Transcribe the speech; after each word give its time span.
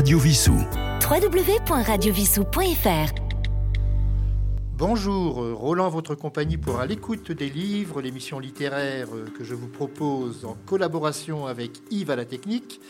Radio 0.00 0.18
Vissou. 0.18 0.54
www.radiovissou.fr 1.02 3.12
Bonjour, 4.78 5.42
euh, 5.42 5.52
Roland, 5.52 5.90
votre 5.90 6.14
compagnie 6.14 6.56
pour 6.56 6.80
à 6.80 6.86
l'écoute 6.86 7.30
des 7.32 7.50
livres, 7.50 8.00
l'émission 8.00 8.38
littéraire 8.38 9.08
euh, 9.14 9.26
que 9.36 9.44
je 9.44 9.54
vous 9.54 9.68
propose 9.68 10.46
en 10.46 10.56
collaboration 10.64 11.44
avec 11.46 11.72
Yves 11.90 12.10
à 12.10 12.16
la 12.16 12.24
technique. 12.24 12.80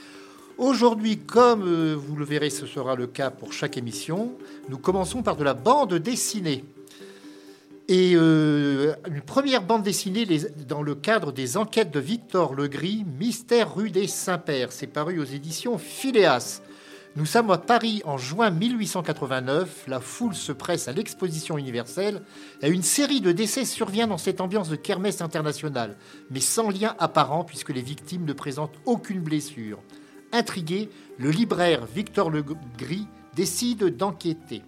Aujourd'hui, 0.57 1.19
comme 1.19 1.65
euh, 1.67 1.97
vous 1.99 2.15
le 2.15 2.25
verrez, 2.25 2.49
ce 2.49 2.65
sera 2.65 2.95
le 2.95 3.09
cas 3.09 3.31
pour 3.33 3.53
chaque 3.53 3.77
émission, 3.77 4.35
nous 4.69 4.79
commençons 4.79 5.25
par 5.25 5.35
de 5.35 5.43
la 5.43 5.55
bande 5.55 5.95
dessinée. 5.95 6.65
Et 7.89 8.13
euh, 8.15 8.95
une 9.09 9.23
première 9.23 9.65
bande 9.65 9.83
dessinée 9.83 10.25
les- 10.27 10.49
dans 10.69 10.83
le 10.83 10.95
cadre 10.95 11.33
des 11.33 11.57
enquêtes 11.57 11.91
de 11.91 11.99
Victor 11.99 12.55
Legris, 12.55 13.05
Mystère 13.19 13.75
rue 13.75 13.91
des 13.91 14.07
Saints-Pères. 14.07 14.71
C'est 14.71 14.87
paru 14.87 15.19
aux 15.19 15.25
éditions 15.25 15.77
Phileas. 15.77 16.63
Nous 17.17 17.27
sommes 17.27 17.51
à 17.51 17.59
Paris 17.59 18.03
en 18.05 18.19
juin 18.19 18.51
1889. 18.51 19.87
La 19.89 19.99
foule 19.99 20.35
se 20.35 20.53
presse 20.53 20.87
à 20.87 20.93
l'exposition 20.93 21.59
universelle 21.59 22.23
et 22.63 22.69
une 22.69 22.85
série 22.85 23.21
de 23.21 23.33
décès 23.33 23.65
survient 23.65 24.07
dans 24.07 24.17
cette 24.17 24.41
ambiance 24.41 24.69
de 24.69 24.77
kermesse 24.77 25.21
internationale, 25.21 25.97
mais 26.31 26.39
sans 26.39 26.71
lien 26.71 26.95
apparent 27.01 27.45
puisque 27.45 27.71
les 27.71 27.83
victimes 27.83 28.25
ne 28.25 28.33
présentent 28.33 28.77
aucune 28.85 29.23
blessure. 29.23 29.81
Intrigué, 30.31 30.89
le 31.19 31.31
libraire 31.31 31.85
Victor 31.85 32.31
Legris 32.31 33.09
décide 33.35 33.97
d'enquêter. 33.97 34.63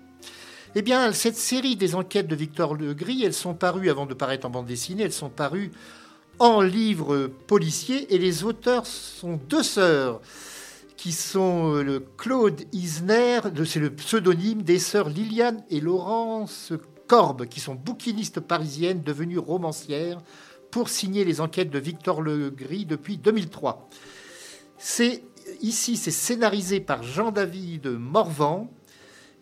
Eh 0.74 0.82
bien, 0.82 1.12
cette 1.12 1.36
série 1.36 1.76
des 1.76 1.94
enquêtes 1.94 2.26
de 2.26 2.34
Victor 2.34 2.74
Legris, 2.74 3.22
elles 3.24 3.34
sont 3.34 3.54
parues, 3.54 3.88
avant 3.88 4.06
de 4.06 4.14
paraître 4.14 4.46
en 4.48 4.50
bande 4.50 4.66
dessinée, 4.66 5.04
elles 5.04 5.12
sont 5.12 5.30
parues 5.30 5.70
en 6.40 6.60
livre 6.60 7.28
policier 7.46 8.12
et 8.12 8.18
les 8.18 8.42
auteurs 8.42 8.86
sont 8.86 9.38
deux 9.48 9.62
sœurs 9.62 10.20
qui 11.02 11.10
sont 11.10 11.74
euh, 11.74 11.82
le 11.82 11.98
Claude 11.98 12.60
Isner, 12.70 13.40
c'est 13.66 13.80
le 13.80 13.92
pseudonyme 13.92 14.62
des 14.62 14.78
sœurs 14.78 15.08
Liliane 15.08 15.64
et 15.68 15.80
Laurence 15.80 16.72
Corbe, 17.08 17.46
qui 17.46 17.58
sont 17.58 17.74
bouquinistes 17.74 18.38
parisiennes 18.38 19.02
devenues 19.02 19.40
romancières 19.40 20.22
pour 20.70 20.88
signer 20.88 21.24
les 21.24 21.40
enquêtes 21.40 21.70
de 21.70 21.80
Victor 21.80 22.22
Legris 22.22 22.86
depuis 22.86 23.16
2003. 23.16 23.90
C'est 24.78 25.24
ici, 25.60 25.96
c'est 25.96 26.12
scénarisé 26.12 26.78
par 26.78 27.02
Jean-David 27.02 27.88
Morvan. 27.88 28.70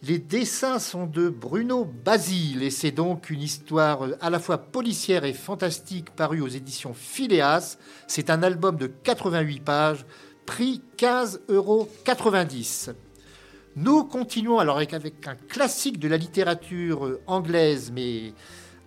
Les 0.02 0.18
dessins 0.18 0.78
sont 0.78 1.04
de 1.04 1.28
Bruno 1.28 1.84
Basile 1.84 2.62
et 2.62 2.70
c'est 2.70 2.90
donc 2.90 3.28
une 3.28 3.42
histoire 3.42 4.06
euh, 4.06 4.16
à 4.22 4.30
la 4.30 4.38
fois 4.38 4.56
policière 4.56 5.26
et 5.26 5.34
fantastique 5.34 6.08
parue 6.16 6.40
aux 6.40 6.48
éditions 6.48 6.94
Phileas. 6.94 7.76
C'est 8.06 8.30
un 8.30 8.42
album 8.42 8.76
de 8.76 8.86
88 8.86 9.60
pages, 9.60 10.06
prix 10.46 10.82
15,90 10.98 11.38
euros. 11.48 11.88
Nous 13.76 14.04
continuons 14.04 14.58
alors 14.58 14.76
avec, 14.76 14.92
un 14.94 15.34
classique 15.48 15.98
de 15.98 16.08
la 16.08 16.16
littérature 16.16 17.06
euh, 17.06 17.20
anglaise 17.26 17.92
mais 17.94 18.34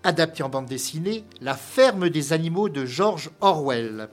adapté 0.03 0.43
en 0.43 0.49
bande 0.49 0.65
dessinée, 0.65 1.23
La 1.41 1.55
ferme 1.55 2.09
des 2.09 2.33
animaux 2.33 2.67
de 2.67 2.85
George 2.85 3.31
Orwell. 3.39 4.09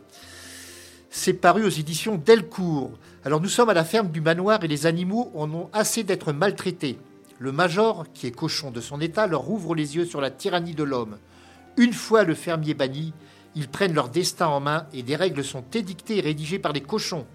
C'est 1.11 1.35
paru 1.35 1.65
aux 1.65 1.71
éditions 1.71 2.17
Delcourt. 2.17 2.93
Alors 3.25 3.41
nous 3.41 3.49
sommes 3.49 3.69
à 3.69 3.75
la 3.75 3.85
ferme 3.85 4.11
du 4.11 4.21
manoir 4.21 4.63
et 4.63 4.69
les 4.69 4.87
animaux 4.87 5.33
en 5.35 5.53
ont 5.53 5.69
assez 5.73 6.05
d'être 6.05 6.33
maltraités. 6.33 6.99
Le 7.41 7.51
major, 7.51 8.07
qui 8.15 8.29
est 8.29 8.31
cochon 8.31 8.71
de 8.71 8.81
son 8.81 9.01
état, 9.01 9.27
leur 9.27 9.51
ouvre 9.51 9.75
les 9.75 9.97
yeux 9.97 10.05
sur 10.05 10.21
la 10.21 10.31
tyrannie 10.31 10.75
de 10.75 10.85
l'homme. 10.85 11.19
Une 11.77 11.93
fois 11.93 12.23
le 12.23 12.35
fermier 12.35 12.75
banni, 12.75 13.13
ils 13.55 13.69
prennent 13.69 13.95
leur 13.95 14.09
destin 14.09 14.47
en 14.47 14.61
main 14.61 14.87
et 14.93 15.03
des 15.03 15.17
règles 15.17 15.45
sont 15.45 15.65
édictées 15.75 16.19
et 16.19 16.23
rédigées 16.23 16.59
par 16.59 16.73
les 16.73 16.81
cochons. 16.81 17.27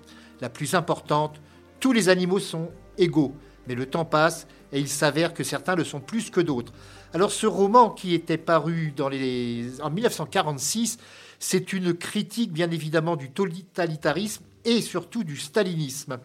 La 0.42 0.50
plus 0.50 0.76
importante, 0.76 1.42
tous 1.80 1.92
les 1.92 2.10
animaux 2.10 2.40
sont 2.40 2.70
égaux. 2.98 3.36
Mais 3.68 3.76
le 3.76 3.86
temps 3.86 4.06
passe 4.06 4.48
et 4.72 4.80
il 4.80 4.88
s'avère 4.88 5.34
que 5.34 5.44
certains 5.44 5.76
le 5.76 5.84
sont 5.84 6.00
plus 6.00 6.30
que 6.30 6.42
d'autres. 6.42 6.74
Alors 7.14 7.32
ce 7.32 7.48
roman 7.48 7.90
qui 7.90 8.14
était 8.14 8.38
paru 8.38 8.94
en 9.00 9.90
1946, 9.90 10.98
c'est 11.40 11.74
une 11.74 11.94
critique 11.94 12.52
bien 12.52 12.70
évidemment 12.72 13.16
du 13.16 13.32
totalitarisme 13.32 14.44
et 14.64 14.82
surtout 14.82 15.24
du 15.24 15.38
stalinisme. 15.38 16.18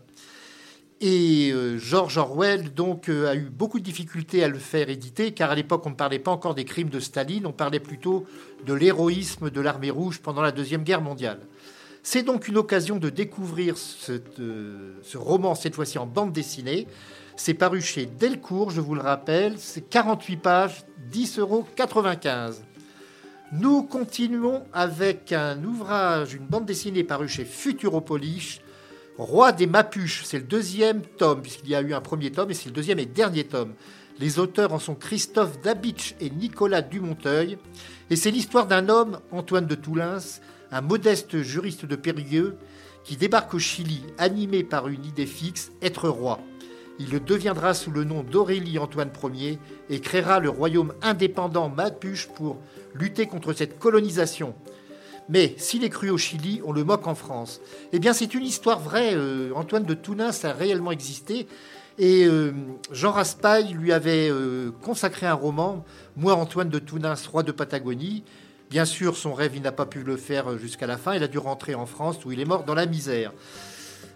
Et 1.03 1.51
euh, 1.51 1.79
George 1.79 2.19
Orwell 2.19 2.75
donc 2.75 3.09
euh, 3.09 3.31
a 3.31 3.35
eu 3.35 3.49
beaucoup 3.49 3.79
de 3.79 3.85
difficultés 3.85 4.45
à 4.45 4.49
le 4.49 4.59
faire 4.59 4.91
éditer, 4.91 5.33
car 5.33 5.51
à 5.51 5.55
l'époque 5.55 5.87
on 5.87 5.91
ne 5.91 5.95
parlait 5.95 6.19
pas 6.19 6.31
encore 6.31 6.55
des 6.55 6.67
crimes 6.67 6.91
de 6.91 7.01
Staline, 7.01 7.47
on 7.47 7.53
parlait 7.53 7.81
plutôt 7.81 8.27
de 8.67 8.75
l'héroïsme 8.75 9.49
de 9.49 9.61
l'armée 9.63 9.91
rouge 9.91 10.21
pendant 10.21 10.43
la 10.43 10.53
Deuxième 10.53 10.83
Guerre 10.83 11.01
mondiale. 11.01 11.41
C'est 12.03 12.23
donc 12.23 12.49
une 12.49 12.59
occasion 12.59 12.99
de 12.99 13.09
découvrir 13.09 13.77
euh, 14.11 14.95
ce 15.03 15.17
roman, 15.17 15.55
cette 15.55 15.75
fois-ci 15.75 15.99
en 15.99 16.07
bande 16.07 16.33
dessinée. 16.33 16.87
C'est 17.35 17.55
paru 17.55 17.81
chez 17.81 18.05
Delcourt, 18.05 18.71
je 18.71 18.83
vous 18.83 18.95
le 18.95 19.01
rappelle, 19.01 19.55
c'est 19.57 19.89
48 19.89 20.37
pages, 20.37 20.85
10,95 21.11 21.41
euros. 21.41 21.67
Nous 23.53 23.83
continuons 23.85 24.65
avec 24.75 25.33
un 25.33 25.65
ouvrage, 25.65 26.35
une 26.35 26.45
bande 26.45 26.67
dessinée 26.67 27.05
parue 27.05 27.29
chez 27.29 27.47
Futuropolis, 27.47 28.61
Roi 29.19 29.53
des 29.53 29.67
Mapuches. 29.67 30.25
C'est 30.25 30.39
le 30.39 30.45
deuxième 30.45 31.03
tome, 31.03 31.43
puisqu'il 31.43 31.71
y 31.71 31.75
a 31.75 31.83
eu 31.83 31.93
un 31.93 32.01
premier 32.01 32.31
tome, 32.31 32.51
et 32.51 32.55
c'est 32.55 32.69
le 32.69 32.75
deuxième 32.75 32.99
et 32.99 33.07
dernier 33.07 33.45
tome. 33.45 33.75
Les 34.19 34.39
auteurs 34.39 34.73
en 34.73 34.79
sont 34.79 34.95
Christophe 34.95 35.61
Dabitch 35.61 36.15
et 36.21 36.31
Nicolas 36.31 36.83
Dumonteuil. 36.83 37.59
Et 38.11 38.17
c'est 38.17 38.31
l'histoire 38.31 38.67
d'un 38.67 38.89
homme, 38.89 39.21
Antoine 39.31 39.67
de 39.67 39.75
Toulins, 39.75 40.41
un 40.71 40.81
modeste 40.81 41.43
juriste 41.43 41.87
de 41.87 41.97
Périgueux, 41.97 42.57
qui 43.05 43.17
débarque 43.17 43.55
au 43.55 43.59
Chili, 43.59 44.03
animé 44.19 44.63
par 44.63 44.89
une 44.89 45.05
idée 45.05 45.27
fixe, 45.27 45.73
être 45.83 46.09
roi. 46.09 46.41
Il 46.99 47.11
le 47.11 47.21
deviendra 47.21 47.73
sous 47.73 47.91
le 47.91 48.05
nom 48.05 48.23
d'Aurélie 48.23 48.79
Antoine 48.79 49.11
Ier 49.33 49.59
et 49.89 50.01
créera 50.01 50.39
le 50.39 50.51
royaume 50.51 50.93
indépendant 51.01 51.71
Mapuche 51.71 52.29
pour 52.29 52.59
lutter 52.95 53.27
contre 53.27 53.55
cette 53.55 53.79
colonisation. 53.79 54.55
Mais 55.31 55.55
s'il 55.59 55.85
est 55.85 55.91
cru 55.91 56.11
au 56.11 56.19
Chili, 56.19 56.61
on 56.65 56.73
le 56.73 56.83
moque 56.83 57.07
en 57.07 57.15
France. 57.15 57.61
Eh 57.93 58.01
bien, 58.01 58.13
c'est 58.13 58.35
une 58.35 58.45
histoire 58.45 58.81
vraie. 58.81 59.15
euh, 59.15 59.53
Antoine 59.55 59.85
de 59.85 59.95
Tounins 59.95 60.33
a 60.43 60.53
réellement 60.53 60.91
existé. 60.91 61.47
Et 61.99 62.25
euh, 62.25 62.53
Jean 62.91 63.13
Raspail 63.13 63.73
lui 63.75 63.93
avait 63.93 64.29
euh, 64.29 64.73
consacré 64.83 65.27
un 65.27 65.35
roman, 65.35 65.85
Moi, 66.17 66.35
Antoine 66.35 66.69
de 66.69 66.81
Tounins, 66.81 67.15
roi 67.31 67.45
de 67.45 67.53
Patagonie. 67.53 68.25
Bien 68.71 68.85
sûr, 68.85 69.17
son 69.17 69.33
rêve, 69.33 69.53
il 69.55 69.63
n'a 69.63 69.73
pas 69.73 69.87
pu 69.87 70.03
le 70.03 70.17
faire 70.17 70.59
jusqu'à 70.59 70.89
la 70.89 70.99
fin. 70.99 71.15
Il 71.15 71.23
a 71.23 71.29
dû 71.29 71.39
rentrer 71.39 71.77
en 71.77 71.87
France 71.87 72.25
où 72.25 72.33
il 72.33 72.41
est 72.41 72.45
mort 72.45 72.65
dans 72.65 72.75
la 72.75 72.87
misère. 72.87 73.33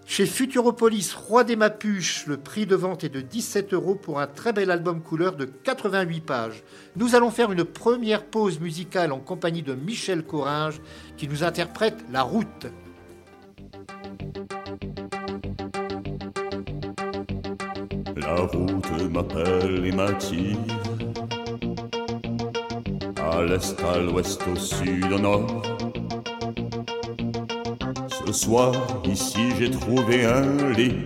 Chez 0.06 0.26
Futuropolis, 0.26 1.14
Roi 1.14 1.44
des 1.44 1.56
Mapuches, 1.56 2.26
le 2.26 2.36
prix 2.36 2.66
de 2.66 2.76
vente 2.76 3.04
est 3.04 3.08
de 3.08 3.20
17 3.20 3.72
euros 3.72 3.94
pour 3.94 4.20
un 4.20 4.26
très 4.26 4.52
bel 4.52 4.70
album 4.70 5.00
couleur 5.00 5.34
de 5.34 5.46
88 5.46 6.20
pages. 6.20 6.62
Nous 6.96 7.14
allons 7.14 7.30
faire 7.30 7.50
une 7.50 7.64
première 7.64 8.24
pause 8.24 8.60
musicale 8.60 9.12
en 9.12 9.18
compagnie 9.18 9.62
de 9.62 9.74
Michel 9.74 10.22
Coringe 10.22 10.80
qui 11.16 11.26
nous 11.26 11.42
interprète 11.42 12.04
La 12.12 12.22
route. 12.22 12.66
La 18.16 18.36
route 18.36 19.10
m'appelle 19.10 19.86
et 19.86 19.92
m'attire. 19.92 20.58
À 23.16 23.42
l'est, 23.42 23.80
à 23.82 23.98
l'ouest, 23.98 24.40
au 24.52 24.56
sud, 24.56 25.12
au 25.12 25.18
nord. 25.18 25.73
Soir, 28.34 28.72
ici, 29.04 29.38
j'ai 29.60 29.70
trouvé 29.70 30.24
un 30.24 30.72
lit. 30.72 31.04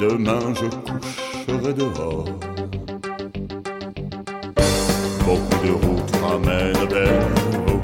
Demain, 0.00 0.52
je 0.52 0.66
coucherai 0.66 1.74
dehors. 1.74 2.24
Beaucoup 5.24 5.64
de 5.64 5.70
routes 5.70 6.16
ramènent 6.24 6.88
vers 6.90 7.28
vous. 7.66 7.80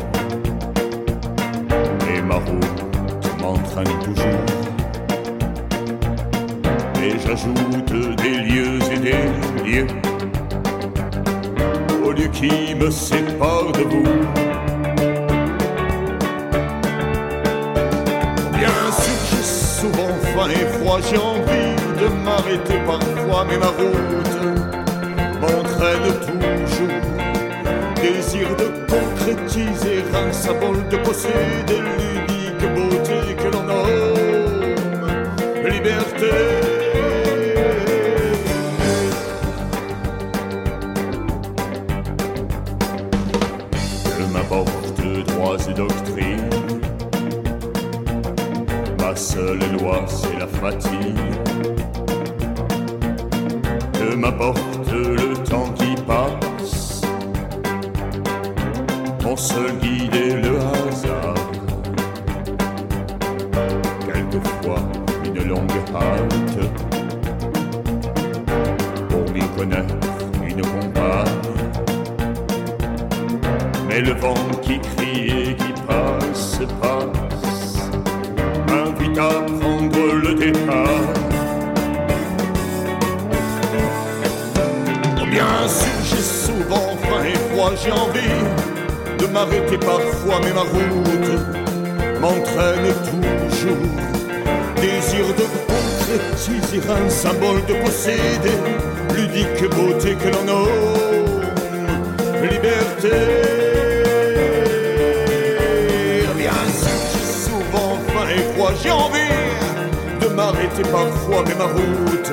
Et 2.12 2.21
ma 2.22 2.38
route 2.38 3.41
m'entraîne 3.41 3.98
toujours. 4.03 4.44
Et 7.01 7.16
j'ajoute 7.24 8.16
des 8.16 8.39
lieux 8.51 8.80
et 8.91 8.98
des 8.98 9.62
lieux 9.65 9.86
au 12.04 12.10
lieu 12.10 12.27
qui 12.33 12.74
me 12.74 12.91
sépare 12.91 13.71
de 13.71 13.83
vous. 13.84 14.37
Et 20.46 20.66
froid, 20.78 21.00
j'ai 21.00 21.18
envie 21.18 21.74
de 22.00 22.08
m'arrêter 22.24 22.78
parfois, 22.86 23.44
mais 23.48 23.58
ma 23.58 23.66
route 23.66 24.38
m'entraîne 25.40 26.12
toujours. 26.20 26.88
Désir 27.96 28.48
de 28.56 28.66
concrétiser 28.86 30.04
un 30.14 30.32
symbole, 30.32 30.86
de 30.88 30.96
posséder 30.98 31.80
l'unique 31.80 32.74
beauté 32.74 33.34
que 33.36 33.48
l'on 33.52 33.64
nomme 33.64 34.08
liberté. 35.68 36.67
Seule 49.38 49.72
loi, 49.78 50.04
c'est 50.08 50.38
la 50.38 50.46
fatigue. 50.46 51.20
Que 53.92 54.14
m'apporte 54.16 54.90
le 54.92 55.34
temps 55.44 55.70
qui 55.78 55.94
passe 56.06 57.02
Mon 59.22 59.36
seul 59.36 59.72
guide 59.80 60.14
est 60.14 60.36
le 60.42 60.56
hasard. 60.58 61.50
Quelquefois, 64.06 64.82
une 65.24 65.48
longue 65.48 65.80
halte 65.94 66.60
pour 69.08 69.24
m'y 69.32 69.46
connaître 69.56 69.94
une 70.44 70.62
compagne. 70.62 71.48
Mais 73.88 74.00
le 74.00 74.14
vent 74.14 74.34
qui 74.62 74.80
crie 74.80 75.50
et 75.50 75.54
qui 75.54 75.72
passe, 75.86 76.60
passe, 76.80 77.28
m'invite 79.18 79.20
à 79.20 79.28
prendre 79.60 80.15
le 80.15 80.34
départ. 80.34 81.15
Bien 85.30 85.68
sûr, 85.68 85.98
j'ai 86.04 86.22
souvent 86.22 86.97
faim 87.03 87.24
et 87.24 87.54
froid, 87.54 87.72
j'ai 87.82 87.92
envie 87.92 88.38
de 89.18 89.26
m'arrêter 89.26 89.78
parfois, 89.78 90.41
mais 90.42 90.53
ma 90.53 90.62
route 90.62 92.20
m'entraîne 92.20 92.94
toujours. 93.04 93.76
Désir 94.76 95.26
de 95.36 95.44
concrétiser 95.66 96.80
un 96.88 97.09
symbole 97.10 97.64
de 97.66 97.74
posséder 97.84 98.56
l'unique 99.14 99.74
beauté 99.74 100.14
que 100.14 100.28
l'on 100.28 100.44
nomme 100.44 101.38
liberté. 102.42 103.58
M'arrêter 110.68 110.91
parfois, 110.91 111.44
mais 111.47 111.54
ma 111.54 111.65
route 111.65 112.32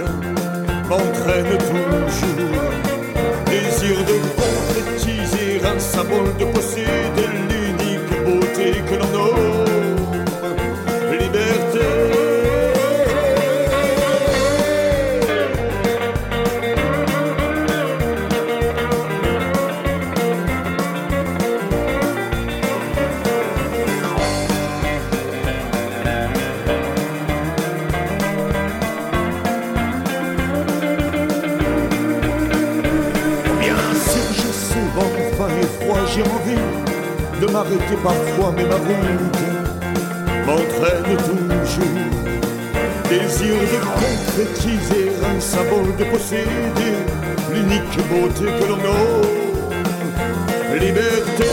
m'entraîne 0.89 1.57
toujours. 1.57 2.61
Désir 3.45 3.97
de 4.05 4.15
concrétiser 4.35 5.61
un 5.65 5.79
symbole 5.79 6.35
de 6.37 6.45
posséder 6.45 7.27
l'unique 7.49 8.23
beauté 8.25 8.81
que 8.87 8.95
l'on 8.95 9.11
nomme 9.11 9.64
m'arrêter 37.85 38.01
parfois, 38.03 38.53
mais 38.55 38.63
ma 38.65 38.75
route 38.75 39.37
m'entraîne 40.45 41.17
toujours. 41.17 41.85
Désir 43.09 43.55
de 43.55 43.77
concrétiser 43.85 45.11
un 45.23 45.39
symbole, 45.39 45.95
de 45.97 46.03
posséder 46.05 46.95
l'unique 47.53 47.97
beauté 48.09 48.45
que 48.45 48.65
l'on 48.67 48.77
nomme 48.77 49.45
liberté. 50.79 51.45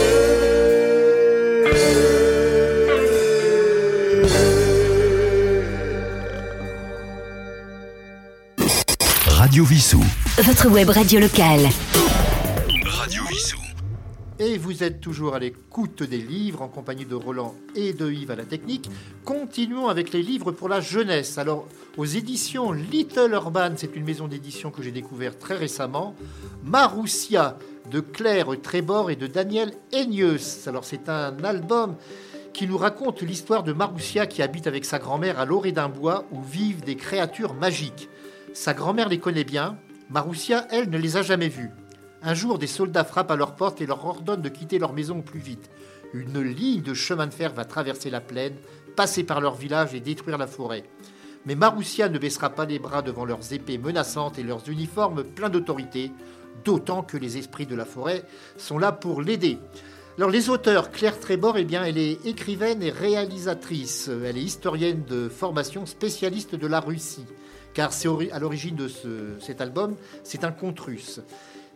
Radio 9.27 9.63
Vissou. 9.63 10.03
Votre 10.39 10.67
web 10.69 10.89
radio 10.89 11.19
locale. 11.19 11.69
Et 14.45 14.57
vous 14.57 14.83
êtes 14.83 14.99
toujours 14.99 15.35
à 15.35 15.39
l'écoute 15.39 16.03
des 16.03 16.17
livres 16.17 16.63
en 16.63 16.67
compagnie 16.67 17.05
de 17.05 17.15
Roland 17.15 17.55
et 17.77 17.93
de 17.93 18.11
Yves 18.11 18.31
à 18.31 18.35
la 18.35 18.43
technique. 18.43 18.89
Continuons 19.23 19.87
avec 19.87 20.11
les 20.11 20.21
livres 20.21 20.51
pour 20.51 20.67
la 20.67 20.81
jeunesse. 20.81 21.37
Alors, 21.37 21.65
aux 21.95 22.03
éditions 22.03 22.73
Little 22.73 23.31
Urban, 23.31 23.71
c'est 23.77 23.95
une 23.95 24.03
maison 24.03 24.27
d'édition 24.27 24.69
que 24.69 24.83
j'ai 24.83 24.91
découvert 24.91 25.39
très 25.39 25.55
récemment. 25.55 26.13
Maroussia 26.61 27.57
de 27.89 28.01
Claire 28.01 28.49
Trébor 28.61 29.11
et 29.11 29.15
de 29.15 29.27
Daniel 29.27 29.71
Egneus. 29.93 30.67
Alors, 30.67 30.83
c'est 30.83 31.07
un 31.07 31.41
album 31.45 31.95
qui 32.51 32.67
nous 32.67 32.77
raconte 32.77 33.21
l'histoire 33.21 33.63
de 33.63 33.71
Maroussia 33.71 34.25
qui 34.25 34.41
habite 34.41 34.67
avec 34.67 34.83
sa 34.83 34.99
grand-mère 34.99 35.39
à 35.39 35.45
l'orée 35.45 35.71
d'un 35.71 35.87
bois 35.87 36.25
où 36.33 36.43
vivent 36.43 36.83
des 36.83 36.97
créatures 36.97 37.53
magiques. 37.53 38.09
Sa 38.53 38.73
grand-mère 38.73 39.07
les 39.07 39.19
connaît 39.19 39.45
bien. 39.45 39.77
Maroussia, 40.09 40.67
elle, 40.69 40.89
ne 40.89 40.97
les 40.97 41.15
a 41.15 41.21
jamais 41.21 41.47
vues. 41.47 41.69
Un 42.23 42.33
jour, 42.33 42.57
des 42.57 42.67
soldats 42.67 43.03
frappent 43.03 43.31
à 43.31 43.35
leur 43.35 43.55
porte 43.55 43.81
et 43.81 43.85
leur 43.85 44.05
ordonnent 44.05 44.41
de 44.41 44.49
quitter 44.49 44.79
leur 44.79 44.93
maison 44.93 45.19
au 45.19 45.21
plus 45.21 45.39
vite. 45.39 45.69
Une 46.13 46.39
ligne 46.41 46.81
de 46.81 46.93
chemin 46.93 47.27
de 47.27 47.33
fer 47.33 47.53
va 47.53 47.65
traverser 47.65 48.09
la 48.09 48.21
plaine, 48.21 48.55
passer 48.95 49.23
par 49.23 49.41
leur 49.41 49.55
village 49.55 49.93
et 49.93 49.99
détruire 49.99 50.37
la 50.37 50.47
forêt. 50.47 50.83
Mais 51.45 51.55
Maroussia 51.55 52.07
ne 52.07 52.17
baissera 52.19 52.49
pas 52.51 52.65
les 52.65 52.79
bras 52.79 53.01
devant 53.01 53.25
leurs 53.25 53.51
épées 53.51 53.77
menaçantes 53.77 54.39
et 54.39 54.43
leurs 54.43 54.69
uniformes 54.69 55.23
pleins 55.25 55.49
d'autorité, 55.49 56.11
d'autant 56.63 57.01
que 57.03 57.17
les 57.17 57.37
esprits 57.37 57.65
de 57.65 57.75
la 57.75 57.83
forêt 57.85 58.23
sont 58.57 58.77
là 58.77 58.93
pour 58.93 59.21
l'aider. 59.21 59.57
Alors 60.17 60.29
les 60.29 60.49
auteurs, 60.49 60.91
Claire 60.91 61.19
Trébor, 61.19 61.57
eh 61.57 61.65
bien, 61.65 61.83
elle 61.83 61.97
est 61.97 62.25
écrivaine 62.25 62.81
et 62.83 62.91
réalisatrice. 62.91 64.09
Elle 64.23 64.37
est 64.37 64.43
historienne 64.43 65.03
de 65.05 65.27
formation, 65.27 65.85
spécialiste 65.85 66.55
de 66.55 66.67
la 66.67 66.79
Russie, 66.79 67.25
car 67.73 67.91
c'est 67.91 68.07
à 68.31 68.39
l'origine 68.39 68.75
de 68.75 68.87
ce- 68.87 69.33
cet 69.39 69.59
album, 69.59 69.95
c'est 70.23 70.43
un 70.45 70.51
conte 70.51 70.79
russe. 70.79 71.19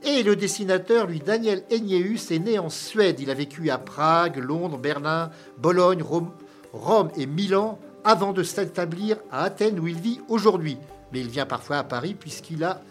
Et 0.03 0.23
le 0.23 0.35
dessinateur, 0.35 1.07
lui, 1.07 1.19
Daniel 1.19 1.63
Egneus, 1.69 2.31
est 2.31 2.39
né 2.39 2.59
en 2.59 2.69
Suède. 2.69 3.19
Il 3.19 3.29
a 3.29 3.33
vécu 3.33 3.69
à 3.69 3.77
Prague, 3.77 4.37
Londres, 4.37 4.77
Berlin, 4.77 5.31
Bologne, 5.57 6.03
Rome, 6.03 6.31
Rome 6.73 7.09
et 7.17 7.25
Milan 7.25 7.79
avant 8.03 8.31
de 8.31 8.43
s'établir 8.43 9.17
à 9.31 9.43
Athènes 9.43 9.79
où 9.79 9.87
il 9.87 9.99
vit 9.99 10.21
aujourd'hui. 10.29 10.77
Mais 11.11 11.19
il 11.19 11.29
vient 11.29 11.45
parfois 11.45 11.77
à 11.77 11.83
Paris 11.83 12.15
puisqu'il 12.17 12.63
a 12.63 12.81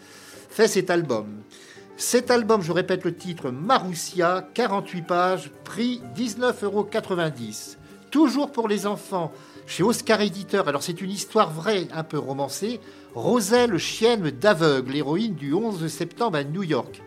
fait 0.51 0.69
cet 0.69 0.91
album. 0.91 1.27
Cet 1.97 2.31
album, 2.31 2.61
je 2.61 2.73
répète 2.73 3.05
le 3.05 3.15
titre, 3.15 3.51
Maroussia, 3.51 4.47
48 4.53 5.03
pages, 5.03 5.51
prix 5.65 6.03
19,90 6.15 6.65
euros. 6.65 6.89
Toujours 8.11 8.53
pour 8.53 8.69
les 8.69 8.87
enfants, 8.87 9.33
chez 9.67 9.83
Oscar 9.83 10.21
Éditeur. 10.21 10.69
Alors 10.69 10.83
c'est 10.83 11.01
une 11.01 11.11
histoire 11.11 11.51
vraie, 11.51 11.89
un 11.95 12.05
peu 12.05 12.19
romancée. 12.19 12.81
Roselle, 13.17 13.79
chienne 13.79 14.31
d'aveugle, 14.31 14.95
héroïne 14.95 15.35
du 15.37 15.55
11 15.55 15.89
septembre 15.89 16.37
à 16.37 16.45
New 16.45 16.63
York. 16.63 17.03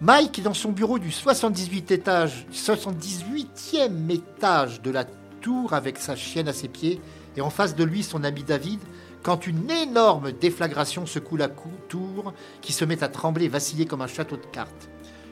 Mike, 0.00 0.42
dans 0.42 0.52
son 0.52 0.72
bureau 0.72 0.98
du 0.98 1.12
78 1.12 1.92
étage, 1.92 2.44
78e 2.52 4.10
étage 4.10 4.82
de 4.82 4.90
la 4.90 5.04
tour 5.40 5.74
avec 5.74 5.98
sa 5.98 6.16
chienne 6.16 6.48
à 6.48 6.52
ses 6.52 6.66
pieds, 6.66 7.00
et 7.36 7.40
en 7.40 7.50
face 7.50 7.76
de 7.76 7.84
lui 7.84 8.02
son 8.02 8.24
ami 8.24 8.42
David, 8.42 8.80
quand 9.22 9.46
une 9.46 9.70
énorme 9.70 10.32
déflagration 10.32 11.06
secoue 11.06 11.36
la 11.36 11.48
tour 11.48 12.34
qui 12.60 12.72
se 12.72 12.84
met 12.84 13.04
à 13.04 13.08
trembler 13.08 13.44
et 13.44 13.48
vaciller 13.48 13.86
comme 13.86 14.02
un 14.02 14.08
château 14.08 14.36
de 14.36 14.46
cartes. 14.46 14.90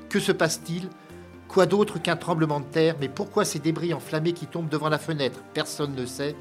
Que 0.09 0.21
se 0.21 0.31
passe-t-il? 0.31 0.89
Quoi 1.49 1.67
d'autre 1.67 2.01
qu'un 2.01 2.15
tremblement 2.15 2.61
de 2.61 2.67
terre? 2.67 2.95
Mais 3.01 3.09
pourquoi 3.09 3.45
ces 3.45 3.59
débris 3.59 3.93
enflammés 3.93 4.35
qui 4.35 4.47
tombent 4.47 4.69
devant 4.69 4.89
la 4.89 4.99
fenêtre? 5.01 5.41
Personne 5.53 5.97
ne 5.97 6.07
sait. 6.07 6.37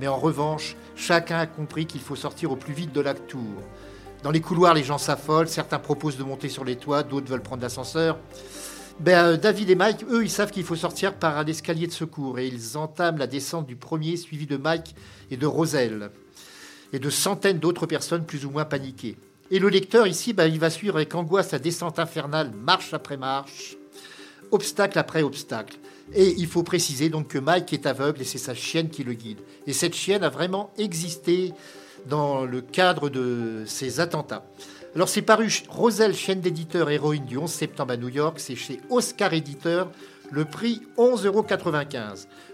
Mais 0.00 0.08
en 0.08 0.16
revanche, 0.16 0.76
chacun 0.96 1.38
a 1.38 1.46
compris 1.46 1.86
qu'il 1.86 2.00
faut 2.00 2.16
sortir 2.16 2.52
au 2.52 2.56
plus 2.56 2.74
vite 2.74 2.92
de 2.92 3.00
la 3.00 3.14
tour. 3.14 3.62
Dans 4.22 4.30
les 4.30 4.40
couloirs, 4.40 4.74
les 4.74 4.84
gens 4.84 4.98
s'affolent, 4.98 5.48
certains 5.48 5.78
proposent 5.78 6.16
de 6.16 6.24
monter 6.24 6.48
sur 6.48 6.64
les 6.64 6.76
toits, 6.76 7.02
d'autres 7.02 7.28
veulent 7.28 7.42
prendre 7.42 7.62
l'ascenseur. 7.62 8.18
Ben, 9.00 9.26
euh, 9.26 9.36
David 9.36 9.70
et 9.70 9.74
Mike, 9.74 10.04
eux, 10.08 10.22
ils 10.22 10.30
savent 10.30 10.50
qu'il 10.50 10.64
faut 10.64 10.76
sortir 10.76 11.14
par 11.14 11.36
un 11.36 11.44
escalier 11.46 11.86
de 11.86 11.92
secours 11.92 12.38
et 12.38 12.46
ils 12.46 12.78
entament 12.78 13.18
la 13.18 13.26
descente 13.26 13.66
du 13.66 13.76
premier, 13.76 14.16
suivi 14.16 14.46
de 14.46 14.56
Mike 14.56 14.94
et 15.30 15.36
de 15.36 15.46
Roselle, 15.46 16.10
et 16.92 16.98
de 16.98 17.10
centaines 17.10 17.58
d'autres 17.58 17.86
personnes 17.86 18.24
plus 18.24 18.46
ou 18.46 18.50
moins 18.50 18.64
paniquées. 18.64 19.16
Et 19.50 19.58
le 19.58 19.68
lecteur, 19.68 20.06
ici, 20.06 20.32
ben, 20.32 20.46
il 20.46 20.58
va 20.58 20.70
suivre 20.70 20.96
avec 20.96 21.14
angoisse 21.14 21.52
la 21.52 21.58
descente 21.58 21.98
infernale, 21.98 22.52
marche 22.52 22.94
après 22.94 23.16
marche, 23.16 23.76
obstacle 24.52 24.98
après 24.98 25.22
obstacle. 25.22 25.76
Et 26.12 26.34
il 26.36 26.46
faut 26.46 26.62
préciser 26.62 27.08
donc 27.08 27.28
que 27.28 27.38
Mike 27.38 27.72
est 27.72 27.86
aveugle 27.86 28.20
et 28.20 28.24
c'est 28.24 28.38
sa 28.38 28.54
chienne 28.54 28.88
qui 28.88 29.04
le 29.04 29.14
guide. 29.14 29.38
Et 29.66 29.72
cette 29.72 29.94
chienne 29.94 30.22
a 30.22 30.28
vraiment 30.28 30.70
existé 30.76 31.52
dans 32.06 32.44
le 32.44 32.60
cadre 32.60 33.08
de 33.08 33.64
ces 33.66 34.00
attentats. 34.00 34.44
Alors 34.94 35.08
c'est 35.08 35.22
paru 35.22 35.48
Roselle, 35.68 36.14
chaîne 36.14 36.40
d'éditeur 36.40 36.90
héroïne 36.90 37.24
du 37.24 37.36
11 37.36 37.50
septembre 37.50 37.94
à 37.94 37.96
New 37.96 38.10
York, 38.10 38.38
c'est 38.38 38.54
chez 38.54 38.80
Oscar 38.90 39.32
Éditeur, 39.32 39.90
le 40.30 40.44
prix 40.44 40.82
11,95 40.98 41.26
euros. 41.26 41.44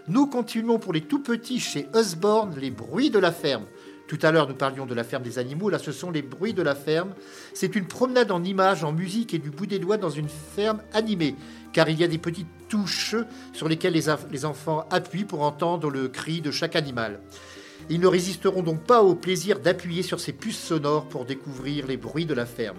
Nous 0.07 0.27
continuons 0.27 0.79
pour 0.79 0.93
les 0.93 1.01
tout 1.01 1.21
petits 1.21 1.59
chez 1.59 1.87
Usborne, 1.95 2.55
les 2.57 2.71
bruits 2.71 3.09
de 3.09 3.19
la 3.19 3.31
ferme. 3.31 3.65
Tout 4.07 4.19
à 4.23 4.31
l'heure, 4.31 4.49
nous 4.49 4.55
parlions 4.55 4.85
de 4.85 4.93
la 4.93 5.05
ferme 5.05 5.23
des 5.23 5.39
animaux. 5.39 5.69
Là, 5.69 5.79
ce 5.79 5.93
sont 5.93 6.11
les 6.11 6.21
bruits 6.21 6.53
de 6.53 6.61
la 6.61 6.75
ferme. 6.75 7.13
C'est 7.53 7.77
une 7.77 7.87
promenade 7.87 8.29
en 8.31 8.43
images, 8.43 8.83
en 8.83 8.91
musique 8.91 9.33
et 9.33 9.37
du 9.37 9.51
bout 9.51 9.67
des 9.67 9.79
doigts 9.79 9.95
dans 9.95 10.09
une 10.09 10.27
ferme 10.27 10.81
animée. 10.91 11.35
Car 11.73 11.89
il 11.89 11.99
y 11.99 12.03
a 12.03 12.07
des 12.07 12.17
petites 12.17 12.47
touches 12.69 13.15
sur 13.53 13.67
lesquelles 13.67 13.93
les, 13.93 14.45
enfants 14.45 14.85
appuient 14.89 15.25
pour 15.25 15.41
entendre 15.41 15.89
le 15.89 16.07
cri 16.07 16.41
de 16.41 16.51
chaque 16.51 16.75
animal. 16.75 17.19
Ils 17.89 17.99
ne 17.99 18.07
résisteront 18.07 18.61
donc 18.61 18.83
pas 18.83 19.03
au 19.03 19.15
plaisir 19.15 19.59
d'appuyer 19.59 20.03
sur 20.03 20.19
ces 20.19 20.33
puces 20.33 20.59
sonores 20.59 21.05
pour 21.05 21.25
découvrir 21.25 21.87
les 21.87 21.97
bruits 21.97 22.25
de 22.25 22.33
la 22.33 22.45
ferme. 22.45 22.77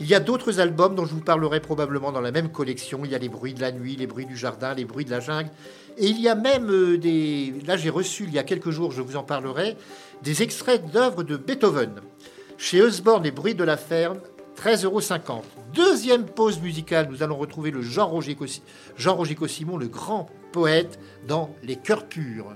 Il 0.00 0.06
y 0.06 0.14
a 0.14 0.20
d'autres 0.20 0.58
albums 0.58 0.94
dont 0.94 1.04
je 1.04 1.14
vous 1.14 1.20
parlerai 1.20 1.60
probablement 1.60 2.12
dans 2.12 2.20
la 2.20 2.32
même 2.32 2.50
collection. 2.50 3.02
Il 3.04 3.10
y 3.10 3.14
a 3.14 3.18
les 3.18 3.28
bruits 3.28 3.54
de 3.54 3.60
la 3.60 3.72
nuit, 3.72 3.94
les 3.96 4.06
bruits 4.06 4.26
du 4.26 4.36
jardin, 4.36 4.74
les 4.74 4.84
bruits 4.84 5.04
de 5.04 5.10
la 5.10 5.20
jungle. 5.20 5.50
Et 5.98 6.06
il 6.06 6.20
y 6.20 6.28
a 6.28 6.34
même 6.34 6.70
euh, 6.70 6.98
des... 6.98 7.52
Là, 7.66 7.76
j'ai 7.76 7.90
reçu 7.90 8.24
il 8.24 8.32
y 8.32 8.38
a 8.38 8.42
quelques 8.42 8.70
jours, 8.70 8.90
je 8.90 9.02
vous 9.02 9.16
en 9.16 9.22
parlerai, 9.22 9.76
des 10.22 10.42
extraits 10.42 10.90
d'œuvres 10.90 11.22
de 11.22 11.36
Beethoven. 11.36 12.00
Chez 12.56 12.80
Osborne, 12.80 13.24
les 13.24 13.30
bruits 13.30 13.54
de 13.54 13.64
la 13.64 13.76
ferme, 13.76 14.18
13,50 14.62 14.84
euros. 14.84 15.00
Deuxième 15.74 16.24
pause 16.24 16.60
musicale, 16.60 17.08
nous 17.10 17.24
allons 17.24 17.36
retrouver 17.36 17.72
le 17.72 17.82
Jean-Roger 17.82 18.36
Jean 18.96 19.16
Cossimon, 19.16 19.76
le 19.76 19.88
grand 19.88 20.28
poète, 20.52 21.00
dans 21.26 21.50
Les 21.64 21.74
Cœurs 21.74 22.06
Purs. 22.06 22.46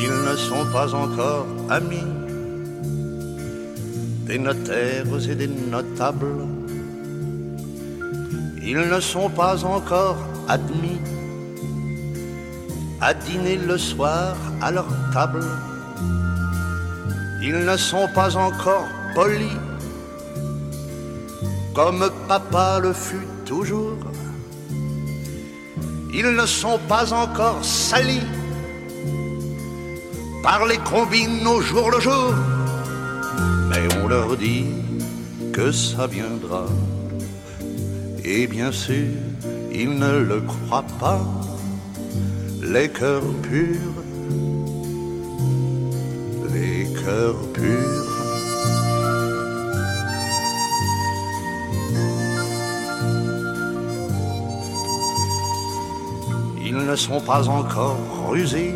Ils 0.00 0.30
ne 0.30 0.36
sont 0.36 0.64
pas 0.72 0.94
encore 0.94 1.46
amis 1.68 1.96
des 4.26 4.38
notaires 4.38 5.28
et 5.28 5.34
des 5.34 5.48
notables. 5.48 6.46
Ils 8.62 8.78
ne 8.78 9.00
sont 9.00 9.28
pas 9.28 9.64
encore 9.64 10.31
admis 10.48 11.00
à 13.00 13.14
dîner 13.14 13.56
le 13.56 13.78
soir 13.78 14.36
à 14.60 14.70
leur 14.70 14.86
table. 15.12 15.44
Ils 17.42 17.64
ne 17.64 17.76
sont 17.76 18.08
pas 18.14 18.36
encore 18.36 18.86
polis 19.14 19.58
comme 21.74 22.10
papa 22.28 22.78
le 22.80 22.92
fut 22.92 23.26
toujours. 23.44 23.98
Ils 26.14 26.30
ne 26.30 26.46
sont 26.46 26.78
pas 26.88 27.12
encore 27.12 27.64
salis 27.64 28.26
par 30.42 30.66
les 30.66 30.76
combines 30.78 31.46
au 31.46 31.60
jour 31.60 31.90
le 31.90 32.00
jour. 32.00 32.34
Mais 33.70 33.88
on 34.02 34.08
leur 34.08 34.36
dit 34.36 34.66
que 35.52 35.72
ça 35.72 36.06
viendra. 36.06 36.66
Et 38.24 38.46
bien 38.46 38.70
sûr, 38.70 39.08
ils 39.74 39.98
ne 39.98 40.18
le 40.18 40.40
croient 40.40 40.84
pas. 40.98 41.20
Les 42.62 42.88
cœurs 42.88 43.22
purs, 43.42 43.98
les 46.52 46.86
cœurs 47.04 47.42
purs. 47.52 48.08
Ils 56.64 56.76
ne 56.76 56.96
sont 56.96 57.20
pas 57.20 57.48
encore 57.48 57.98
rusés, 58.28 58.74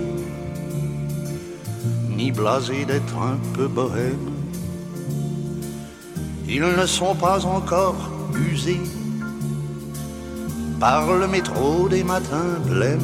ni 2.17 2.33
blasés 2.33 2.85
d'être 2.85 3.17
un 3.17 3.39
peu 3.55 3.67
bohèmes. 3.69 4.33
Ils 6.49 6.61
ne 6.61 6.87
sont 6.87 7.15
pas 7.15 7.45
encore 7.45 8.11
usés 8.35 8.81
par 10.79 11.15
le 11.15 11.27
métro 11.27 11.89
des 11.89 12.05
matins 12.05 12.59
blêmes. 12.65 13.01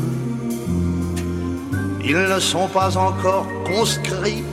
Ils 2.05 2.17
ne 2.17 2.41
sont 2.41 2.69
pas 2.69 2.97
encore 2.97 3.47
conscrits, 3.64 4.45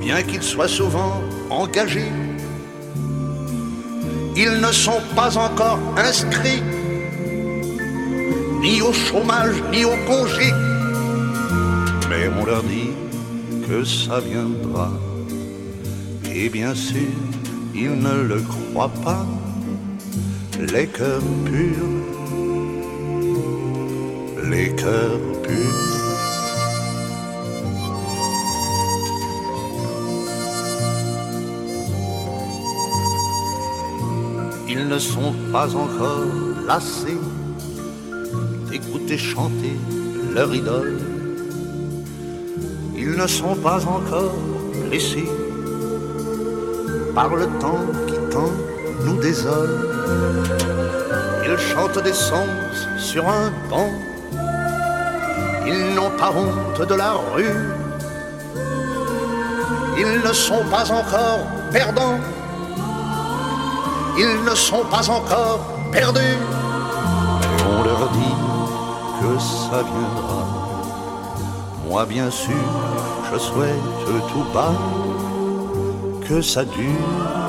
bien 0.00 0.22
qu'ils 0.22 0.42
soient 0.42 0.68
souvent 0.68 1.20
engagés. 1.50 2.12
Ils 4.36 4.60
ne 4.60 4.72
sont 4.72 5.02
pas 5.14 5.36
encore 5.38 5.78
inscrits, 5.96 6.62
ni 8.60 8.82
au 8.82 8.92
chômage, 8.92 9.56
ni 9.70 9.84
au 9.84 9.96
congé. 10.06 10.52
Mais 12.10 12.28
on 12.40 12.44
leur 12.44 12.62
dit 12.62 12.90
que 13.68 13.84
ça 13.84 14.20
viendra. 14.20 14.90
Et 16.34 16.48
bien 16.48 16.74
sûr, 16.74 17.12
ils 17.74 17.98
ne 17.98 18.22
le 18.22 18.40
croient 18.40 18.92
pas 19.02 19.24
les 20.58 20.86
cœurs 20.86 21.22
purs, 21.44 21.86
les 24.50 24.74
cœurs 24.74 25.20
purs. 25.42 25.86
Ils 34.68 34.88
ne 34.88 34.98
sont 34.98 35.34
pas 35.52 35.74
encore 35.74 36.24
lassés 36.66 37.18
d'écouter 38.70 39.18
chanter 39.18 39.76
leur 40.34 40.54
idole. 40.54 40.98
Ils 42.96 43.12
ne 43.12 43.26
sont 43.26 43.56
pas 43.56 43.84
encore 43.86 44.34
blessés 44.88 45.28
par 47.14 47.34
le 47.34 47.46
temps 47.60 47.84
qui 48.06 48.14
tend 48.30 48.52
nous 49.06 49.16
désole. 49.20 49.88
Ils 51.44 51.58
chantent 51.58 52.02
des 52.02 52.12
sens 52.12 52.76
sur 52.98 53.28
un 53.28 53.50
banc. 53.70 53.90
Ils 55.64 55.94
n'ont 55.94 56.10
pas 56.18 56.32
honte 56.32 56.86
de 56.86 56.94
la 56.94 57.12
rue. 57.32 57.56
Ils 59.96 60.20
ne 60.26 60.32
sont 60.32 60.64
pas 60.70 60.90
encore 60.90 61.46
perdants. 61.70 62.18
Ils 64.18 64.44
ne 64.44 64.54
sont 64.54 64.84
pas 64.90 65.08
encore 65.08 65.60
perdus. 65.92 66.38
Mais 67.40 67.64
on 67.78 67.84
leur 67.84 68.08
dit 68.10 68.36
que 69.20 69.38
ça 69.38 69.82
viendra. 69.90 70.42
Moi, 71.88 72.04
bien 72.06 72.30
sûr, 72.30 72.66
je 73.32 73.38
souhaite 73.38 73.82
tout 74.32 74.46
bas 74.52 74.74
que 76.28 76.42
ça 76.42 76.64
dure. 76.64 77.45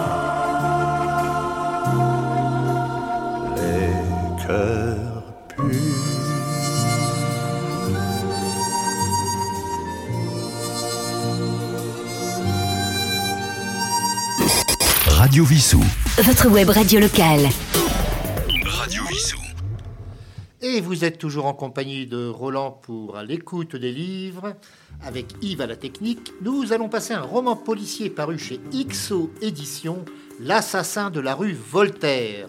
Radio 15.28 15.44
Vissou. 15.44 15.84
Votre 16.20 16.48
web 16.48 16.70
radio 16.70 17.02
locale. 17.02 17.50
Radio 18.64 19.04
Vissou. 19.10 19.38
Et 20.62 20.80
vous 20.80 21.04
êtes 21.04 21.18
toujours 21.18 21.48
en 21.48 21.54
compagnie 21.54 22.08
de 22.08 22.30
Roland 22.30 22.72
pour 22.72 23.18
l'écoute 23.18 23.76
des 23.76 23.92
livres, 23.92 24.54
avec 25.04 25.26
Yves 25.42 25.60
à 25.60 25.68
la 25.68 25.76
technique. 25.76 26.32
Nous 26.42 26.72
allons 26.72 26.88
passer 26.88 27.14
un 27.14 27.24
roman 27.24 27.58
policier 27.58 28.10
paru 28.10 28.40
chez 28.40 28.62
XO 28.74 29.30
Éditions, 29.42 30.06
L'assassin 30.40 31.10
de 31.10 31.20
la 31.20 31.36
rue 31.36 31.52
Voltaire. 31.54 32.48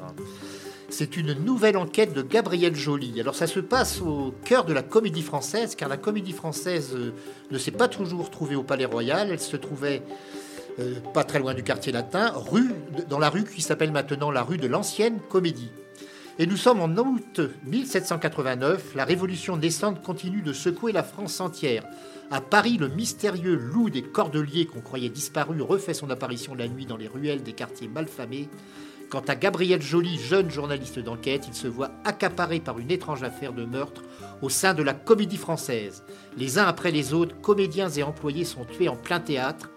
C'est 0.88 1.16
une 1.16 1.32
nouvelle 1.32 1.76
enquête 1.76 2.14
de 2.14 2.22
Gabriel 2.22 2.76
Joly. 2.76 3.20
Alors 3.20 3.34
ça 3.34 3.48
se 3.48 3.58
passe 3.58 4.00
au 4.00 4.32
cœur 4.44 4.64
de 4.64 4.72
la 4.72 4.82
comédie 4.82 5.22
française, 5.22 5.74
car 5.74 5.88
la 5.88 5.96
comédie 5.96 6.32
française 6.32 6.92
euh, 6.94 7.12
ne 7.50 7.58
s'est 7.58 7.72
pas 7.72 7.88
toujours 7.88 8.30
trouvée 8.30 8.54
au 8.54 8.62
Palais 8.62 8.84
Royal, 8.84 9.30
elle 9.32 9.40
se 9.40 9.56
trouvait 9.56 10.02
euh, 10.78 11.00
pas 11.12 11.24
très 11.24 11.38
loin 11.38 11.54
du 11.54 11.62
quartier 11.62 11.92
latin, 11.92 12.32
rue, 12.34 12.70
dans 13.08 13.18
la 13.18 13.30
rue 13.30 13.44
qui 13.44 13.62
s'appelle 13.62 13.92
maintenant 13.92 14.30
la 14.30 14.42
rue 14.42 14.58
de 14.58 14.66
l'ancienne 14.66 15.18
comédie. 15.28 15.70
Et 16.40 16.46
nous 16.46 16.56
sommes 16.56 16.80
en 16.80 16.96
août 16.96 17.40
1789. 17.64 18.94
La 18.94 19.04
révolution 19.04 19.56
naissante 19.56 20.02
continue 20.02 20.40
de 20.40 20.52
secouer 20.52 20.92
la 20.92 21.02
France 21.02 21.40
entière. 21.40 21.84
À 22.30 22.40
Paris, 22.40 22.76
le 22.78 22.88
mystérieux 22.88 23.56
loup 23.56 23.90
des 23.90 24.02
Cordeliers 24.02 24.66
qu'on 24.66 24.80
croyait 24.80 25.08
disparu 25.08 25.62
refait 25.62 25.94
son 25.94 26.10
apparition 26.10 26.54
la 26.54 26.68
nuit 26.68 26.86
dans 26.86 26.96
les 26.96 27.08
ruelles 27.08 27.42
des 27.42 27.54
quartiers 27.54 27.88
malfamés. 27.88 28.48
Quant 29.10 29.24
à 29.26 29.34
Gabriel 29.34 29.80
Joly, 29.80 30.18
jeune 30.18 30.50
journaliste 30.50 30.98
d'enquête, 30.98 31.46
il 31.48 31.54
se 31.54 31.66
voit 31.66 31.90
accaparé 32.04 32.60
par 32.60 32.78
une 32.78 32.90
étrange 32.90 33.22
affaire 33.22 33.54
de 33.54 33.64
meurtre 33.64 34.02
au 34.42 34.50
sein 34.50 34.74
de 34.74 34.82
la 34.82 34.92
comédie 34.92 35.38
française. 35.38 36.04
Les 36.36 36.58
uns 36.58 36.66
après 36.66 36.90
les 36.90 37.14
autres, 37.14 37.34
comédiens 37.40 37.88
et 37.88 38.02
employés 38.02 38.44
sont 38.44 38.64
tués 38.64 38.90
en 38.90 38.96
plein 38.96 39.18
théâtre. 39.18 39.70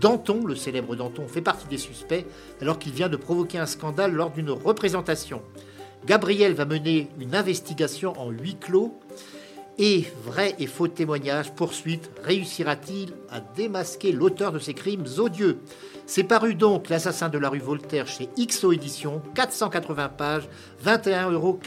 Danton, 0.00 0.44
le 0.44 0.54
célèbre 0.54 0.96
Danton, 0.96 1.26
fait 1.26 1.40
partie 1.40 1.66
des 1.68 1.78
suspects 1.78 2.26
alors 2.60 2.78
qu'il 2.78 2.92
vient 2.92 3.08
de 3.08 3.16
provoquer 3.16 3.58
un 3.58 3.66
scandale 3.66 4.12
lors 4.12 4.30
d'une 4.30 4.50
représentation. 4.50 5.42
Gabriel 6.06 6.54
va 6.54 6.64
mener 6.64 7.08
une 7.18 7.34
investigation 7.34 8.12
en 8.20 8.30
huis 8.30 8.56
clos. 8.56 8.98
Et 9.78 10.06
vrai 10.24 10.54
et 10.58 10.66
faux 10.66 10.88
témoignages, 10.88 11.52
poursuite, 11.52 12.10
réussira-t-il 12.22 13.12
à 13.30 13.40
démasquer 13.40 14.10
l'auteur 14.10 14.50
de 14.52 14.58
ces 14.58 14.72
crimes 14.72 15.04
odieux? 15.18 15.58
C'est 16.06 16.24
paru 16.24 16.54
donc 16.54 16.88
L'assassin 16.88 17.28
de 17.28 17.36
la 17.36 17.50
rue 17.50 17.58
Voltaire 17.58 18.06
chez 18.06 18.30
XO 18.38 18.72
Éditions, 18.72 19.20
480 19.34 20.08
pages, 20.10 20.48
21,90 20.82 21.32
euros. 21.32 21.60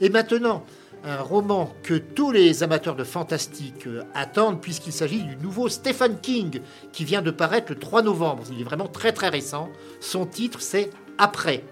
Et 0.00 0.08
maintenant, 0.08 0.64
un 1.04 1.20
roman 1.20 1.74
que 1.82 1.94
tous 1.94 2.32
les 2.32 2.62
amateurs 2.62 2.96
de 2.96 3.04
fantastique 3.04 3.86
euh, 3.86 4.02
attendent 4.14 4.60
puisqu'il 4.60 4.92
s'agit 4.92 5.22
du 5.22 5.36
nouveau 5.36 5.68
Stephen 5.68 6.18
King 6.20 6.60
qui 6.92 7.04
vient 7.04 7.22
de 7.22 7.30
paraître 7.30 7.72
le 7.72 7.78
3 7.78 8.02
novembre. 8.02 8.44
Il 8.50 8.60
est 8.60 8.64
vraiment 8.64 8.88
très 8.88 9.12
très 9.12 9.28
récent. 9.28 9.68
Son 10.00 10.24
titre 10.24 10.60
c'est 10.60 10.90
Après. 11.18 11.64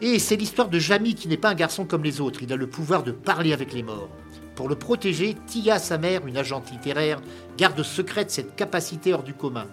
Et 0.00 0.18
c'est 0.18 0.36
l'histoire 0.36 0.68
de 0.68 0.78
Jamie 0.78 1.14
qui 1.14 1.28
n'est 1.28 1.36
pas 1.36 1.50
un 1.50 1.54
garçon 1.54 1.84
comme 1.84 2.04
les 2.04 2.20
autres. 2.20 2.42
Il 2.42 2.52
a 2.52 2.56
le 2.56 2.68
pouvoir 2.68 3.02
de 3.02 3.12
parler 3.12 3.52
avec 3.52 3.72
les 3.72 3.82
morts. 3.82 4.08
Pour 4.54 4.68
le 4.68 4.76
protéger, 4.76 5.36
Tia, 5.46 5.78
sa 5.78 5.98
mère, 5.98 6.26
une 6.26 6.36
agente 6.36 6.70
littéraire, 6.70 7.20
garde 7.56 7.82
secrète 7.82 8.30
cette 8.30 8.56
capacité 8.56 9.12
hors 9.12 9.22
du 9.22 9.34
commun. 9.34 9.66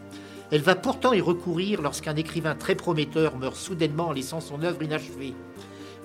Elle 0.51 0.61
va 0.61 0.75
pourtant 0.75 1.13
y 1.13 1.21
recourir 1.21 1.81
lorsqu'un 1.81 2.15
écrivain 2.15 2.55
très 2.55 2.75
prometteur 2.75 3.37
meurt 3.37 3.55
soudainement 3.55 4.09
en 4.09 4.11
laissant 4.11 4.41
son 4.41 4.61
œuvre 4.63 4.83
inachevée. 4.83 5.33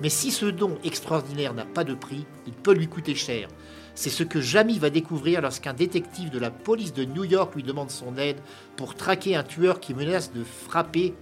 Mais 0.00 0.08
si 0.08 0.30
ce 0.30 0.46
don 0.46 0.78
extraordinaire 0.84 1.54
n'a 1.54 1.64
pas 1.64 1.84
de 1.84 1.94
prix, 1.94 2.24
il 2.46 2.52
peut 2.52 2.72
lui 2.72 2.88
coûter 2.88 3.14
cher. 3.14 3.48
C'est 3.94 4.10
ce 4.10 4.22
que 4.22 4.40
Jamie 4.40 4.78
va 4.78 4.88
découvrir 4.88 5.42
lorsqu'un 5.42 5.74
détective 5.74 6.30
de 6.30 6.38
la 6.38 6.50
police 6.50 6.94
de 6.94 7.04
New 7.04 7.24
York 7.24 7.54
lui 7.54 7.62
demande 7.62 7.90
son 7.90 8.16
aide 8.16 8.38
pour 8.76 8.94
traquer 8.94 9.36
un 9.36 9.42
tueur 9.42 9.80
qui 9.80 9.92
menace 9.92 10.32
de 10.32 10.42
frapper 10.42 11.14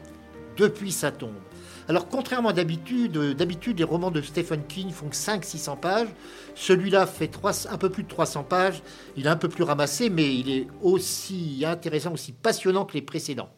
depuis 0.57 0.93
sa 0.93 1.11
tombe. 1.11 1.35
Alors 1.89 2.07
contrairement 2.09 2.53
d'habitude, 2.53 3.19
d'habitude 3.35 3.79
les 3.79 3.85
romans 3.85 4.11
de 4.11 4.21
Stephen 4.21 4.63
King 4.69 4.91
font 4.91 5.09
500-600 5.09 5.81
pages. 5.81 6.09
Celui-là 6.55 7.07
fait 7.07 7.31
un 7.71 7.79
peu 7.79 7.89
plus 7.89 8.03
de 8.03 8.09
300 8.09 8.45
pages. 8.45 8.83
Il 9.17 9.27
est 9.27 9.31
un 9.31 9.37
peu 9.37 9.49
plus 9.49 9.65
ramassé, 9.65 10.11
mais 10.11 10.35
il 10.35 10.51
est 10.51 10.69
aussi 10.83 11.65
intéressant, 11.67 12.13
aussi 12.13 12.33
passionnant 12.33 12.85
que 12.85 12.93
les 12.93 13.03
précédents. 13.03 13.49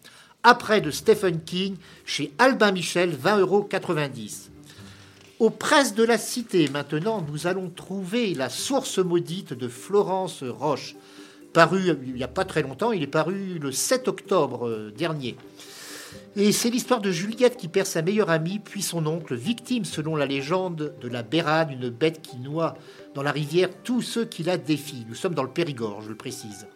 Après 0.44 0.80
de 0.80 0.92
Stephen 0.92 1.42
King, 1.42 1.76
chez 2.04 2.32
Albin 2.38 2.70
Michel, 2.70 3.14
20,90 3.14 3.40
euros. 3.40 3.68
Aux 5.40 5.48
presses 5.48 5.94
de 5.94 6.04
la 6.04 6.18
cité, 6.18 6.68
maintenant, 6.68 7.24
nous 7.26 7.46
allons 7.46 7.70
trouver 7.70 8.34
La 8.34 8.50
source 8.50 8.98
maudite 8.98 9.54
de 9.54 9.68
Florence 9.68 10.44
Roche. 10.46 10.96
Paru 11.54 11.96
il 12.04 12.12
n'y 12.12 12.22
a 12.22 12.28
pas 12.28 12.44
très 12.44 12.60
longtemps, 12.60 12.92
il 12.92 13.02
est 13.02 13.06
paru 13.06 13.58
le 13.58 13.72
7 13.72 14.06
octobre 14.06 14.68
euh, 14.68 14.90
dernier. 14.90 15.38
Et 16.36 16.52
c'est 16.52 16.68
l'histoire 16.68 17.00
de 17.00 17.10
Juliette 17.10 17.56
qui 17.56 17.68
perd 17.68 17.86
sa 17.86 18.02
meilleure 18.02 18.28
amie, 18.28 18.58
puis 18.58 18.82
son 18.82 19.06
oncle, 19.06 19.34
victime 19.34 19.86
selon 19.86 20.14
la 20.14 20.26
légende 20.26 20.94
de 21.00 21.08
la 21.08 21.22
Bérane, 21.22 21.72
une 21.72 21.88
bête 21.88 22.20
qui 22.20 22.36
noie 22.36 22.74
dans 23.14 23.22
la 23.22 23.32
rivière 23.32 23.70
tous 23.82 24.02
ceux 24.02 24.26
qui 24.26 24.42
la 24.42 24.58
défient. 24.58 25.06
Nous 25.08 25.14
sommes 25.14 25.34
dans 25.34 25.42
le 25.42 25.48
Périgord, 25.48 26.02
je 26.02 26.10
le 26.10 26.16
précise. 26.16 26.66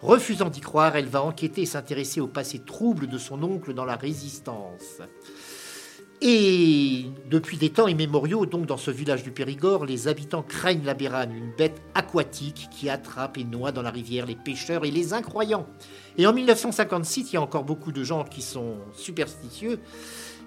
Refusant 0.00 0.48
d'y 0.48 0.60
croire, 0.60 0.96
elle 0.96 1.08
va 1.08 1.22
enquêter 1.22 1.62
et 1.62 1.66
s'intéresser 1.66 2.22
au 2.22 2.26
passé 2.26 2.58
trouble 2.58 3.06
de 3.06 3.18
son 3.18 3.42
oncle 3.42 3.74
dans 3.74 3.84
la 3.84 3.96
résistance. 3.96 5.02
Et 6.26 7.04
depuis 7.28 7.58
des 7.58 7.68
temps 7.68 7.86
immémoriaux, 7.86 8.46
donc 8.46 8.64
dans 8.64 8.78
ce 8.78 8.90
village 8.90 9.24
du 9.24 9.30
Périgord, 9.30 9.84
les 9.84 10.08
habitants 10.08 10.42
craignent 10.42 10.86
la 10.86 10.94
bérane, 10.94 11.36
une 11.36 11.50
bête 11.54 11.82
aquatique 11.94 12.68
qui 12.70 12.88
attrape 12.88 13.36
et 13.36 13.44
noie 13.44 13.72
dans 13.72 13.82
la 13.82 13.90
rivière 13.90 14.24
les 14.24 14.34
pêcheurs 14.34 14.86
et 14.86 14.90
les 14.90 15.12
incroyants. 15.12 15.66
Et 16.16 16.26
en 16.26 16.32
1956, 16.32 17.28
il 17.28 17.34
y 17.34 17.36
a 17.36 17.42
encore 17.42 17.64
beaucoup 17.64 17.92
de 17.92 18.02
gens 18.02 18.24
qui 18.24 18.40
sont 18.40 18.76
superstitieux. 18.94 19.80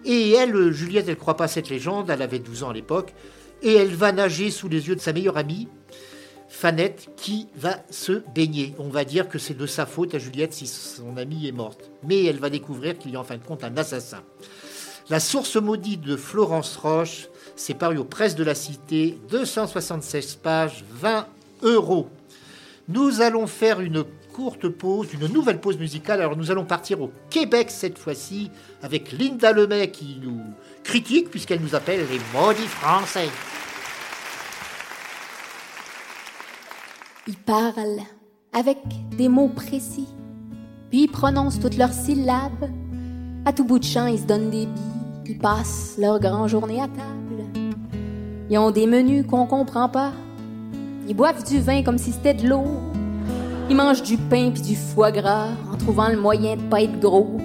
Et 0.04 0.32
elle, 0.32 0.72
Juliette, 0.72 1.06
elle 1.10 1.14
ne 1.14 1.20
croit 1.20 1.38
pas 1.38 1.44
à 1.44 1.48
cette 1.48 1.70
légende, 1.70 2.10
elle 2.10 2.24
avait 2.24 2.40
12 2.40 2.64
ans 2.64 2.72
à 2.72 2.74
l'époque, 2.74 3.14
et 3.62 3.76
elle 3.76 3.94
va 3.94 4.12
nager 4.12 4.50
sous 4.50 4.70
les 4.70 4.88
yeux 4.88 4.96
de 4.96 5.02
sa 5.02 5.14
meilleure 5.14 5.38
amie, 5.38 5.68
Fanette, 6.50 7.10
qui 7.18 7.50
va 7.56 7.84
se 7.92 8.24
baigner. 8.34 8.74
On 8.80 8.90
va 8.90 9.06
dire 9.06 9.30
que 9.30 9.38
c'est 9.38 9.54
de 9.54 9.68
sa 9.68 9.86
faute 9.86 10.16
à 10.16 10.18
Juliette 10.18 10.54
si 10.54 10.66
son 10.66 11.18
amie 11.18 11.48
est 11.48 11.52
morte. 11.52 11.92
Mais 12.02 12.24
elle 12.24 12.40
va 12.40 12.50
découvrir 12.50 12.98
qu'il 12.98 13.12
y 13.12 13.16
a 13.16 13.20
en 13.20 13.24
fin 13.24 13.38
de 13.38 13.44
compte 13.44 13.64
un 13.64 13.78
assassin. 13.78 14.24
La 15.10 15.22
source 15.22 15.56
maudite 15.56 16.02
de 16.02 16.18
Florence 16.18 16.76
Roche, 16.76 17.30
c'est 17.56 17.76
paru 17.76 17.98
aux 17.98 18.04
presses 18.04 18.36
de 18.36 18.44
la 18.44 18.54
Cité, 18.54 19.18
276 19.30 20.36
pages, 20.36 20.84
20 20.92 21.26
euros. 21.64 22.10
Nous 22.90 23.22
allons 23.22 23.48
faire 23.48 23.80
une 23.80 24.04
courte 24.34 24.68
pause, 24.68 25.08
une 25.14 25.28
nouvelle 25.32 25.62
pause 25.62 25.78
musicale. 25.78 26.20
Alors 26.20 26.36
nous 26.36 26.52
allons 26.52 26.66
partir 26.66 27.02
au 27.02 27.10
Québec 27.30 27.68
cette 27.72 27.98
fois-ci 27.98 28.52
avec 28.84 29.14
Linda 29.14 29.54
Lemay 29.54 29.92
qui 29.92 30.20
nous 30.22 30.42
critique 30.84 31.30
puisqu'elle 31.30 31.62
nous 31.62 31.74
appelle 31.74 32.06
les 32.12 32.20
maudits 32.38 32.68
français. 32.68 33.30
Ils 37.28 37.38
parlent 37.38 38.04
avec 38.52 38.80
des 39.18 39.30
mots 39.30 39.50
précis, 39.50 40.08
puis 40.90 41.04
ils 41.04 41.12
prononcent 41.12 41.60
toutes 41.60 41.78
leurs 41.78 41.94
syllabes. 41.94 42.70
À 43.46 43.54
tout 43.54 43.64
bout 43.64 43.80
de 43.80 43.86
champ, 43.86 44.08
ils 44.08 44.20
se 44.20 44.26
donnent 44.26 44.50
des 44.50 44.66
billes 44.66 44.87
ils 45.30 45.38
passent 45.38 45.96
leur 45.98 46.20
grand 46.20 46.48
journée 46.48 46.80
à 46.80 46.88
table. 46.88 47.44
Ils 48.50 48.58
ont 48.58 48.72
des 48.72 48.88
menus 48.88 49.26
qu'on 49.30 49.46
comprend 49.46 49.90
pas. 49.90 50.12
Ils 51.08 51.16
boivent 51.16 51.44
du 51.44 51.60
vin 51.60 51.84
comme 51.84 51.98
si 51.98 52.12
c'était 52.12 52.34
de 52.34 52.48
l'eau. 52.48 52.66
Ils 53.70 53.76
mangent 53.76 54.04
du 54.04 54.18
pain 54.18 54.52
puis 54.52 54.62
du 54.62 54.76
foie 54.76 55.12
gras 55.12 55.50
en 55.72 55.78
trouvant 55.78 56.08
le 56.08 56.18
moyen 56.18 56.56
de 56.56 56.62
pas 56.62 56.82
être 56.82 57.00
gros. 57.00 57.38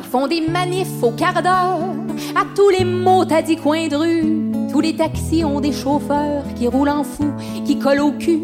Ils 0.00 0.08
font 0.08 0.26
des 0.26 0.46
manifs 0.46 1.02
au 1.02 1.10
quart 1.10 1.42
d'heure 1.42 1.94
à 2.36 2.44
tous 2.54 2.68
les 2.68 2.84
mots 2.84 3.24
t'as 3.24 3.40
dit 3.40 3.56
de 3.56 3.96
rue. 3.96 4.70
Tous 4.70 4.80
les 4.80 4.94
taxis 4.94 5.44
ont 5.44 5.60
des 5.60 5.72
chauffeurs 5.72 6.44
qui 6.54 6.68
roulent 6.68 6.90
en 6.90 7.04
fou, 7.04 7.32
qui 7.64 7.78
collent 7.78 8.00
au 8.00 8.12
cul. 8.12 8.40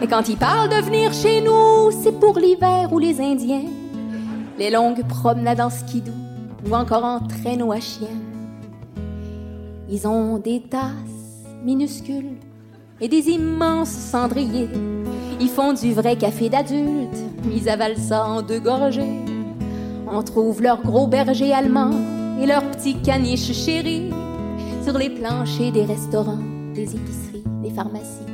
Et 0.00 0.06
quand 0.06 0.28
ils 0.28 0.36
parlent 0.36 0.68
de 0.68 0.84
venir 0.84 1.12
chez 1.12 1.40
nous, 1.40 1.90
c'est 2.02 2.18
pour 2.20 2.38
l'hiver 2.38 2.92
ou 2.92 2.98
les 2.98 3.20
Indiens. 3.20 3.64
Les 4.58 4.70
longues 4.70 5.06
promenades 5.08 5.60
en 5.60 5.70
skidoo 5.70 6.25
ou 6.68 6.74
encore 6.74 7.04
en 7.04 7.20
traîneau 7.20 7.72
à 7.72 7.80
chien. 7.80 8.08
Ils 9.88 10.06
ont 10.06 10.38
des 10.38 10.62
tasses 10.62 11.44
minuscules 11.64 12.36
et 13.00 13.08
des 13.08 13.28
immenses 13.28 13.90
cendriers. 13.90 14.68
Ils 15.40 15.48
font 15.48 15.72
du 15.72 15.92
vrai 15.92 16.16
café 16.16 16.48
d'adulte, 16.48 17.18
ils 17.54 17.68
avalent 17.68 17.98
ça 17.98 18.26
en 18.26 18.42
deux 18.42 18.60
gorgées. 18.60 19.22
On 20.10 20.22
trouve 20.22 20.62
leurs 20.62 20.82
gros 20.82 21.06
bergers 21.06 21.52
allemands 21.52 21.94
et 22.40 22.46
leurs 22.46 22.68
petits 22.70 22.96
caniches 23.00 23.52
chéris 23.52 24.10
sur 24.82 24.96
les 24.98 25.10
planchers 25.10 25.72
des 25.72 25.84
restaurants, 25.84 26.38
des 26.74 26.94
épiceries, 26.94 27.44
des 27.62 27.70
pharmacies. 27.70 28.26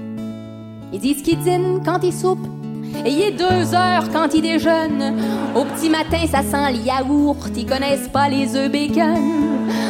Ils 0.92 1.01
disent 1.01 1.23
qu'ils 1.23 1.38
dînent 1.38 1.83
quand 1.85 2.01
ils 2.03 2.12
soupent 2.12 2.62
Ayez 3.05 3.33
deux 3.33 3.74
heures 3.74 4.09
quand 4.12 4.33
ils 4.35 4.42
déjeunent. 4.42 5.16
Au 5.55 5.64
petit 5.64 5.90
matin, 5.90 6.18
ça 6.31 6.42
sent 6.42 6.72
le 6.72 6.78
yaourt. 6.87 7.50
Ils 7.57 7.66
connaissent 7.66 8.09
pas 8.09 8.28
les 8.28 8.55
œufs 8.57 8.70
bacon. 8.70 9.42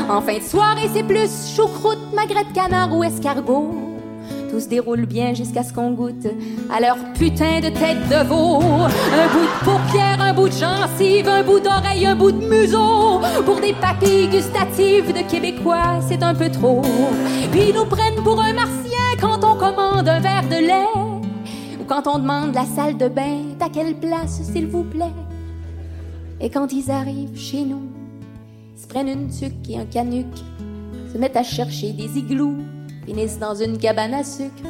En 0.08 0.20
fin 0.20 0.38
de 0.38 0.42
soirée, 0.42 0.88
c'est 0.92 1.02
plus 1.02 1.54
choucroute, 1.54 2.12
magret 2.14 2.46
canard 2.54 2.96
ou 2.96 3.04
escargot. 3.04 3.74
Tout 4.50 4.60
se 4.60 4.68
déroule 4.68 5.06
bien 5.06 5.32
jusqu'à 5.32 5.62
ce 5.62 5.72
qu'on 5.72 5.92
goûte 5.92 6.26
à 6.70 6.80
leur 6.80 6.96
putain 7.14 7.60
de 7.60 7.68
tête 7.68 8.06
de 8.10 8.26
veau. 8.26 8.60
Un 8.60 9.28
bout 9.32 9.46
de 9.46 9.64
paupière, 9.64 10.20
un 10.20 10.34
bout 10.34 10.48
de 10.48 10.52
gencive, 10.52 11.28
un 11.28 11.42
bout 11.42 11.60
d'oreille, 11.60 12.04
un 12.06 12.14
bout 12.14 12.32
de 12.32 12.46
museau. 12.46 13.20
Pour 13.46 13.60
des 13.60 13.72
papilles 13.72 14.28
gustatives 14.28 15.12
de 15.12 15.30
Québécois, 15.30 16.00
c'est 16.06 16.22
un 16.22 16.34
peu 16.34 16.50
trop. 16.50 16.82
Puis 17.50 17.68
ils 17.70 17.74
nous 17.74 17.86
prennent 17.86 18.22
pour 18.22 18.40
un 18.42 18.52
martien 18.52 19.16
quand 19.20 19.42
on 19.42 19.56
commande 19.56 20.08
un 20.08 20.20
verre 20.20 20.48
de 20.50 20.66
lait 20.66 21.11
quand 21.92 22.06
on 22.06 22.18
demande 22.18 22.54
la 22.54 22.64
salle 22.64 22.96
de 22.96 23.06
bain, 23.06 23.54
à 23.60 23.68
quelle 23.68 23.94
place, 23.94 24.40
s'il 24.50 24.66
vous 24.66 24.82
plaît? 24.82 25.12
Et 26.40 26.48
quand 26.48 26.72
ils 26.72 26.90
arrivent 26.90 27.38
chez 27.38 27.66
nous, 27.66 27.82
ils 28.74 28.80
se 28.80 28.86
prennent 28.86 29.08
une 29.08 29.28
tuque 29.28 29.68
et 29.68 29.76
un 29.76 29.84
canuc, 29.84 30.26
se 31.12 31.18
mettent 31.18 31.36
à 31.36 31.42
chercher 31.42 31.92
des 31.92 32.16
igloos, 32.16 32.56
finissent 33.04 33.38
dans 33.38 33.54
une 33.54 33.76
cabane 33.76 34.14
à 34.14 34.24
sucre. 34.24 34.64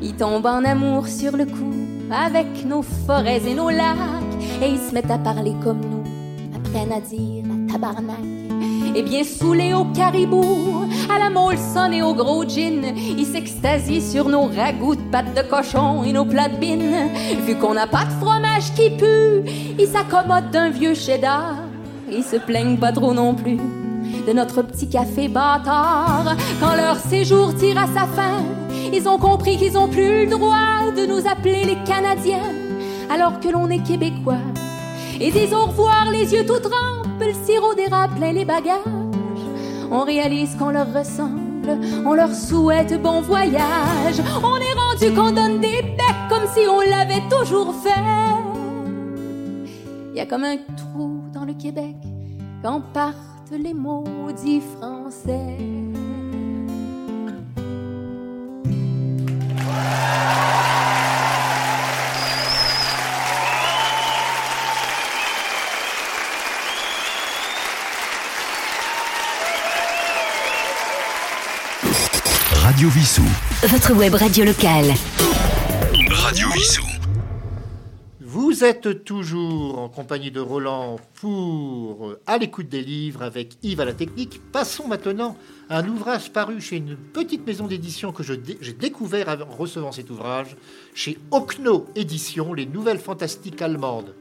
Ils 0.00 0.14
tombent 0.14 0.46
en 0.46 0.64
amour 0.64 1.08
sur 1.08 1.36
le 1.36 1.44
coup, 1.44 1.74
avec 2.08 2.64
nos 2.66 2.82
forêts 2.82 3.42
et 3.44 3.54
nos 3.56 3.70
lacs, 3.70 3.98
et 4.62 4.68
ils 4.68 4.78
se 4.78 4.94
mettent 4.94 5.10
à 5.10 5.18
parler 5.18 5.54
comme 5.64 5.80
nous, 5.80 6.04
apprennent 6.54 6.92
à 6.92 7.00
dire 7.00 7.44
à 7.46 7.72
tabarnak. 7.72 8.51
Et 8.94 9.02
bien 9.02 9.24
saoulés 9.24 9.72
au 9.72 9.86
caribou, 9.86 10.84
à 11.08 11.18
la 11.18 11.30
Molson 11.30 11.90
et 11.92 12.02
au 12.02 12.12
gros 12.12 12.44
gin, 12.46 12.94
ils 12.94 13.24
s'extasient 13.24 14.02
sur 14.02 14.28
nos 14.28 14.46
ragoûts 14.46 14.96
de 14.96 15.00
pâte 15.10 15.34
de 15.34 15.42
cochon 15.48 16.04
et 16.04 16.12
nos 16.12 16.26
plats 16.26 16.48
de 16.48 16.56
bine. 16.56 17.08
Vu 17.46 17.54
qu'on 17.56 17.72
n'a 17.72 17.86
pas 17.86 18.04
de 18.04 18.12
fromage 18.20 18.74
qui 18.74 18.90
pue, 18.90 19.50
ils 19.78 19.86
s'accommodent 19.86 20.50
d'un 20.50 20.68
vieux 20.68 20.94
cheddar. 20.94 21.54
Ils 22.10 22.22
se 22.22 22.36
plaignent 22.36 22.76
pas 22.76 22.92
trop 22.92 23.14
non 23.14 23.34
plus 23.34 23.58
de 24.26 24.32
notre 24.34 24.60
petit 24.60 24.88
café 24.88 25.26
bâtard. 25.28 26.36
Quand 26.60 26.76
leur 26.76 26.96
séjour 26.96 27.54
tire 27.54 27.78
à 27.78 27.86
sa 27.86 28.06
fin, 28.06 28.44
ils 28.92 29.08
ont 29.08 29.18
compris 29.18 29.56
qu'ils 29.56 29.78
ont 29.78 29.88
plus 29.88 30.26
le 30.26 30.30
droit 30.30 30.92
de 30.94 31.06
nous 31.06 31.26
appeler 31.26 31.64
les 31.64 31.78
Canadiens, 31.86 32.52
alors 33.10 33.40
que 33.40 33.48
l'on 33.48 33.70
est 33.70 33.82
Québécois. 33.82 34.36
Et 35.18 35.30
disent 35.30 35.54
au 35.54 35.66
revoir 35.66 36.10
les 36.10 36.34
yeux 36.34 36.44
tout 36.44 36.58
trempés 36.58 37.01
le 37.20 37.32
sirop 37.44 37.74
d'érable 37.74 38.22
et 38.22 38.32
les 38.32 38.44
bagages. 38.44 38.78
On 39.90 40.04
réalise 40.04 40.56
qu'on 40.56 40.70
leur 40.70 40.92
ressemble, 40.92 41.78
on 42.06 42.14
leur 42.14 42.34
souhaite 42.34 43.00
bon 43.02 43.20
voyage. 43.20 44.22
On 44.42 44.56
est 44.56 44.74
rendu 44.74 45.14
qu'on 45.14 45.32
donne 45.32 45.60
des 45.60 45.82
becs 45.82 46.28
comme 46.28 46.48
si 46.54 46.66
on 46.68 46.80
l'avait 46.80 47.22
toujours 47.30 47.74
fait. 47.74 47.90
Il 50.12 50.18
y 50.18 50.20
a 50.20 50.26
comme 50.26 50.44
un 50.44 50.56
trou 50.76 51.22
dans 51.32 51.44
le 51.44 51.54
Québec 51.54 51.96
quand 52.62 52.80
partent 52.92 53.16
les 53.50 53.74
maudits 53.74 54.62
français. 54.78 55.58
Radio 72.82 73.00
Vissou. 73.00 73.22
Votre 73.68 73.94
web 73.94 74.12
radio 74.14 74.44
locale. 74.44 74.86
Radio 76.10 76.48
Vissou. 76.50 76.82
Vous 78.20 78.64
êtes 78.64 79.04
toujours 79.04 79.78
en 79.78 79.88
compagnie 79.88 80.32
de 80.32 80.40
Roland 80.40 80.98
pour 81.20 82.08
euh, 82.08 82.20
À 82.26 82.38
l'écoute 82.38 82.68
des 82.68 82.80
livres 82.82 83.22
avec 83.22 83.52
Yves 83.62 83.80
à 83.80 83.84
la 83.84 83.92
technique. 83.92 84.40
Passons 84.50 84.88
maintenant 84.88 85.36
à 85.70 85.78
un 85.78 85.86
ouvrage 85.86 86.32
paru 86.32 86.60
chez 86.60 86.78
une 86.78 86.96
petite 86.96 87.46
maison 87.46 87.68
d'édition 87.68 88.10
que 88.10 88.24
dé- 88.32 88.58
j'ai 88.60 88.72
découvert 88.72 89.28
en 89.28 89.54
recevant 89.54 89.92
cet 89.92 90.10
ouvrage, 90.10 90.56
chez 90.92 91.18
Ocno 91.30 91.86
Éditions, 91.94 92.52
les 92.52 92.66
nouvelles 92.66 92.98
fantastiques 92.98 93.62
allemandes, 93.62 94.12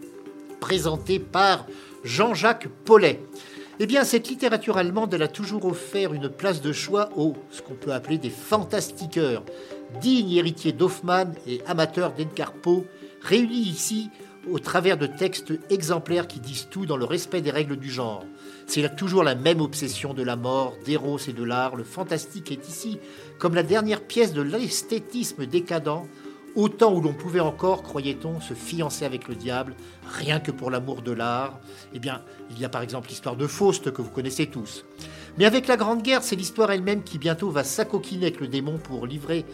présenté 0.60 1.18
par 1.18 1.66
Jean-Jacques 2.04 2.68
Paulet. 2.86 3.22
Eh 3.80 3.88
bien, 3.88 4.04
cette 4.04 4.28
littérature 4.28 4.78
allemande, 4.78 5.14
elle 5.14 5.24
a 5.24 5.28
toujours 5.28 5.66
offert 5.66 6.14
une 6.14 6.30
place 6.30 6.62
de 6.62 6.74
choix 6.74 7.10
aux, 7.16 7.36
ce 7.50 7.62
qu'on 7.62 7.74
peut 7.74 7.94
appeler 7.94 8.18
des 8.18 8.30
fantastiqueurs, 8.30 9.44
dignes 10.02 10.34
héritiers 10.34 10.74
d'Hoffmann 10.74 11.34
et 11.48 11.62
amateurs 11.66 12.14
d'Edgar 12.14 12.54
Poe, 12.54 12.86
réunis 13.22 13.62
ici 13.62 14.10
au 14.50 14.60
travers 14.60 14.98
de 14.98 15.06
textes 15.06 15.54
exemplaires 15.70 16.28
qui 16.28 16.40
disent 16.40 16.68
tout 16.70 16.86
dans 16.86 16.98
le 16.98 17.06
respect 17.06 17.42
des 17.42 17.52
règles 17.52 17.78
du 17.78 17.90
genre. 17.90 18.26
C'est 18.68 18.96
toujours 18.96 19.24
la 19.24 19.36
même 19.36 19.62
obsession 19.62 20.14
de 20.14 20.24
la 20.24 20.36
mort, 20.36 20.76
d'Eros 20.86 21.20
et 21.28 21.34
de 21.34 21.44
l'art. 21.44 21.76
Le 21.76 21.84
fantastique 21.84 22.52
est 22.52 22.68
ici 22.68 23.00
comme 23.38 23.56
la 23.56 23.64
dernière 23.64 24.02
pièce 24.02 24.34
de 24.34 24.42
l'esthétisme 24.42 25.46
décadent, 25.46 26.08
au 26.56 26.70
temps 26.70 26.94
où 26.94 27.02
l'on 27.02 27.14
pouvait 27.14 27.40
encore, 27.40 27.84
croyait-on, 27.84 28.40
se 28.42 28.54
fiancer 28.54 29.06
avec 29.06 29.28
le 29.28 29.36
diable, 29.36 29.76
rien 30.06 30.40
que 30.40 30.52
pour 30.52 30.72
l'amour 30.72 31.02
de 31.02 31.12
l'art. 31.12 31.60
Eh 31.94 32.00
bien, 32.00 32.22
il 32.50 32.60
y 32.60 32.66
a 32.66 32.70
par 32.70 32.82
exemple 32.82 33.10
l'histoire 33.10 33.36
de 33.36 33.48
Faust 33.48 33.92
que 33.92 34.02
vous 34.02 34.10
connaissez 34.10 34.48
tous. 34.48 34.86
Mais 35.38 35.46
avec 35.46 35.68
la 35.68 35.78
Grande 35.78 36.02
Guerre, 36.02 36.24
c'est 36.24 36.36
l'histoire 36.36 36.72
elle-même 36.72 37.04
qui 37.04 37.18
bientôt 37.18 37.50
va 37.50 37.64
s'acoquiner 37.64 38.28
avec 38.28 38.40
le 38.40 38.48
démon 38.48 38.78
pour 38.78 39.08
livrer 39.08 39.46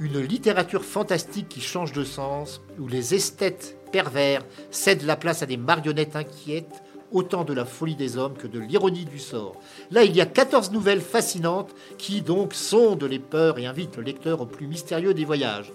une 0.00 0.20
littérature 0.20 0.84
fantastique 0.84 1.48
qui 1.48 1.60
change 1.60 1.92
de 1.92 2.02
sens, 2.02 2.60
où 2.78 2.88
les 2.88 3.14
esthètes 3.14 3.78
pervers 3.92 4.42
cèdent 4.70 5.04
la 5.04 5.16
place 5.16 5.42
à 5.42 5.46
des 5.46 5.56
marionnettes 5.56 6.16
inquiètes, 6.16 6.82
autant 7.12 7.44
de 7.44 7.52
la 7.52 7.66
folie 7.66 7.94
des 7.94 8.16
hommes 8.16 8.36
que 8.36 8.46
de 8.46 8.58
l'ironie 8.58 9.04
du 9.04 9.18
sort. 9.18 9.60
Là, 9.90 10.02
il 10.02 10.16
y 10.16 10.20
a 10.20 10.26
14 10.26 10.72
nouvelles 10.72 11.02
fascinantes 11.02 11.74
qui 11.98 12.22
donc 12.22 12.54
sondent 12.54 13.04
les 13.04 13.18
peurs 13.18 13.58
et 13.58 13.66
invitent 13.66 13.98
le 13.98 14.02
lecteur 14.02 14.40
au 14.40 14.46
plus 14.46 14.66
mystérieux 14.66 15.14
des 15.14 15.26
voyages. 15.26 15.72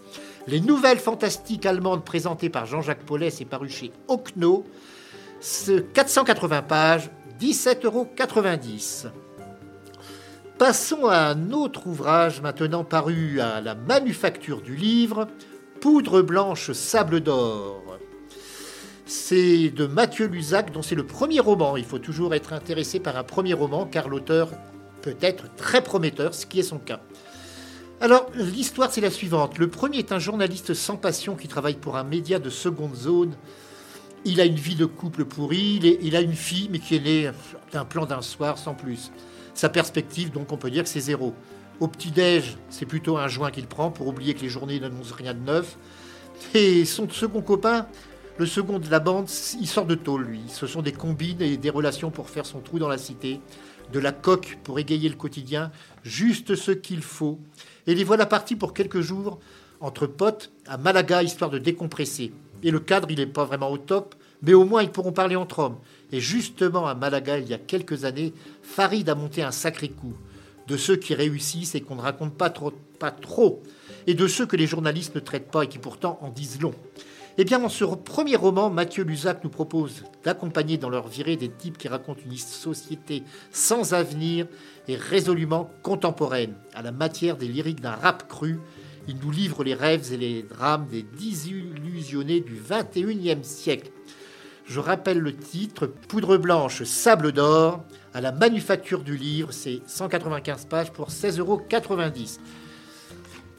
Les 0.47 0.61
nouvelles 0.61 0.99
fantastiques 0.99 1.65
allemandes 1.65 2.05
présentées 2.05 2.49
par 2.49 2.65
Jean-Jacques 2.65 3.03
Paulet, 3.03 3.29
c'est 3.29 3.43
paru 3.43 3.67
chez 3.67 3.91
Ocno, 4.07 4.63
ce 5.41 5.79
480 5.79 6.61
pages, 6.61 7.09
17,90 7.41 7.85
euros. 7.85 8.07
Passons 10.57 11.05
à 11.07 11.17
un 11.17 11.51
autre 11.51 11.85
ouvrage 11.87 12.41
maintenant 12.41 12.85
paru 12.85 13.41
à 13.41 13.59
la 13.59 13.75
Manufacture 13.75 14.61
du 14.61 14.75
Livre, 14.75 15.27
Poudre 15.81 16.21
blanche, 16.21 16.71
sable 16.71 17.19
d'or. 17.19 17.83
C'est 19.05 19.69
de 19.69 19.85
Mathieu 19.85 20.27
Lusac, 20.27 20.71
dont 20.71 20.81
c'est 20.81 20.95
le 20.95 21.05
premier 21.05 21.41
roman. 21.41 21.77
Il 21.77 21.85
faut 21.85 21.99
toujours 21.99 22.33
être 22.33 22.53
intéressé 22.53 22.99
par 22.99 23.17
un 23.17 23.23
premier 23.23 23.53
roman, 23.53 23.85
car 23.85 24.07
l'auteur 24.07 24.49
peut 25.01 25.15
être 25.21 25.53
très 25.55 25.83
prometteur, 25.83 26.33
ce 26.33 26.45
qui 26.45 26.59
est 26.59 26.63
son 26.63 26.79
cas. 26.79 27.01
Alors, 27.99 28.29
l'histoire, 28.35 28.91
c'est 28.91 29.01
la 29.01 29.09
suivante. 29.09 29.57
Le 29.57 29.69
premier 29.69 29.97
est 29.97 30.11
un 30.11 30.19
journaliste 30.19 30.75
sans 30.75 30.97
passion 30.97 31.35
qui 31.35 31.47
travaille 31.47 31.77
pour 31.77 31.97
un 31.97 32.03
média 32.03 32.37
de 32.37 32.51
seconde 32.51 32.95
zone. 32.95 33.35
Il 34.23 34.39
a 34.39 34.45
une 34.45 34.55
vie 34.55 34.75
de 34.75 34.85
couple 34.85 35.25
pourrie, 35.25 35.79
il, 36.01 36.15
a 36.15 36.21
une 36.21 36.35
fille, 36.35 36.69
mais 36.71 36.77
qui 36.77 36.95
est 36.95 36.99
née 36.99 37.31
d'un 37.71 37.85
plan 37.85 38.05
d'un 38.05 38.21
soir 38.21 38.59
sans 38.59 38.75
plus. 38.75 39.11
Sa 39.55 39.69
perspective, 39.69 40.31
donc, 40.31 40.51
on 40.51 40.57
peut 40.57 40.69
dire 40.69 40.83
que 40.83 40.89
c'est 40.89 40.99
zéro. 40.99 41.33
Au 41.79 41.87
petit-déj, 41.87 42.57
c'est 42.69 42.85
plutôt 42.85 43.17
un 43.17 43.27
joint 43.27 43.49
qu'il 43.49 43.65
prend 43.65 43.89
pour 43.89 44.05
oublier 44.05 44.35
que 44.35 44.41
les 44.41 44.49
journées 44.49 44.79
n'annoncent 44.79 45.15
rien 45.15 45.33
de 45.33 45.39
neuf. 45.39 45.75
Et 46.53 46.85
son 46.85 47.09
second 47.09 47.41
copain, 47.41 47.87
le 48.37 48.45
second 48.45 48.77
de 48.77 48.91
la 48.91 48.99
bande, 48.99 49.27
il 49.59 49.67
sort 49.67 49.87
de 49.87 49.95
tôle, 49.95 50.25
lui. 50.25 50.41
Ce 50.49 50.67
sont 50.67 50.83
des 50.83 50.91
combines 50.91 51.41
et 51.41 51.57
des 51.57 51.71
relations 51.71 52.11
pour 52.11 52.29
faire 52.29 52.45
son 52.45 52.59
trou 52.59 52.77
dans 52.77 52.89
la 52.89 52.99
cité, 52.99 53.41
de 53.91 53.99
la 53.99 54.11
coque 54.11 54.59
pour 54.63 54.77
égayer 54.77 55.09
le 55.09 55.15
quotidien, 55.15 55.71
juste 56.03 56.53
ce 56.53 56.69
qu'il 56.71 57.01
faut. 57.01 57.39
Et 57.87 57.95
les 57.95 58.03
voilà 58.03 58.25
partis 58.25 58.55
pour 58.55 58.73
quelques 58.73 59.01
jours 59.01 59.39
entre 59.79 60.07
potes 60.07 60.51
à 60.67 60.77
Malaga, 60.77 61.23
histoire 61.23 61.49
de 61.49 61.57
décompresser. 61.57 62.33
Et 62.63 62.71
le 62.71 62.79
cadre, 62.79 63.09
il 63.09 63.17
n'est 63.17 63.25
pas 63.25 63.45
vraiment 63.45 63.71
au 63.71 63.77
top, 63.77 64.15
mais 64.41 64.53
au 64.53 64.65
moins 64.65 64.83
ils 64.83 64.91
pourront 64.91 65.11
parler 65.13 65.35
entre 65.35 65.59
hommes. 65.59 65.77
Et 66.11 66.19
justement, 66.19 66.87
à 66.87 66.95
Malaga, 66.95 67.37
il 67.39 67.47
y 67.47 67.53
a 67.53 67.57
quelques 67.57 68.03
années, 68.03 68.33
Farid 68.61 69.07
a 69.09 69.15
monté 69.15 69.41
un 69.41 69.51
sacré 69.51 69.89
coup. 69.89 70.13
De 70.67 70.75
ceux 70.75 70.97
qui 70.97 71.13
réussissent 71.13 71.75
et 71.75 71.81
qu'on 71.81 71.95
ne 71.95 72.01
raconte 72.01 72.33
pas 72.33 72.49
trop, 72.49 72.73
pas 72.99 73.11
trop, 73.11 73.63
et 74.05 74.15
de 74.15 74.27
ceux 74.27 74.45
que 74.45 74.57
les 74.57 74.67
journalistes 74.67 75.15
ne 75.15 75.21
traitent 75.21 75.49
pas 75.49 75.63
et 75.63 75.67
qui 75.67 75.77
pourtant 75.77 76.19
en 76.21 76.29
disent 76.29 76.59
long. 76.59 76.73
Eh 77.39 77.45
bien, 77.45 77.59
dans 77.59 77.69
ce 77.69 77.85
premier 77.85 78.35
roman, 78.35 78.71
Mathieu 78.71 79.03
Lusac 79.03 79.43
nous 79.43 79.51
propose 79.51 80.03
d'accompagner 80.23 80.79
dans 80.79 80.89
leur 80.89 81.07
virée 81.07 81.35
des 81.35 81.49
types 81.49 81.77
qui 81.77 81.87
racontent 81.87 82.21
une 82.25 82.35
société 82.35 83.21
sans 83.51 83.93
avenir 83.93 84.47
et 84.87 84.95
résolument 84.95 85.69
contemporaine. 85.83 86.55
À 86.73 86.81
la 86.81 86.91
matière 86.91 87.37
des 87.37 87.47
lyriques 87.47 87.79
d'un 87.79 87.91
rap 87.91 88.27
cru, 88.27 88.59
il 89.07 89.17
nous 89.17 89.29
livre 89.29 89.63
les 89.63 89.75
rêves 89.75 90.11
et 90.11 90.17
les 90.17 90.41
drames 90.41 90.87
des 90.87 91.03
désillusionnés 91.03 92.41
du 92.41 92.55
21e 92.55 93.43
siècle. 93.43 93.91
Je 94.65 94.79
rappelle 94.79 95.19
le 95.19 95.35
titre 95.35 95.85
Poudre 95.85 96.37
blanche, 96.37 96.81
sable 96.85 97.33
d'or, 97.33 97.83
à 98.15 98.19
la 98.19 98.31
manufacture 98.31 99.03
du 99.03 99.15
livre, 99.15 99.51
c'est 99.51 99.81
195 99.85 100.65
pages 100.65 100.91
pour 100.91 101.09
16,90 101.09 101.39
euros. 101.39 101.61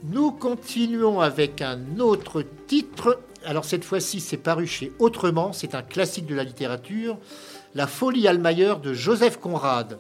Nous 0.02 0.32
continuons 0.32 1.20
avec 1.20 1.62
un 1.62 2.00
autre 2.00 2.44
titre. 2.66 3.20
Alors 3.44 3.64
cette 3.64 3.84
fois-ci, 3.84 4.20
c'est 4.20 4.36
paru 4.36 4.66
chez 4.66 4.92
Autrement, 4.98 5.52
c'est 5.52 5.74
un 5.74 5.82
classique 5.82 6.26
de 6.26 6.34
la 6.34 6.44
littérature, 6.44 7.18
La 7.74 7.86
folie 7.86 8.26
Almayer 8.26 8.74
de 8.82 8.92
Joseph 8.92 9.38
Conrad. 9.38 9.98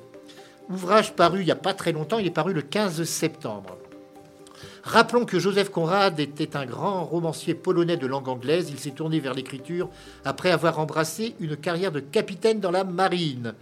Ouvrage 0.68 1.14
paru 1.14 1.40
il 1.40 1.44
n'y 1.44 1.50
a 1.50 1.56
pas 1.56 1.74
très 1.74 1.92
longtemps, 1.92 2.18
il 2.18 2.26
est 2.26 2.30
paru 2.30 2.52
le 2.52 2.62
15 2.62 3.04
septembre. 3.04 3.78
Rappelons 4.82 5.24
que 5.24 5.38
Joseph 5.38 5.70
Conrad 5.70 6.18
était 6.18 6.56
un 6.56 6.66
grand 6.66 7.04
romancier 7.04 7.54
polonais 7.54 7.96
de 7.96 8.06
langue 8.06 8.28
anglaise. 8.28 8.70
Il 8.70 8.78
s'est 8.78 8.92
tourné 8.92 9.20
vers 9.20 9.34
l'écriture 9.34 9.90
après 10.24 10.50
avoir 10.50 10.78
embrassé 10.78 11.34
une 11.40 11.56
carrière 11.56 11.92
de 11.92 12.00
capitaine 12.00 12.60
dans 12.60 12.70
la 12.70 12.84
marine. 12.84 13.54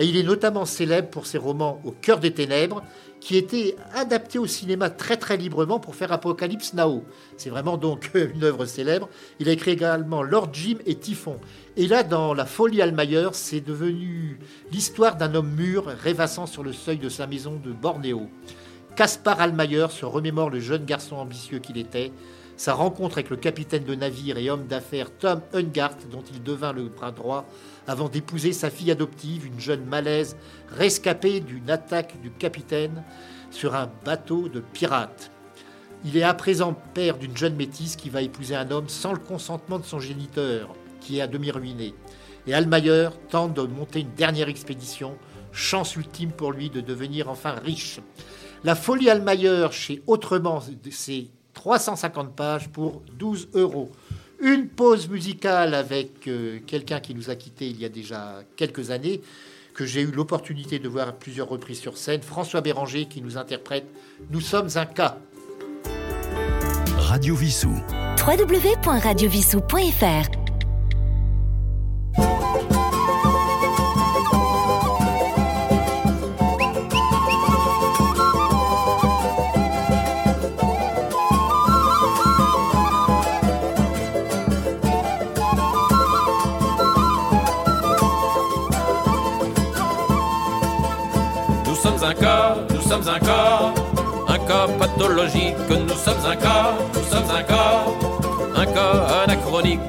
Et 0.00 0.06
il 0.06 0.16
est 0.16 0.22
notamment 0.22 0.64
célèbre 0.64 1.10
pour 1.10 1.26
ses 1.26 1.36
romans 1.36 1.78
Au 1.84 1.90
cœur 1.92 2.20
des 2.20 2.32
ténèbres, 2.32 2.82
qui 3.20 3.36
étaient 3.36 3.76
adaptés 3.94 4.38
au 4.38 4.46
cinéma 4.46 4.88
très 4.88 5.18
très 5.18 5.36
librement 5.36 5.78
pour 5.78 5.94
faire 5.94 6.10
Apocalypse 6.10 6.72
Now. 6.72 7.04
C'est 7.36 7.50
vraiment 7.50 7.76
donc 7.76 8.10
une 8.34 8.42
œuvre 8.42 8.64
célèbre. 8.64 9.10
Il 9.40 9.48
a 9.50 9.52
écrit 9.52 9.72
également 9.72 10.22
Lord 10.22 10.48
Jim 10.54 10.76
et 10.86 10.94
Typhon. 10.94 11.36
Et 11.76 11.86
là, 11.86 12.02
dans 12.02 12.32
La 12.32 12.46
folie 12.46 12.80
Almayer, 12.80 13.28
c'est 13.32 13.60
devenu 13.60 14.38
l'histoire 14.72 15.16
d'un 15.16 15.34
homme 15.34 15.50
mûr 15.54 15.84
rêvassant 15.84 16.46
sur 16.46 16.62
le 16.62 16.72
seuil 16.72 16.96
de 16.96 17.10
sa 17.10 17.26
maison 17.26 17.60
de 17.62 17.70
Bornéo. 17.70 18.30
Caspar 18.96 19.38
Almayer 19.38 19.88
se 19.90 20.06
remémore 20.06 20.48
le 20.48 20.60
jeune 20.60 20.86
garçon 20.86 21.16
ambitieux 21.16 21.58
qu'il 21.58 21.76
était, 21.76 22.10
sa 22.56 22.74
rencontre 22.74 23.18
avec 23.18 23.30
le 23.30 23.36
capitaine 23.36 23.84
de 23.84 23.94
navire 23.94 24.36
et 24.36 24.50
homme 24.50 24.66
d'affaires 24.66 25.10
Tom 25.10 25.40
Ungart, 25.54 25.96
dont 26.10 26.22
il 26.30 26.42
devint 26.42 26.72
le 26.72 26.88
bras 26.88 27.10
droit, 27.10 27.46
avant 27.90 28.08
d'épouser 28.08 28.52
sa 28.52 28.70
fille 28.70 28.92
adoptive, 28.92 29.46
une 29.46 29.58
jeune 29.58 29.84
malaise 29.84 30.36
rescapée 30.68 31.40
d'une 31.40 31.68
attaque 31.70 32.20
du 32.20 32.30
capitaine 32.30 33.02
sur 33.50 33.74
un 33.74 33.90
bateau 34.04 34.48
de 34.48 34.60
pirates. 34.60 35.32
Il 36.04 36.16
est 36.16 36.22
à 36.22 36.34
présent 36.34 36.72
père 36.94 37.18
d'une 37.18 37.36
jeune 37.36 37.56
métisse 37.56 37.96
qui 37.96 38.08
va 38.08 38.22
épouser 38.22 38.54
un 38.54 38.70
homme 38.70 38.88
sans 38.88 39.12
le 39.12 39.18
consentement 39.18 39.80
de 39.80 39.84
son 39.84 39.98
géniteur, 39.98 40.72
qui 41.00 41.18
est 41.18 41.20
à 41.20 41.26
demi 41.26 41.50
ruiné. 41.50 41.92
Et 42.46 42.54
Almayer 42.54 43.08
tente 43.28 43.54
de 43.54 43.62
monter 43.62 44.02
une 44.02 44.14
dernière 44.14 44.48
expédition, 44.48 45.16
chance 45.50 45.96
ultime 45.96 46.30
pour 46.30 46.52
lui 46.52 46.70
de 46.70 46.80
devenir 46.80 47.28
enfin 47.28 47.56
riche. 47.56 47.98
La 48.62 48.76
folie 48.76 49.10
Almayer 49.10 49.66
chez 49.72 50.00
Autrement, 50.06 50.62
c'est 50.92 51.26
350 51.54 52.36
pages 52.36 52.68
pour 52.68 53.02
12 53.18 53.48
euros. 53.54 53.90
Une 54.42 54.68
pause 54.68 55.06
musicale 55.08 55.74
avec 55.74 56.26
euh, 56.26 56.60
quelqu'un 56.66 57.00
qui 57.00 57.14
nous 57.14 57.28
a 57.28 57.34
quittés 57.34 57.68
il 57.68 57.78
y 57.80 57.84
a 57.84 57.90
déjà 57.90 58.42
quelques 58.56 58.90
années, 58.90 59.20
que 59.74 59.84
j'ai 59.84 60.00
eu 60.00 60.10
l'opportunité 60.10 60.78
de 60.78 60.88
voir 60.88 61.08
à 61.08 61.12
plusieurs 61.12 61.48
reprises 61.48 61.80
sur 61.80 61.98
scène, 61.98 62.22
François 62.22 62.62
Béranger 62.62 63.04
qui 63.06 63.20
nous 63.20 63.36
interprète 63.36 63.84
Nous 64.30 64.40
sommes 64.40 64.70
un 64.76 64.86
cas. 64.86 65.18
Radio 66.96 67.34
Vissou. 67.34 67.74
www.radiovissou.fr 68.26 70.49
un 92.04 92.14
corps, 92.14 92.56
nous 92.70 92.80
sommes 92.80 93.08
un 93.08 93.18
corps, 93.18 93.74
un 94.28 94.38
cas 94.38 94.66
pathologique, 94.78 95.56
nous 95.68 95.88
sommes 95.94 96.24
un 96.26 96.36
cas, 96.36 96.74
nous 96.94 97.02
sommes 97.02 97.36
un 97.36 97.42
cas, 97.42 97.84
un 98.56 98.66
cas 98.66 99.24
anachronique. 99.24 99.80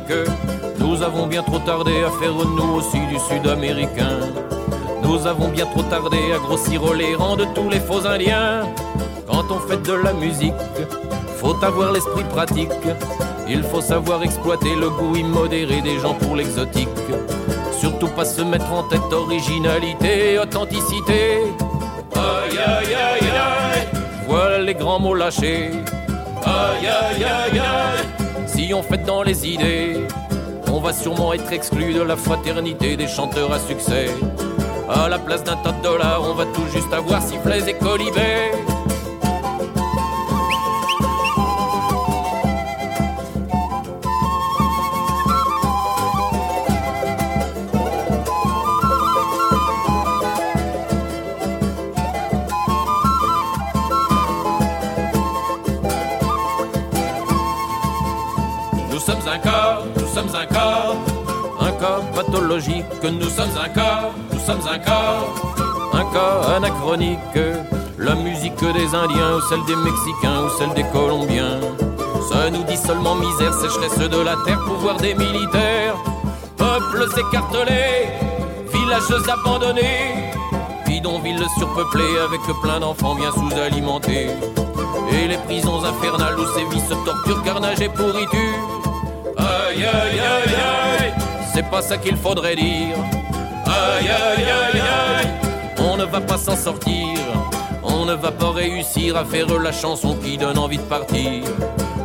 Nous 0.80 1.02
avons 1.04 1.28
bien 1.28 1.44
trop 1.44 1.60
tardé 1.60 2.04
à 2.04 2.10
faire 2.20 2.34
nous 2.34 2.76
aussi 2.76 3.00
du 3.08 3.18
sud-américain. 3.20 4.20
Nous 5.04 5.26
avons 5.26 5.48
bien 5.48 5.66
trop 5.66 5.84
tardé 5.84 6.18
à 6.36 6.40
grossir 6.40 6.82
les 6.94 7.16
rangs 7.16 7.38
de 7.38 7.46
tous 7.56 7.70
les 7.70 7.80
faux 7.80 8.06
indiens. 8.06 8.64
Quand 9.28 9.46
on 9.50 9.60
fait 9.60 9.82
de 9.82 9.94
la 9.94 10.14
musique, 10.14 10.54
faut 11.38 11.64
avoir 11.64 11.92
l'esprit 11.92 12.26
pratique. 12.26 12.70
Il 13.48 13.64
faut 13.64 13.82
savoir 13.82 14.24
exploiter 14.24 14.76
le 14.76 14.90
goût 14.90 15.16
immodéré 15.16 15.82
des 15.82 16.00
gens 16.00 16.14
pour 16.16 16.36
l'exotique. 16.36 16.90
Surtout 17.78 18.08
pas 18.10 18.26
se 18.26 18.42
mettre 18.42 18.72
en 18.72 18.84
tête 18.84 19.12
originalité, 19.12 20.40
authenticité. 20.40 21.44
Aïe 22.16 22.58
aïe 22.58 22.94
aïe 22.94 23.30
aïe, 23.30 23.88
voilà 24.28 24.60
les 24.60 24.74
grands 24.74 25.00
mots 25.00 25.14
lâchés. 25.16 25.72
Aïe 26.46 26.88
aïe 26.88 27.24
aïe 27.24 27.60
aïe, 27.60 28.06
si 28.48 28.74
on 28.74 28.84
fait 28.84 29.04
dans 29.06 29.24
les 29.24 29.48
idées, 29.48 30.06
on 30.72 30.80
va 30.80 30.94
sûrement 30.94 31.34
être 31.34 31.52
exclu 31.52 31.94
de 31.94 32.02
la 32.02 32.16
fraternité 32.16 32.96
des 32.98 33.08
chanteurs 33.08 33.52
à 33.52 33.60
succès. 33.60 34.10
À 34.90 35.08
la 35.08 35.20
place 35.20 35.44
d'un 35.44 35.56
tas 35.58 35.72
de 35.72 35.82
dollars, 35.84 36.22
on 36.24 36.34
va 36.34 36.46
tout 36.46 36.68
juste 36.74 36.92
avoir 36.94 37.22
sifflets 37.22 37.70
et 37.70 37.74
colibés. 37.74 38.52
Pathologique. 62.32 62.86
Nous 63.04 63.30
sommes 63.30 63.58
un 63.64 63.70
cas, 63.70 64.10
nous 64.32 64.40
sommes 64.40 64.68
un 64.72 64.80
cas, 64.80 65.20
un 65.94 66.06
cas 66.14 66.56
anachronique. 66.56 67.20
La 67.98 68.16
musique 68.16 68.60
des 68.60 68.96
Indiens 68.96 69.36
ou 69.38 69.42
celle 69.50 69.64
des 69.66 69.76
Mexicains 69.76 70.44
ou 70.46 70.50
celle 70.58 70.74
des 70.74 70.90
Colombiens. 70.92 71.60
Ça 72.30 72.50
nous 72.50 72.64
dit 72.64 72.78
seulement 72.78 73.16
misère, 73.16 73.54
sécheresse 73.54 74.10
de 74.10 74.22
la 74.22 74.36
terre, 74.46 74.60
pouvoir 74.66 74.98
des 74.98 75.14
militaires. 75.14 75.96
Peuples 76.58 77.08
écartelés, 77.20 78.10
villages 78.74 79.28
abandonnés, 79.28 80.32
bidonvilles 80.88 81.46
surpeuplées 81.58 82.18
avec 82.26 82.42
plein 82.64 82.80
d'enfants 82.80 83.16
bien 83.16 83.32
sous-alimentés. 83.32 84.30
Et 85.12 85.28
les 85.28 85.38
prisons 85.38 85.84
infernales 85.84 86.40
où 86.40 86.46
sévissent 86.58 86.98
torture, 87.06 87.44
carnage 87.44 87.82
et 87.82 87.90
pourriture. 87.90 88.82
Aïe 89.38 89.84
aïe 89.84 90.20
aïe 90.20 90.56
aïe, 91.00 91.14
c'est 91.54 91.70
pas 91.70 91.82
ça 91.82 91.98
qu'il 91.98 92.18
faudrait 92.18 92.56
dire. 92.56 92.96
Aïe 93.66 94.10
aïe 94.10 94.44
aïe 94.44 94.82
aïe, 94.82 95.28
on 95.80 95.98
ne 95.98 96.06
va 96.06 96.22
pas 96.22 96.38
s'en 96.38 96.56
sortir. 96.56 97.18
On 97.84 98.06
ne 98.06 98.14
va 98.14 98.32
pas 98.32 98.52
réussir 98.52 99.18
à 99.18 99.26
faire 99.26 99.48
la 99.60 99.72
chanson 99.72 100.16
qui 100.16 100.38
donne 100.38 100.58
envie 100.58 100.78
de 100.78 100.84
partir. 100.84 101.44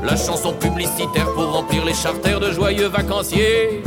La 0.02 0.16
chanson 0.16 0.52
publicitaire 0.52 1.32
pour 1.34 1.52
remplir 1.52 1.84
les 1.84 1.94
charters 1.94 2.40
de 2.40 2.50
joyeux 2.50 2.86
vacanciers. 2.86 3.82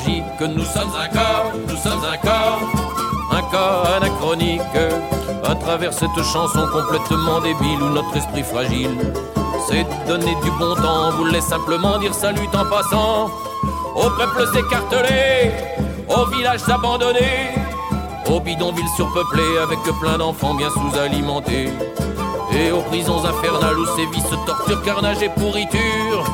Pathologique. 0.00 0.24
Nous 0.40 0.64
sommes 0.64 0.92
un 0.98 1.08
cas, 1.08 1.44
nous 1.68 1.76
sommes 1.76 2.04
un 2.04 2.16
cas, 2.16 2.58
un 3.32 3.42
cas 3.50 3.96
anachronique. 3.96 4.60
À 5.44 5.54
travers 5.54 5.92
cette 5.92 6.22
chanson 6.22 6.66
complètement 6.72 7.40
débile 7.40 7.82
où 7.82 7.90
notre 7.90 8.16
esprit 8.16 8.42
fragile 8.42 8.96
s'est 9.68 9.86
donné 10.06 10.34
du 10.42 10.50
bon 10.58 10.74
temps, 10.74 11.10
voulait 11.12 11.40
simplement 11.40 11.98
dire 11.98 12.14
salut 12.14 12.48
en 12.52 12.64
passant 12.66 13.30
aux 13.96 14.10
peuples 14.10 14.46
écartelés, 14.58 15.50
aux 16.08 16.26
villages 16.26 16.68
abandonnés, 16.68 17.54
aux 18.30 18.40
bidonvilles 18.40 18.88
surpeuplées 18.96 19.58
avec 19.62 19.78
plein 20.00 20.18
d'enfants 20.18 20.54
bien 20.54 20.70
sous-alimentés. 20.70 21.70
Et 22.52 22.72
aux 22.72 22.82
prisons 22.82 23.24
infernales 23.24 23.78
où 23.78 23.86
sévissent 23.96 24.44
torture, 24.44 24.82
carnage 24.82 25.22
et 25.22 25.28
pourriture. 25.28 26.24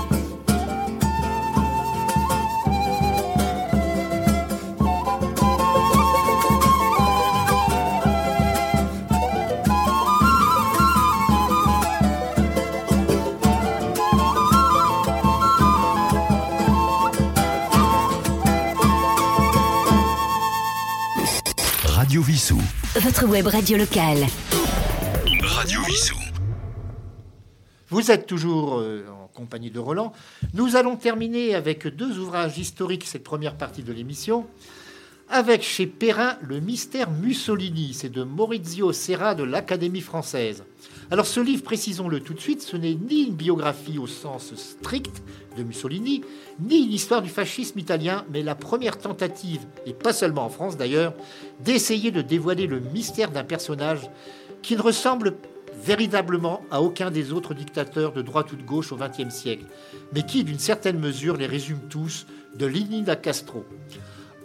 Votre 23.07 23.27
web 23.29 23.47
radio 23.47 23.79
locale. 23.79 24.27
Radio 25.41 25.81
Vissou. 25.83 26.17
Vous 27.89 28.11
êtes 28.11 28.27
toujours 28.27 28.81
euh, 28.81 29.05
en 29.09 29.29
compagnie 29.29 29.71
de 29.71 29.79
Roland. 29.79 30.13
Nous 30.55 30.75
allons 30.75 30.97
terminer 30.97 31.55
avec 31.55 31.87
deux 31.87 32.19
ouvrages 32.19 32.59
historiques, 32.59 33.05
cette 33.05 33.23
première 33.23 33.57
partie 33.57 33.85
de 33.85 33.93
l'émission. 33.93 34.49
Avec 35.29 35.63
chez 35.63 35.87
Perrin, 35.87 36.37
Le 36.43 36.59
mystère 36.59 37.13
Mussolini. 37.13 37.95
C'est 37.95 38.09
de 38.09 38.25
Maurizio 38.25 38.93
Serra 38.93 39.37
de 39.37 39.45
l'Académie 39.45 40.01
française. 40.01 40.65
Alors 41.13 41.27
ce 41.27 41.39
livre, 41.39 41.63
précisons-le 41.63 42.19
tout 42.19 42.35
de 42.35 42.41
suite, 42.41 42.63
ce 42.63 42.77
n'est 42.77 42.97
ni 42.97 43.23
une 43.23 43.35
biographie 43.35 43.99
au 43.99 44.09
sens 44.09 44.53
strict 44.57 45.23
de 45.57 45.65
Mussolini, 45.65 46.23
ni 46.61 46.85
une 46.85 46.93
histoire 46.93 47.23
du 47.23 47.29
fascisme 47.29 47.79
italien, 47.79 48.25
mais 48.33 48.43
la 48.43 48.55
première 48.55 48.99
tentative, 48.99 49.67
et 49.87 49.93
pas 49.93 50.13
seulement 50.13 50.45
en 50.45 50.51
France 50.51 50.77
d'ailleurs, 50.77 51.15
d'essayer 51.61 52.11
de 52.11 52.23
dévoiler 52.23 52.67
le 52.67 52.81
mystère 52.81 53.31
d'un 53.31 53.45
personnage 53.45 54.09
qui 54.63 54.77
ne 54.77 54.83
ressemble 54.83 55.35
véritablement 55.83 56.63
à 56.71 56.83
aucun 56.83 57.11
des 57.11 57.33
autres 57.33 57.55
dictateurs 57.55 58.13
de 58.13 58.23
droite 58.23 58.53
ou 58.53 58.57
de 58.57 58.63
gauche 58.63 58.93
au 58.93 58.97
XXe 58.97 59.35
siècle, 59.35 59.67
mais 60.13 60.25
qui, 60.25 60.45
d'une 60.45 60.59
certaine 60.59 60.99
mesure, 60.99 61.37
les 61.37 61.47
résume 61.47 61.81
tous, 61.89 62.27
de 62.57 62.67
Lenin 62.67 63.07
à 63.09 63.17
Castro. 63.17 63.65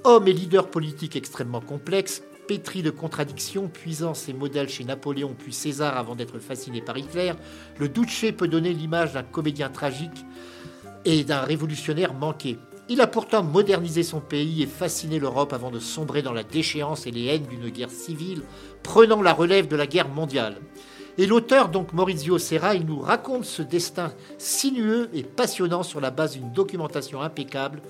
Homme 0.04 0.28
et 0.28 0.34
leader 0.34 0.69
politique 0.69 1.15
extrêmement 1.15 1.62
complexe, 1.62 2.24
pétri 2.47 2.82
de 2.82 2.89
contradictions, 2.89 3.69
puisant 3.69 4.13
ses 4.13 4.34
modèles 4.34 4.67
chez 4.67 4.84
Napoléon 4.84 5.36
puis 5.38 5.54
César 5.54 5.97
avant 5.97 6.15
d'être 6.15 6.39
fasciné 6.39 6.82
par 6.82 6.97
Hitler, 6.97 7.34
le 7.80 7.88
Duce 7.88 8.26
peut 8.38 8.47
donner 8.47 8.74
l'image 8.74 9.13
d'un 9.13 9.24
comédien 9.24 9.69
tragique 9.69 10.26
et 11.05 11.23
d'un 11.23 11.41
révolutionnaire 11.41 12.13
manqué. 12.13 12.57
Il 12.89 13.01
a 13.01 13.07
pourtant 13.07 13.43
modernisé 13.43 14.03
son 14.03 14.19
pays 14.19 14.63
et 14.63 14.67
fasciné 14.67 15.19
l'Europe 15.19 15.53
avant 15.53 15.71
de 15.71 15.79
sombrer 15.79 16.21
dans 16.21 16.33
la 16.33 16.43
déchéance 16.43 17.07
et 17.07 17.11
les 17.11 17.25
haines 17.27 17.45
d'une 17.45 17.69
guerre 17.69 17.89
civile, 17.89 18.43
prenant 18.83 19.21
la 19.21 19.33
relève 19.33 19.67
de 19.67 19.75
la 19.75 19.87
guerre 19.87 20.09
mondiale. 20.09 20.57
Et 21.17 21.25
l'auteur, 21.25 21.69
donc 21.69 21.93
Maurizio 21.93 22.37
Serra, 22.37 22.75
il 22.75 22.85
nous 22.85 22.99
raconte 22.99 23.45
ce 23.45 23.61
destin 23.61 24.13
sinueux 24.37 25.09
et 25.13 25.23
passionnant 25.23 25.83
sur 25.83 26.01
la 26.01 26.11
base 26.11 26.33
d'une 26.33 26.51
documentation 26.51 27.21
impeccable, 27.21 27.81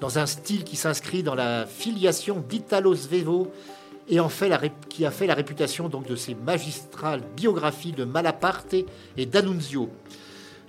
dans 0.00 0.18
un 0.18 0.26
style 0.26 0.64
qui 0.64 0.76
s'inscrit 0.76 1.22
dans 1.22 1.34
la 1.34 1.66
filiation 1.66 2.42
d'Italo 2.48 2.94
Svevo 2.94 3.52
et 4.08 4.18
en 4.18 4.28
fait 4.28 4.52
qui 4.88 5.04
a 5.04 5.10
fait 5.10 5.26
la 5.26 5.34
réputation 5.34 5.88
donc 5.88 6.06
de 6.06 6.16
ses 6.16 6.34
magistrales 6.34 7.22
biographies 7.36 7.92
de 7.92 8.04
Malaparte 8.04 8.74
et 9.16 9.26
d'Annunzio. 9.26 9.90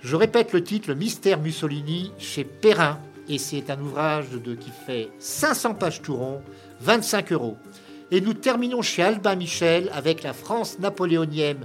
Je 0.02 0.16
répète 0.16 0.52
le 0.52 0.64
titre, 0.64 0.94
mystère 0.94 1.38
Mussolini, 1.38 2.10
chez 2.18 2.42
Perrin, 2.42 2.98
et 3.28 3.38
c'est 3.38 3.70
un 3.70 3.80
ouvrage 3.80 4.26
qui 4.60 4.70
fait 4.84 5.10
500 5.20 5.74
pages 5.74 6.02
tout 6.02 6.16
rond, 6.16 6.42
25 6.80 7.30
euros. 7.30 7.56
Et 8.10 8.20
nous 8.20 8.34
terminons 8.34 8.82
chez 8.82 9.04
Albin 9.04 9.36
Michel 9.36 9.90
avec 9.94 10.24
la 10.24 10.32
France 10.32 10.80
napoléonienne, 10.80 11.64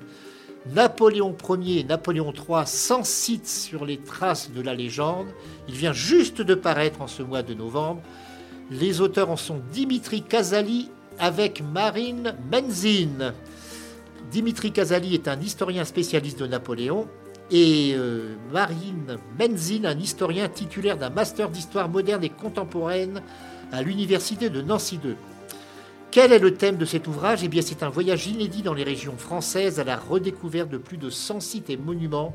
Napoléon 0.71 1.35
Ier 1.49 1.79
et 1.79 1.83
Napoléon 1.83 2.31
III 2.31 2.67
sans 2.67 3.03
site 3.03 3.47
sur 3.47 3.85
les 3.85 3.97
traces 3.97 4.51
de 4.51 4.61
la 4.61 4.75
légende. 4.75 5.27
Il 5.67 5.75
vient 5.75 5.93
juste 5.93 6.41
de 6.41 6.53
paraître 6.53 7.01
en 7.01 7.07
ce 7.07 7.23
mois 7.23 7.41
de 7.41 7.55
novembre. 7.55 8.01
Les 8.69 9.01
auteurs 9.01 9.31
en 9.31 9.37
sont 9.37 9.61
Dimitri 9.71 10.21
Casali 10.21 10.91
avec 11.17 11.63
Marine 11.63 12.35
Menzin. 12.51 13.33
Dimitri 14.29 14.71
Casali 14.71 15.15
est 15.15 15.27
un 15.27 15.39
historien 15.39 15.85
spécialiste 15.85 16.39
de 16.39 16.47
Napoléon 16.47 17.07
et 17.51 17.93
euh, 17.95 18.35
Marine 18.51 19.17
Menzin, 19.39 19.85
un 19.85 19.97
historien 19.97 20.49
titulaire 20.49 20.97
d'un 20.97 21.09
master 21.09 21.49
d'histoire 21.49 21.89
moderne 21.89 22.23
et 22.23 22.29
contemporaine 22.29 23.21
à 23.71 23.81
l'université 23.81 24.49
de 24.49 24.61
Nancy 24.61 24.97
2. 24.97 25.15
Quel 26.11 26.33
est 26.33 26.39
le 26.39 26.53
thème 26.53 26.77
de 26.77 26.85
cet 26.85 27.07
ouvrage? 27.07 27.43
Eh 27.43 27.47
bien, 27.47 27.61
c'est 27.61 27.83
un 27.83 27.89
voyage 27.89 28.27
inédit 28.27 28.63
dans 28.63 28.73
les 28.73 28.83
régions 28.83 29.17
françaises 29.17 29.79
à 29.79 29.83
la 29.83 29.97
redécouverte 29.97 30.69
de 30.69 30.77
plus 30.77 30.97
de 30.97 31.09
100 31.09 31.39
sites 31.39 31.69
et 31.69 31.77
monuments 31.77 32.33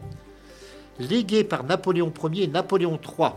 légués 0.99 1.45
par 1.45 1.65
Napoléon 1.65 2.13
Ier 2.33 2.45
et 2.45 2.49
Napoléon 2.49 2.99
III. 3.19 3.31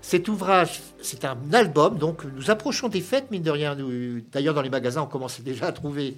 Cet 0.00 0.28
ouvrage, 0.28 0.80
c'est 1.00 1.24
un 1.24 1.38
album, 1.52 1.96
donc 1.96 2.24
nous 2.24 2.50
approchons 2.50 2.88
des 2.88 3.00
fêtes, 3.00 3.30
mine 3.30 3.42
de 3.42 3.50
rien. 3.50 3.76
D'ailleurs, 4.32 4.54
dans 4.54 4.62
les 4.62 4.70
magasins, 4.70 5.02
on 5.02 5.06
commence 5.06 5.40
déjà 5.40 5.66
à 5.66 5.72
trouver 5.72 6.16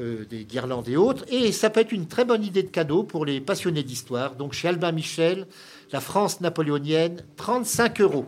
euh, 0.00 0.24
des 0.28 0.44
guirlandes 0.44 0.88
et 0.88 0.96
autres. 0.96 1.24
Et 1.28 1.52
ça 1.52 1.70
peut 1.70 1.80
être 1.80 1.92
une 1.92 2.06
très 2.06 2.24
bonne 2.24 2.44
idée 2.44 2.62
de 2.62 2.68
cadeau 2.68 3.02
pour 3.02 3.24
les 3.24 3.40
passionnés 3.40 3.82
d'histoire. 3.82 4.34
Donc 4.36 4.52
chez 4.52 4.68
Albin 4.68 4.92
Michel, 4.92 5.46
La 5.92 6.00
France 6.00 6.40
napoléonienne, 6.40 7.22
35 7.36 8.00
euros. 8.00 8.26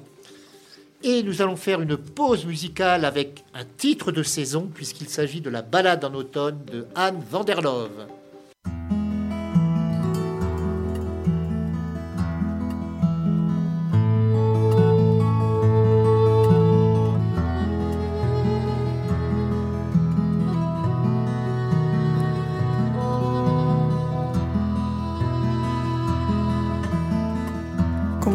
Et 1.03 1.22
nous 1.22 1.42
allons 1.42 1.57
faire 1.57 1.81
une 1.81 1.96
pause 1.96 2.46
musicale 2.46 3.05
avec 3.05 3.44
un 3.53 3.64
titre 3.77 4.11
de 4.11 4.22
saison, 4.22 4.70
puisqu'il 4.74 5.09
s'agit 5.09 5.42
de 5.42 5.50
la 5.50 5.62
balade 5.62 6.05
en 6.05 6.14
automne 6.14 6.59
de 6.72 6.87
Anne 6.94 7.22
Vanderlove. 7.31 8.07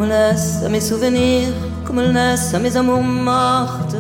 Laisse 0.10 0.64
à 0.66 0.70
mes 0.70 0.82
souvenirs, 0.82 1.54
comme 1.86 2.02
laisse 2.02 2.56
à 2.56 2.60
mes 2.60 2.76
amours 2.76 3.04
mortes. 3.04 3.96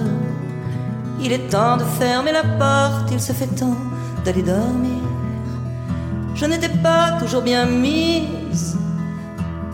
Il 1.22 1.32
est 1.32 1.48
temps 1.52 1.78
de 1.78 1.84
fermer 1.84 2.32
la 2.32 2.42
porte, 2.42 3.12
il 3.12 3.22
se 3.22 3.32
fait 3.32 3.46
temps 3.46 3.78
d'aller 4.26 4.42
dormir. 4.42 5.04
Je 6.34 6.48
n'étais 6.48 6.76
pas 6.82 7.20
toujours 7.20 7.44
bien 7.44 7.68
mise, 7.68 8.76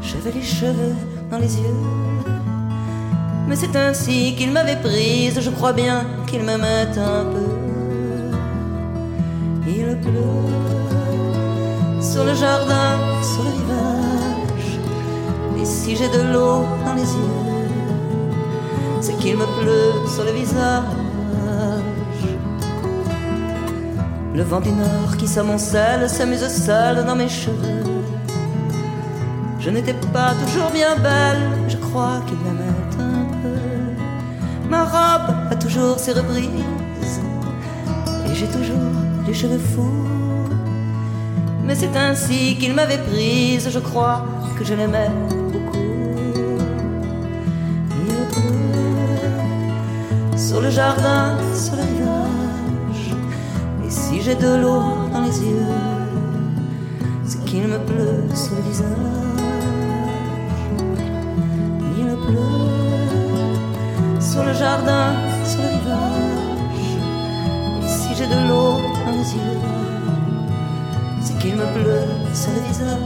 j'avais 0.02 0.34
les 0.34 0.44
cheveux 0.44 0.96
dans 1.32 1.38
les 1.38 1.56
yeux. 1.56 1.82
Mais 3.48 3.56
c'est 3.56 3.74
ainsi 3.78 4.36
qu'il 4.36 4.52
m'avait 4.52 4.82
prise, 4.90 5.40
je 5.40 5.50
crois 5.52 5.72
bien 5.72 6.04
qu'il 6.28 6.44
m'aimait 6.44 6.98
un 6.98 7.24
peu. 7.34 7.50
Il 9.66 9.98
pleut 10.02 10.52
sur 12.02 12.26
le 12.26 12.34
jardin, 12.34 12.98
sur 13.22 13.44
le 13.44 13.52
rivage. 13.52 14.15
Si 15.66 15.96
j'ai 15.96 16.08
de 16.08 16.22
l'eau 16.32 16.64
dans 16.86 16.94
les 16.94 17.02
yeux, 17.02 17.34
c'est 19.02 19.18
qu'il 19.18 19.36
me 19.36 19.46
pleut 19.60 20.08
sur 20.08 20.24
le 20.24 20.32
visage. 20.32 20.84
Le 24.36 24.44
vent 24.44 24.62
du 24.62 24.70
nord 24.70 25.18
qui 25.18 25.28
s'amoncelle 25.28 26.08
s'amuse 26.08 26.48
seul 26.48 27.04
dans 27.04 27.16
mes 27.16 27.30
cheveux. 27.30 27.84
Je 29.60 29.72
n'étais 29.72 29.96
pas 30.14 30.34
toujours 30.46 30.70
bien 30.72 30.96
belle, 30.98 31.50
je 31.68 31.78
crois 31.78 32.22
qu'il 32.28 32.38
m'aimait 32.38 32.70
un 32.70 33.26
peu. 33.42 34.70
Ma 34.70 34.84
robe 34.84 35.36
a 35.50 35.56
toujours 35.56 35.98
ses 35.98 36.12
reprises, 36.12 37.20
et 38.28 38.36
j'ai 38.36 38.48
toujours 38.48 38.92
les 39.26 39.34
cheveux 39.34 39.58
fous. 39.58 40.06
Mais 41.64 41.74
c'est 41.74 41.96
ainsi 41.98 42.56
qu'il 42.60 42.76
m'avait 42.76 43.00
prise, 43.00 43.68
je 43.72 43.80
crois 43.80 44.24
que 44.60 44.64
je 44.64 44.76
l'aimais 44.76 45.10
sur 50.56 50.62
le 50.62 50.70
jardin, 50.70 51.36
sur 51.54 51.76
le 51.76 51.82
rivage. 51.82 53.14
Et 53.86 53.90
si 53.90 54.22
j'ai 54.22 54.36
de 54.36 54.56
l'eau 54.56 54.84
dans 55.12 55.20
les 55.20 55.38
yeux, 55.42 55.68
c'est 57.26 57.44
qu'il 57.44 57.68
me 57.68 57.78
pleut 57.80 58.24
sur 58.34 58.56
le 58.56 58.62
visage. 58.62 58.88
Il 61.98 62.06
pleut 62.06 62.62
sur 64.22 64.46
le 64.46 64.54
jardin, 64.54 65.08
sur 65.44 65.60
le 65.62 65.68
rivage. 65.78 66.88
Et 67.84 67.88
si 67.90 68.16
j'ai 68.16 68.28
de 68.28 68.48
l'eau 68.48 68.80
dans 69.06 69.12
les 69.12 69.30
yeux, 69.36 69.60
c'est 71.22 71.38
qu'il 71.38 71.56
me 71.58 71.66
pleut 71.76 72.08
sur 72.34 72.52
le 72.54 72.62
visage. 72.70 73.06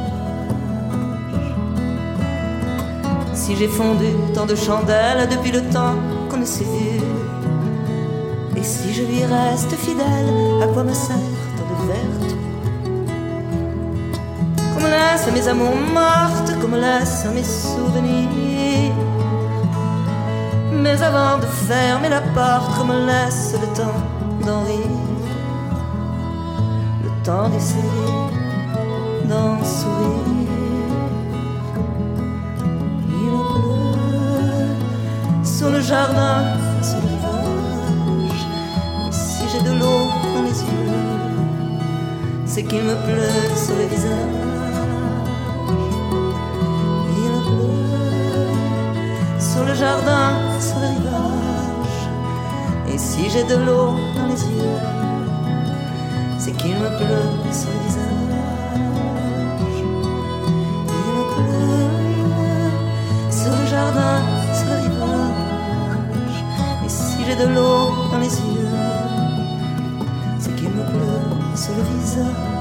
Si 3.34 3.56
j'ai 3.56 3.68
fondu 3.68 4.06
tant 4.36 4.46
de 4.46 4.54
chandelles 4.54 5.28
depuis 5.28 5.52
le 5.52 5.62
temps 5.62 5.96
qu'on 6.30 6.38
ne 6.38 6.46
s'est 6.46 6.64
vu, 6.64 7.09
je 9.00 9.06
lui 9.06 9.24
reste 9.24 9.74
fidèle, 9.76 10.64
à 10.64 10.68
quoi 10.68 10.84
me 10.84 10.94
sert 10.94 11.16
tant 11.58 11.68
de 11.72 11.76
vertu 11.92 12.36
Comme 14.74 14.88
laisse 14.90 15.28
mes 15.34 15.48
amours 15.48 15.76
mortes, 15.94 16.52
comme 16.62 16.76
laisse 16.76 17.26
mes 17.34 17.44
souvenirs. 17.44 18.94
Mais 20.74 21.02
avant 21.02 21.38
de 21.38 21.46
fermer 21.46 22.10
la 22.10 22.22
porte, 22.22 22.78
comme 22.78 22.92
laisse 23.08 23.56
le 23.62 23.68
temps 23.78 24.02
d'en 24.46 24.64
rire, 24.64 25.08
le 27.04 27.10
temps 27.24 27.50
d'essayer 27.50 28.20
d'en 29.30 29.64
sourire. 29.64 30.50
Il 33.22 33.32
pleut 33.54 34.76
sur 35.44 35.70
le 35.70 35.80
jardin, 35.80 36.44
j'ai 39.52 39.62
de 39.62 39.72
l'eau 39.72 40.10
dans 40.36 40.44
les 40.44 40.62
yeux, 40.62 40.92
c'est 42.46 42.64
qu'il 42.64 42.84
me 42.84 42.96
pleut 43.06 43.56
sur 43.56 43.76
le 43.76 43.86
visage. 43.86 44.36
Il 47.18 47.32
pleut 47.48 47.80
sur 49.40 49.64
le 49.66 49.74
jardin, 49.74 50.34
sur 50.60 50.80
le 50.80 50.88
rivage. 50.88 52.00
Et 52.94 52.98
si 52.98 53.30
j'ai 53.30 53.44
de 53.44 53.56
l'eau 53.66 53.96
dans 54.16 54.28
les 54.28 54.42
yeux, 54.54 54.80
c'est 56.38 56.52
qu'il 56.52 56.76
me 56.76 56.90
pleut 56.98 57.30
sur 57.52 57.70
le 57.74 57.80
visage. 57.88 58.30
Sur 63.32 63.52
le 63.60 63.66
jardin, 63.68 64.22
sur 64.54 64.68
le 64.68 64.76
rivage. 64.84 66.40
Et 66.86 66.90
si 66.90 67.18
j'ai 67.26 67.36
de 67.36 67.48
l'eau 67.56 67.92
dans 68.12 68.20
les 68.20 68.36
yeux, 68.36 68.69
visage. 71.74 72.60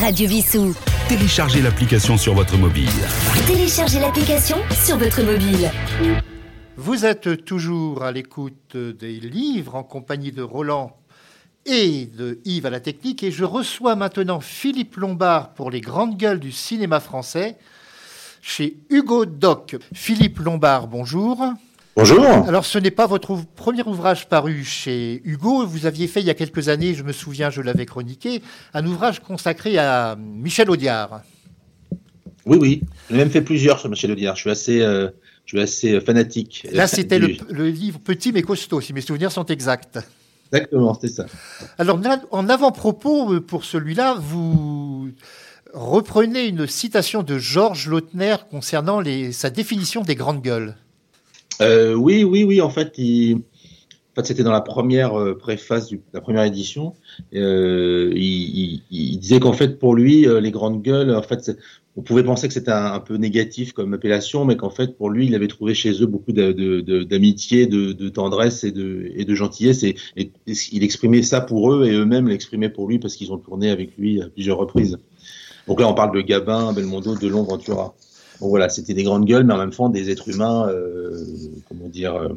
Radio 0.00 0.28
Vissou. 0.28 0.74
Téléchargez 1.08 1.62
l'application 1.62 2.18
sur 2.18 2.34
votre 2.34 2.58
mobile. 2.58 2.88
Téléchargez 3.46 4.00
l'application 4.00 4.58
sur 4.70 4.98
votre 4.98 5.22
mobile. 5.22 5.70
Vous 6.76 7.06
êtes 7.06 7.44
toujours 7.44 8.02
à 8.02 8.12
l'écoute 8.12 8.76
des 8.76 9.20
livres 9.20 9.76
en 9.76 9.82
compagnie 9.82 10.32
de 10.32 10.42
Roland 10.42 10.96
et 11.66 12.06
de 12.06 12.40
Yves 12.44 12.66
à 12.66 12.70
la 12.70 12.80
technique 12.80 13.22
et 13.22 13.30
je 13.30 13.44
reçois 13.44 13.96
maintenant 13.96 14.40
Philippe 14.40 14.96
Lombard 14.96 15.54
pour 15.54 15.70
les 15.70 15.80
grandes 15.80 16.16
gueules 16.16 16.40
du 16.40 16.52
cinéma 16.52 17.00
français 17.00 17.56
chez 18.42 18.76
Hugo 18.90 19.24
Doc. 19.24 19.76
Philippe 19.92 20.38
Lombard, 20.40 20.86
bonjour. 20.88 21.42
Bonjour. 21.96 22.24
Alors 22.26 22.64
ce 22.66 22.78
n'est 22.78 22.90
pas 22.90 23.06
votre 23.06 23.38
premier 23.56 23.82
ouvrage 23.84 24.28
paru 24.28 24.64
chez 24.64 25.22
Hugo, 25.24 25.64
vous 25.64 25.86
aviez 25.86 26.08
fait 26.08 26.20
il 26.20 26.26
y 26.26 26.30
a 26.30 26.34
quelques 26.34 26.68
années, 26.68 26.92
je 26.94 27.02
me 27.04 27.12
souviens, 27.12 27.50
je 27.50 27.62
l'avais 27.62 27.86
chroniqué, 27.86 28.42
un 28.74 28.84
ouvrage 28.86 29.20
consacré 29.20 29.78
à 29.78 30.16
Michel 30.18 30.70
Audiard. 30.70 31.22
Oui, 32.46 32.58
oui. 32.60 32.82
J'ai 33.10 33.16
même 33.16 33.30
fait 33.30 33.40
plusieurs 33.40 33.78
sur 33.78 33.88
Michel 33.88 34.10
Audiard. 34.10 34.36
Je 34.36 34.42
suis 34.42 34.50
assez, 34.50 34.80
euh, 34.82 35.08
je 35.46 35.56
suis 35.56 35.60
assez 35.62 35.92
euh, 35.94 36.00
fanatique. 36.00 36.66
Là 36.72 36.84
Euh, 36.84 36.86
c'était 36.86 37.18
le, 37.18 37.36
le 37.50 37.68
livre 37.70 38.00
petit 38.00 38.32
mais 38.32 38.42
costaud, 38.42 38.82
si 38.82 38.92
mes 38.92 39.00
souvenirs 39.00 39.32
sont 39.32 39.46
exacts. 39.46 39.98
Exactement, 40.54 40.94
c'était 40.94 41.08
ça. 41.12 41.26
Alors, 41.78 41.98
en 42.30 42.48
avant-propos 42.48 43.34
euh, 43.34 43.40
pour 43.40 43.64
celui-là, 43.64 44.14
vous 44.20 45.10
reprenez 45.72 46.46
une 46.46 46.66
citation 46.68 47.22
de 47.24 47.38
Georges 47.38 47.88
Lautner 47.88 48.36
concernant 48.50 49.00
les- 49.00 49.32
sa 49.32 49.50
définition 49.50 50.02
des 50.02 50.14
grandes 50.14 50.42
gueules. 50.42 50.76
Euh, 51.60 51.94
oui, 51.94 52.22
oui, 52.24 52.44
oui. 52.44 52.60
En 52.60 52.70
fait, 52.70 52.92
il... 52.98 53.36
en 53.36 53.40
fait 54.14 54.26
c'était 54.26 54.44
dans 54.44 54.52
la 54.52 54.60
première 54.60 55.18
euh, 55.18 55.36
préface 55.36 55.90
de 55.90 55.98
la 56.12 56.20
première 56.20 56.44
édition. 56.44 56.94
Euh, 57.34 58.12
il, 58.14 58.22
il- 58.22 58.82
il 58.90 59.18
disait 59.18 59.40
qu'en 59.40 59.52
fait, 59.52 59.78
pour 59.78 59.94
lui, 59.96 60.26
les 60.40 60.50
grandes 60.52 60.82
gueules, 60.82 61.14
en 61.14 61.22
fait, 61.22 61.42
c'est- 61.44 61.58
on 61.96 62.02
pouvait 62.02 62.24
penser 62.24 62.48
que 62.48 62.54
c'était 62.54 62.72
un, 62.72 62.98
peu 62.98 63.16
négatif 63.16 63.72
comme 63.72 63.94
appellation, 63.94 64.44
mais 64.44 64.56
qu'en 64.56 64.70
fait, 64.70 64.96
pour 64.96 65.10
lui, 65.10 65.26
il 65.26 65.34
avait 65.34 65.46
trouvé 65.46 65.74
chez 65.74 66.02
eux 66.02 66.06
beaucoup 66.06 66.32
d'amitié, 66.32 67.66
de, 67.66 68.08
tendresse 68.08 68.64
et 68.64 68.72
de, 68.72 69.12
et 69.14 69.24
de 69.24 69.34
gentillesse. 69.34 69.84
Et, 69.84 69.96
il 70.46 70.82
exprimait 70.82 71.22
ça 71.22 71.40
pour 71.40 71.72
eux 71.72 71.86
et 71.86 71.92
eux-mêmes 71.92 72.28
l'exprimaient 72.28 72.68
pour 72.68 72.88
lui 72.88 72.98
parce 72.98 73.14
qu'ils 73.14 73.32
ont 73.32 73.38
tourné 73.38 73.70
avec 73.70 73.96
lui 73.96 74.20
à 74.20 74.28
plusieurs 74.28 74.58
reprises. 74.58 74.98
Donc 75.68 75.80
là, 75.80 75.88
on 75.88 75.94
parle 75.94 76.14
de 76.14 76.20
Gabin, 76.20 76.72
Belmondo, 76.72 77.14
Delon, 77.14 77.44
Ventura. 77.44 77.94
Bon 78.40 78.48
voilà, 78.48 78.68
c'était 78.68 78.94
des 78.94 79.04
grandes 79.04 79.26
gueules, 79.26 79.44
mais 79.44 79.54
en 79.54 79.58
même 79.58 79.70
temps 79.70 79.88
des 79.88 80.10
êtres 80.10 80.28
humains, 80.28 80.68
euh, 80.68 81.24
comment 81.68 81.88
dire, 81.88 82.14
euh, 82.16 82.28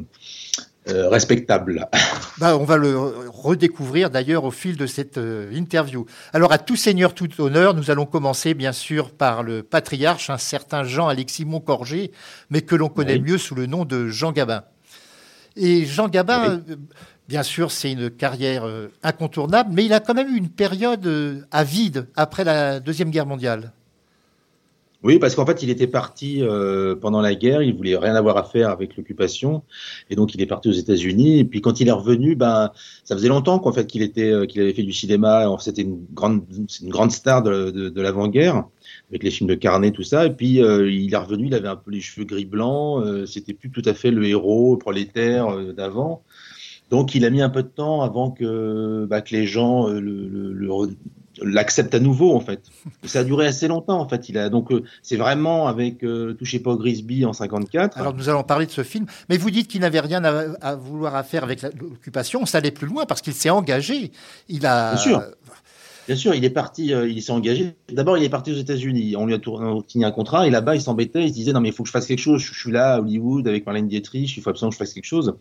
euh, 0.90 1.08
respectable. 1.08 1.88
Bah, 2.38 2.56
on 2.56 2.62
va 2.62 2.76
le 2.76 2.96
redécouvrir 2.96 4.10
d'ailleurs 4.10 4.44
au 4.44 4.52
fil 4.52 4.76
de 4.76 4.86
cette 4.86 5.18
euh, 5.18 5.50
interview. 5.52 6.06
Alors 6.32 6.52
à 6.52 6.58
tout 6.58 6.76
seigneur, 6.76 7.12
tout 7.12 7.28
honneur, 7.40 7.74
nous 7.74 7.90
allons 7.90 8.06
commencer 8.06 8.54
bien 8.54 8.70
sûr 8.70 9.10
par 9.10 9.42
le 9.42 9.64
patriarche, 9.64 10.30
un 10.30 10.38
certain 10.38 10.84
Jean-Alexis 10.84 11.44
Moncorgé, 11.44 12.12
mais 12.48 12.60
que 12.62 12.76
l'on 12.76 12.88
connaît 12.88 13.18
mieux 13.18 13.38
sous 13.38 13.56
le 13.56 13.66
nom 13.66 13.84
de 13.84 14.06
Jean 14.06 14.30
Gabin. 14.30 14.62
Et 15.56 15.84
Jean 15.84 16.06
Gabin, 16.06 16.60
euh, 16.70 16.76
bien 17.28 17.42
sûr, 17.42 17.72
c'est 17.72 17.90
une 17.90 18.08
carrière 18.08 18.64
incontournable, 19.02 19.70
mais 19.72 19.84
il 19.84 19.92
a 19.92 19.98
quand 19.98 20.14
même 20.14 20.28
eu 20.28 20.36
une 20.36 20.50
période 20.50 21.44
à 21.50 21.64
vide 21.64 22.06
après 22.14 22.44
la 22.44 22.78
Deuxième 22.78 23.10
Guerre 23.10 23.26
mondiale. 23.26 23.72
Oui, 25.04 25.20
parce 25.20 25.36
qu'en 25.36 25.46
fait, 25.46 25.62
il 25.62 25.70
était 25.70 25.86
parti 25.86 26.42
euh, 26.42 26.96
pendant 26.96 27.20
la 27.20 27.36
guerre, 27.36 27.62
il 27.62 27.72
voulait 27.72 27.96
rien 27.96 28.16
avoir 28.16 28.36
à 28.36 28.42
faire 28.42 28.70
avec 28.70 28.96
l'occupation, 28.96 29.62
et 30.10 30.16
donc 30.16 30.34
il 30.34 30.42
est 30.42 30.46
parti 30.46 30.68
aux 30.68 30.72
États-Unis. 30.72 31.38
Et 31.38 31.44
puis 31.44 31.60
quand 31.60 31.78
il 31.78 31.86
est 31.86 31.92
revenu, 31.92 32.34
ben 32.34 32.72
ça 33.04 33.14
faisait 33.14 33.28
longtemps 33.28 33.60
qu'en 33.60 33.70
fait 33.70 33.86
qu'il 33.86 34.02
était, 34.02 34.32
euh, 34.32 34.46
qu'il 34.46 34.60
avait 34.60 34.72
fait 34.72 34.82
du 34.82 34.92
cinéma. 34.92 35.46
C'était 35.60 35.82
une 35.82 36.04
grande, 36.12 36.42
une 36.82 36.88
grande 36.88 37.12
star 37.12 37.44
de, 37.44 37.70
de, 37.70 37.88
de 37.90 38.00
l'avant-guerre 38.02 38.64
avec 39.10 39.22
les 39.22 39.30
films 39.30 39.48
de 39.48 39.54
Carnet, 39.54 39.92
tout 39.92 40.02
ça. 40.02 40.26
Et 40.26 40.32
puis 40.32 40.60
euh, 40.60 40.90
il 40.90 41.14
est 41.14 41.16
revenu, 41.16 41.46
il 41.46 41.54
avait 41.54 41.68
un 41.68 41.76
peu 41.76 41.92
les 41.92 42.00
cheveux 42.00 42.26
gris 42.26 42.44
blancs. 42.44 43.04
C'était 43.26 43.54
plus 43.54 43.70
tout 43.70 43.82
à 43.84 43.94
fait 43.94 44.10
le 44.10 44.26
héros 44.26 44.76
prolétaire 44.78 45.46
d'avant. 45.74 46.24
Donc 46.90 47.14
il 47.14 47.24
a 47.24 47.30
mis 47.30 47.42
un 47.42 47.50
peu 47.50 47.62
de 47.62 47.68
temps 47.68 48.02
avant 48.02 48.32
que, 48.32 49.06
bah, 49.08 49.20
que 49.20 49.36
les 49.36 49.46
gens 49.46 49.86
le, 49.86 50.00
le, 50.00 50.52
le, 50.52 50.70
l'accepte 51.42 51.94
à 51.94 52.00
nouveau 52.00 52.34
en 52.34 52.40
fait. 52.40 52.62
ça 53.04 53.20
a 53.20 53.24
duré 53.24 53.46
assez 53.46 53.68
longtemps 53.68 54.00
en 54.00 54.08
fait. 54.08 54.28
Il 54.28 54.38
a 54.38 54.48
donc 54.48 54.72
euh, 54.72 54.84
c'est 55.02 55.16
vraiment 55.16 55.66
avec 55.66 56.04
euh, 56.04 56.34
touchez 56.34 56.58
pas 56.58 56.72
au 56.72 56.76
Grisby 56.76 57.24
en 57.24 57.32
54. 57.32 57.98
Alors 57.98 58.14
nous 58.14 58.28
allons 58.28 58.42
parler 58.42 58.66
de 58.66 58.70
ce 58.70 58.82
film, 58.82 59.06
mais 59.28 59.36
vous 59.36 59.50
dites 59.50 59.68
qu'il 59.68 59.80
n'avait 59.80 60.00
rien 60.00 60.22
à, 60.24 60.74
vouloir 60.76 61.14
à 61.14 61.22
faire 61.22 61.44
avec 61.44 61.62
l'occupation. 61.62 62.46
Ça 62.46 62.58
allait 62.58 62.70
plus 62.70 62.86
loin 62.86 63.06
parce 63.06 63.20
qu'il 63.20 63.34
s'est 63.34 63.50
engagé. 63.50 64.12
Il 64.48 64.66
a 64.66 64.92
bien 64.92 65.02
sûr. 65.02 65.22
Bien 66.08 66.16
sûr, 66.16 66.34
il 66.34 66.42
est 66.42 66.50
parti, 66.50 66.94
euh, 66.94 67.06
il 67.06 67.22
s'est 67.22 67.32
engagé. 67.32 67.74
D'abord, 67.92 68.16
il 68.16 68.24
est 68.24 68.30
parti 68.30 68.50
aux 68.50 68.56
États-Unis. 68.56 69.14
On 69.14 69.26
lui 69.26 69.34
a 69.34 69.38
signé 69.86 70.06
un 70.06 70.10
contrat 70.10 70.46
et 70.46 70.50
là-bas, 70.50 70.74
il 70.74 70.80
s'embêtait. 70.80 71.24
Il 71.24 71.28
se 71.28 71.34
disait 71.34 71.52
non 71.52 71.60
mais 71.60 71.68
il 71.68 71.74
faut 71.74 71.82
que 71.82 71.88
je 71.88 71.92
fasse 71.92 72.06
quelque 72.06 72.18
chose. 72.18 72.40
Je, 72.40 72.58
suis 72.58 72.72
là 72.72 72.94
à 72.94 73.00
Hollywood 73.00 73.46
avec 73.46 73.66
Marlène 73.66 73.88
Dietrich. 73.88 74.34
Il 74.34 74.42
faut 74.42 74.48
absolument 74.48 74.70
que 74.70 74.76
je 74.76 74.78
fasse 74.78 74.94
quelque 74.94 75.04
chose. 75.04 75.34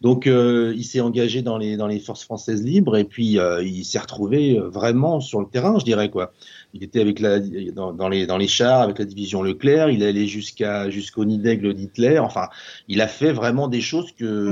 Donc, 0.00 0.26
euh, 0.26 0.72
il 0.76 0.84
s'est 0.84 1.00
engagé 1.00 1.42
dans 1.42 1.58
les, 1.58 1.76
dans 1.76 1.86
les 1.86 2.00
forces 2.00 2.24
françaises 2.24 2.62
libres 2.62 2.96
et 2.96 3.04
puis 3.04 3.38
euh, 3.38 3.62
il 3.62 3.84
s'est 3.84 3.98
retrouvé 3.98 4.58
euh, 4.58 4.70
vraiment 4.70 5.20
sur 5.20 5.40
le 5.40 5.46
terrain, 5.46 5.78
je 5.78 5.84
dirais 5.84 6.08
quoi. 6.08 6.32
Il 6.72 6.82
était 6.82 7.02
avec 7.02 7.20
la, 7.20 7.38
dans, 7.38 7.92
dans, 7.92 8.08
les, 8.08 8.26
dans 8.26 8.38
les 8.38 8.48
chars 8.48 8.80
avec 8.80 8.98
la 8.98 9.04
division 9.04 9.42
Leclerc, 9.42 9.90
il 9.90 10.02
allait 10.02 10.26
jusqu'à 10.26 10.88
jusqu'au 10.88 11.26
nid 11.26 11.36
d'aigle 11.36 11.74
d'Hitler. 11.74 12.18
Enfin, 12.18 12.48
il 12.88 13.02
a 13.02 13.08
fait 13.08 13.32
vraiment 13.32 13.68
des 13.68 13.82
choses 13.82 14.10
que 14.12 14.50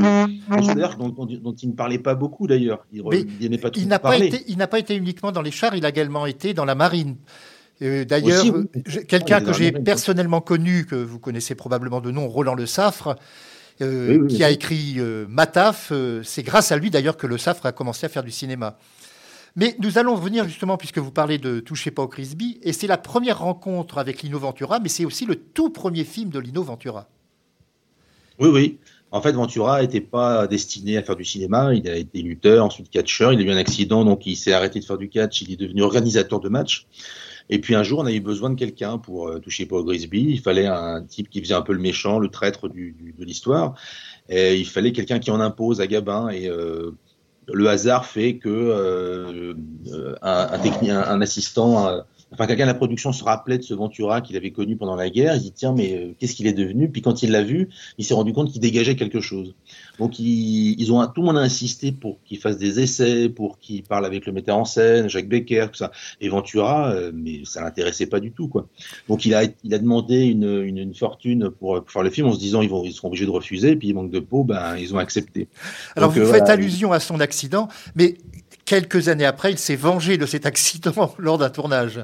dont, 0.99 1.09
dont, 1.09 1.25
dont, 1.25 1.55
il 1.55 1.71
ne 1.71 1.75
parlait 1.75 1.99
pas 1.99 2.15
beaucoup 2.15 2.47
d'ailleurs. 2.47 2.85
Il, 2.93 3.03
il, 3.41 3.59
pas 3.59 3.71
il 3.75 3.89
n'a 3.89 3.99
pas 3.99 4.19
été, 4.19 4.45
il 4.49 4.59
n'a 4.59 4.67
pas 4.67 4.81
été 4.81 4.97
uniquement 4.97 5.33
dans 5.33 5.43
les 5.43 5.51
chars, 5.51 5.75
il 5.75 5.87
a 5.87 5.89
également 5.89 6.27
été 6.27 6.53
dans 6.53 6.67
la 6.67 6.75
marine. 6.75 7.17
D'ailleurs, 7.81 8.45
quelqu'un 9.07 9.41
que 9.41 9.53
j'ai 9.53 9.73
personnellement 9.73 10.41
connu, 10.41 10.85
que 10.85 10.97
vous 10.97 11.21
connaissez 11.21 11.55
probablement 11.55 12.01
de 12.01 12.11
nom, 12.11 12.29
Roland 12.29 12.55
Le 12.55 12.67
Saffre, 12.67 13.17
euh, 13.81 14.27
qui 14.27 14.43
a 14.43 14.51
écrit 14.51 14.95
euh, 14.99 15.27
Mataf. 15.29 15.91
Euh, 15.93 16.23
c'est 16.25 16.43
grâce 16.43 16.73
à 16.73 16.77
lui 16.77 16.91
d'ailleurs 16.91 17.17
que 17.17 17.27
le 17.27 17.39
Safre 17.39 17.67
a 17.67 17.73
commencé 17.73 18.07
à 18.07 18.09
faire 18.09 18.25
du 18.25 18.31
cinéma. 18.31 18.79
Mais 19.57 19.77
nous 19.81 19.99
allons 19.99 20.15
venir 20.15 20.45
justement, 20.45 20.77
puisque 20.77 20.99
vous 20.99 21.11
parlez 21.11 21.39
de 21.39 21.61
Touchez 21.61 21.91
pas 21.91 22.03
au 22.03 22.09
Crisby, 22.09 22.59
et 22.63 22.73
c'est 22.73 22.87
la 22.87 22.99
première 22.99 23.41
rencontre 23.41 23.99
avec 23.99 24.23
Lino 24.23 24.39
Ventura, 24.39 24.79
mais 24.79 24.89
c'est 24.89 25.05
aussi 25.05 25.27
le 25.27 25.37
tout 25.37 25.71
premier 25.71 26.05
film 26.05 26.31
de 26.31 26.39
Lino 26.39 26.63
Ventura. 26.63 27.09
Oui, 28.39 28.49
oui. 28.49 28.79
En 29.11 29.23
fait, 29.23 29.33
Ventura 29.33 29.81
n'était 29.81 30.03
pas 30.03 30.47
destiné 30.47 30.97
à 30.97 31.03
faire 31.03 31.17
du 31.17 31.25
cinéma. 31.25 31.75
Il 31.75 31.89
a 31.89 31.97
été 31.97 32.21
lutteur, 32.21 32.65
ensuite 32.65 32.91
catcheur. 32.91 33.33
Il 33.33 33.41
a 33.41 33.43
eu 33.43 33.51
un 33.51 33.57
accident, 33.57 34.05
donc 34.05 34.27
il 34.27 34.37
s'est 34.37 34.53
arrêté 34.53 34.81
de 34.81 34.85
faire 34.85 34.99
du 34.99 35.09
catch. 35.09 35.41
Il 35.43 35.53
est 35.53 35.57
devenu 35.57 35.83
organisateur 35.83 36.41
de 36.41 36.49
matchs. 36.49 36.87
Et 37.51 37.61
puis 37.61 37.75
un 37.75 37.83
jour, 37.83 38.01
on 38.01 38.07
a 38.07 38.13
eu 38.13 38.21
besoin 38.21 38.51
de 38.51 38.55
quelqu'un 38.55 38.99
pour 38.99 39.29
euh, 39.29 39.39
toucher 39.39 39.67
Paul 39.67 39.85
Grisby. 39.85 40.27
Il 40.31 40.41
fallait 40.41 40.67
un 40.67 41.03
type 41.03 41.31
qui 41.31 41.41
faisait 41.41 41.55
un 41.55 41.63
peu 41.63 41.73
le 41.73 41.81
méchant, 41.81 42.19
le 42.19 42.29
traître 42.29 42.69
de 42.69 43.25
l'histoire. 43.25 43.75
Et 44.29 44.57
il 44.57 44.67
fallait 44.67 44.93
quelqu'un 44.93 45.19
qui 45.19 45.31
en 45.31 45.41
impose 45.41 45.81
à 45.81 45.87
Gabin. 45.87 46.29
Et 46.29 46.49
euh, 46.49 46.91
le 47.47 47.69
hasard 47.69 48.05
fait 48.05 48.37
que 48.37 48.49
euh, 48.49 49.55
un, 50.21 50.49
un, 50.53 50.97
un, 50.97 51.21
assistant, 51.23 52.05
enfin 52.33 52.47
quelqu'un 52.47 52.65
de 52.65 52.71
la 52.71 52.75
production 52.75 53.13
se 53.13 53.25
rappelait 53.25 53.57
de 53.57 53.63
ce 53.63 53.73
Ventura 53.73 54.21
qu'il 54.21 54.37
avait 54.37 54.51
connu 54.51 54.77
pendant 54.77 54.97
la 54.97 55.09
guerre. 55.09 55.35
Il 55.37 55.41
dit 55.41 55.53
tiens 55.53 55.73
mais 55.73 56.15
qu'est-ce 56.19 56.35
qu'il 56.35 56.47
est 56.47 56.53
devenu? 56.53 56.91
Puis 56.91 57.01
quand 57.01 57.23
il 57.23 57.31
l'a 57.31 57.43
vu, 57.43 57.71
il 57.97 58.05
s'est 58.05 58.13
rendu 58.13 58.35
compte 58.35 58.53
qu'il 58.53 58.61
dégageait 58.61 58.97
quelque 58.97 59.21
chose. 59.21 59.55
Donc 59.99 60.19
ils, 60.19 60.93
ont 60.93 61.05
tout 61.07 61.23
le 61.23 61.27
monde 61.27 61.39
a 61.39 61.41
insisté 61.41 61.93
pour 61.93 62.19
qu'il 62.25 62.39
fasse 62.39 62.59
des 62.59 62.81
essais, 62.81 63.29
pour 63.29 63.59
qu'il 63.59 63.83
parle 63.83 64.07
avec 64.07 64.27
le 64.27 64.33
metteur 64.33 64.57
en 64.57 64.65
scène, 64.65 65.09
Jacques 65.09 65.29
Becker, 65.29 65.67
tout 65.73 65.79
ça. 65.79 65.91
Et 66.21 66.29
Ventura, 66.29 66.91
euh, 66.91 67.11
mais 67.15 67.43
ça 67.45 67.63
l'intéressait 67.63 68.07
pas 68.07 68.21
du 68.21 68.33
tout 68.33 68.49
quoi. 68.49 68.67
Donc 69.09 69.27
il 69.27 69.35
a 69.35 69.45
il 69.65 69.75
a 69.75 69.79
demandé 69.79 70.25
une, 70.25 70.63
une, 70.65 70.79
une 70.79 70.95
fortune 70.95 71.51
pour, 71.51 71.85
faire 71.89 72.03
le 72.03 72.11
film 72.11 72.29
en 72.29 72.33
se 72.33 72.39
disant 72.39 72.63
ils 72.63 72.71
vont 72.71 72.85
ils 72.85 72.93
seront 72.93 73.09
obligés 73.09 73.27
de 73.27 73.31
refuser, 73.31 73.77
puis 73.77 73.89
il 73.89 73.95
manque 73.95 74.11
de 74.11 74.21
peau, 74.21 74.45
ben 74.45 74.77
ils 74.77 74.95
ont 74.95 74.99
accepté. 74.99 75.49
Alors 75.97 76.11
vous 76.11 76.21
euh, 76.21 76.33
faites 76.33 76.49
allusion 76.49 76.93
à 76.93 77.01
son 77.01 77.21
accident, 77.21 77.69
mais 77.95 78.17
quelques 78.65 79.09
années 79.09 79.25
après, 79.25 79.51
il 79.51 79.59
s'est 79.59 79.77
vengé 79.77 80.19
de 80.19 80.27
cet 80.27 80.47
accident 80.47 81.15
lors 81.19 81.39
d'un 81.39 81.51
tournage. 81.51 82.01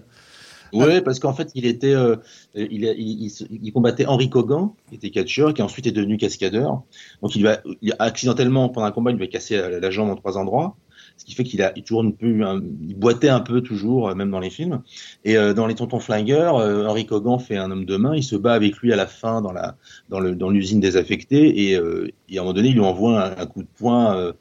Oui, 0.74 1.00
parce 1.02 1.18
qu'en 1.20 1.32
fait, 1.32 1.50
il 1.54 1.66
était, 1.66 1.94
euh, 1.94 2.16
il, 2.54 2.84
il, 2.84 3.30
il, 3.62 3.72
combattait 3.72 4.06
Henri 4.06 4.28
Cogan, 4.28 4.72
qui 4.88 4.96
était 4.96 5.10
catcheur, 5.10 5.54
qui 5.54 5.62
ensuite 5.62 5.86
est 5.86 5.92
devenu 5.92 6.16
cascadeur. 6.16 6.82
Donc, 7.22 7.36
il 7.36 7.44
va 7.44 7.60
accidentellement 7.98 8.68
pendant 8.68 8.86
un 8.86 8.90
combat, 8.90 9.10
il 9.10 9.18
va 9.18 9.26
casser 9.26 9.56
la, 9.56 9.90
jambe 9.90 10.10
en 10.10 10.16
trois 10.16 10.36
endroits, 10.36 10.76
ce 11.16 11.24
qui 11.24 11.34
fait 11.34 11.44
qu'il 11.44 11.62
a 11.62 11.70
toujours 11.70 12.02
un 12.02 12.10
peu, 12.10 12.40
il 12.82 12.96
boitait 12.96 13.28
un 13.28 13.40
peu 13.40 13.60
toujours, 13.60 14.08
euh, 14.08 14.14
même 14.14 14.30
dans 14.30 14.40
les 14.40 14.50
films. 14.50 14.82
Et 15.24 15.36
euh, 15.36 15.54
dans 15.54 15.66
les 15.66 15.74
Tontons 15.74 16.00
Flingueurs, 16.00 16.56
euh, 16.56 16.86
Henri 16.86 17.06
Cogan 17.06 17.38
fait 17.38 17.56
un 17.56 17.70
homme 17.70 17.84
de 17.84 17.96
main, 17.96 18.16
il 18.16 18.24
se 18.24 18.36
bat 18.36 18.54
avec 18.54 18.76
lui 18.78 18.92
à 18.92 18.96
la 18.96 19.06
fin 19.06 19.40
dans 19.40 19.52
la, 19.52 19.76
dans 20.08 20.20
le, 20.20 20.34
dans 20.34 20.50
l'usine 20.50 20.80
désaffectée, 20.80 21.70
et, 21.70 21.72
et, 21.72 22.38
à 22.38 22.40
un 22.40 22.42
moment 22.42 22.52
donné, 22.52 22.68
il 22.68 22.74
lui 22.74 22.80
envoie 22.80 23.22
un, 23.22 23.36
un 23.38 23.46
coup 23.46 23.62
de 23.62 23.68
poing. 23.78 24.32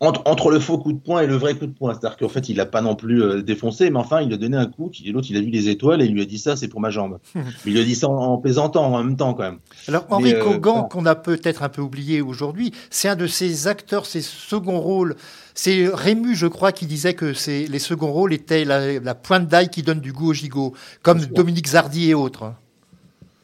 Entre, 0.00 0.22
entre, 0.26 0.50
le 0.50 0.60
faux 0.60 0.78
coup 0.78 0.92
de 0.92 0.98
poing 0.98 1.22
et 1.22 1.26
le 1.26 1.34
vrai 1.34 1.54
coup 1.54 1.66
de 1.66 1.72
poing. 1.72 1.92
C'est-à-dire 1.92 2.16
qu'en 2.16 2.28
fait, 2.28 2.48
il 2.48 2.56
l'a 2.56 2.66
pas 2.66 2.82
non 2.82 2.94
plus 2.94 3.22
euh, 3.22 3.42
défoncé, 3.42 3.90
mais 3.90 3.98
enfin, 3.98 4.20
il 4.20 4.32
a 4.32 4.36
donné 4.36 4.56
un 4.56 4.66
coup, 4.66 4.92
l'autre, 5.06 5.26
il 5.30 5.36
a 5.36 5.40
vu 5.40 5.50
les 5.50 5.68
étoiles 5.68 6.02
et 6.02 6.04
il 6.04 6.12
lui 6.12 6.22
a 6.22 6.24
dit 6.24 6.38
ça, 6.38 6.54
c'est 6.54 6.68
pour 6.68 6.80
ma 6.80 6.90
jambe. 6.90 7.18
il 7.66 7.72
lui 7.72 7.80
a 7.80 7.84
dit 7.84 7.96
ça 7.96 8.08
en, 8.08 8.38
plaisantant 8.38 8.84
en 8.84 9.02
même 9.02 9.16
temps, 9.16 9.34
quand 9.34 9.42
même. 9.42 9.58
Alors, 9.88 10.06
Henri 10.10 10.34
euh, 10.34 10.42
Cogan, 10.44 10.88
qu'on 10.88 11.04
a 11.06 11.16
peut-être 11.16 11.62
un 11.62 11.68
peu 11.68 11.82
oublié 11.82 12.20
aujourd'hui, 12.20 12.72
c'est 12.90 13.08
un 13.08 13.16
de 13.16 13.26
ses 13.26 13.66
acteurs, 13.66 14.06
ses 14.06 14.22
seconds 14.22 14.80
rôles. 14.80 15.16
C'est 15.54 15.88
Rému, 15.92 16.36
je 16.36 16.46
crois, 16.46 16.70
qui 16.70 16.86
disait 16.86 17.14
que 17.14 17.34
les 17.48 17.78
seconds 17.80 18.12
rôles 18.12 18.32
étaient 18.32 18.64
la, 18.64 19.00
la 19.00 19.14
pointe 19.16 19.48
d'ail 19.48 19.68
qui 19.68 19.82
donne 19.82 20.00
du 20.00 20.12
goût 20.12 20.30
au 20.30 20.34
gigot, 20.34 20.74
comme 21.02 21.18
Dominique 21.26 21.68
Zardy 21.68 22.10
et 22.10 22.14
autres. 22.14 22.52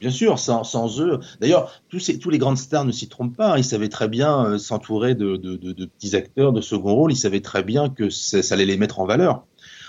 Bien 0.05 0.11
sûr, 0.11 0.39
sans, 0.39 1.01
eux. 1.01 1.19
D'ailleurs, 1.41 1.81
tous, 1.89 2.29
les 2.29 2.37
grandes 2.37 2.59
stars 2.59 2.85
ne 2.85 2.93
s'y 2.93 3.09
trompent 3.09 3.35
pas. 3.35 3.57
Ils 3.57 3.65
savaient 3.65 3.89
très 3.89 4.07
bien 4.07 4.45
euh, 4.45 4.59
s'entourer 4.59 5.15
de, 5.15 5.39
petits 5.87 6.15
acteurs 6.15 6.53
de 6.53 6.61
second 6.61 6.95
rôle. 6.95 7.11
Ils 7.11 7.17
savaient 7.17 7.41
très 7.41 7.63
bien 7.63 7.89
que 7.89 8.11
ça 8.11 8.43
allait 8.51 8.67
les 8.67 8.77
mettre 8.77 9.01
en 9.01 9.07
valeur. 9.07 9.47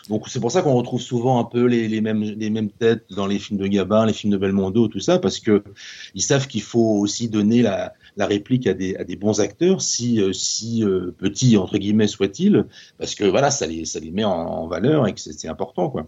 Donc 0.07 0.30
c'est 0.30 0.39
pour 0.39 0.51
ça 0.51 0.61
qu'on 0.61 0.76
retrouve 0.76 1.01
souvent 1.01 1.38
un 1.38 1.43
peu 1.43 1.66
les, 1.66 1.99
mêmes, 1.99 2.70
têtes 2.70 3.07
dans 3.09 3.28
les 3.28 3.39
films 3.39 3.59
de 3.59 3.68
Gabin, 3.68 4.05
les 4.05 4.13
films 4.13 4.32
de 4.32 4.38
Belmondo, 4.38 4.88
tout 4.88 5.01
ça, 5.01 5.20
parce 5.20 5.41
que 5.41 5.66
ils 6.13 6.22
savent 6.22 6.47
qu'il 6.47 6.61
faut 6.61 6.97
aussi 6.99 7.28
donner 7.28 7.61
la, 7.61 7.93
réplique 8.18 8.68
à 8.68 8.74
des, 8.74 9.18
bons 9.20 9.41
acteurs, 9.41 9.82
si, 9.82 10.22
euh, 10.22 10.32
si 10.32 10.82
euh, 10.82 11.11
petits 11.18 11.57
entre 11.57 11.78
guillemets 11.78 12.07
soit-il, 12.07 12.68
parce 12.99 13.16
que 13.16 13.26
voilà, 13.26 13.51
ça 13.51 13.68
les, 13.68 13.84
ça 13.84 13.99
met 13.99 14.24
en, 14.24 14.32
en 14.32 14.68
valeur 14.68 15.07
et 15.07 15.13
que 15.13 15.20
c'est 15.20 15.49
important, 15.49 15.89
quoi. 15.89 16.07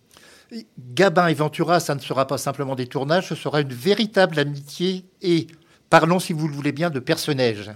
Gabin 0.93 1.27
et 1.27 1.33
Ventura, 1.33 1.79
ça 1.79 1.95
ne 1.95 1.99
sera 1.99 2.27
pas 2.27 2.37
simplement 2.37 2.75
des 2.75 2.87
tournages, 2.87 3.29
ce 3.29 3.35
sera 3.35 3.61
une 3.61 3.73
véritable 3.73 4.39
amitié 4.39 5.05
et 5.21 5.47
parlons, 5.89 6.19
si 6.19 6.33
vous 6.33 6.47
le 6.47 6.53
voulez 6.53 6.71
bien, 6.71 6.89
de 6.89 6.99
personnages. 6.99 7.71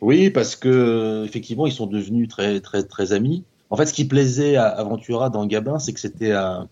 Oui, 0.00 0.30
parce 0.30 0.56
que 0.56 1.24
effectivement, 1.24 1.66
ils 1.66 1.72
sont 1.72 1.86
devenus 1.86 2.28
très 2.28 2.60
très 2.60 2.82
très 2.82 3.12
amis. 3.12 3.44
En 3.70 3.76
fait, 3.76 3.86
ce 3.86 3.94
qui 3.94 4.04
plaisait 4.04 4.56
à, 4.56 4.82
Ventura 4.82 5.30
dans 5.30 5.46
Gabin, 5.46 5.78
c'est 5.78 5.92
que 5.92 6.00
c'était 6.00 6.32
un, 6.32 6.68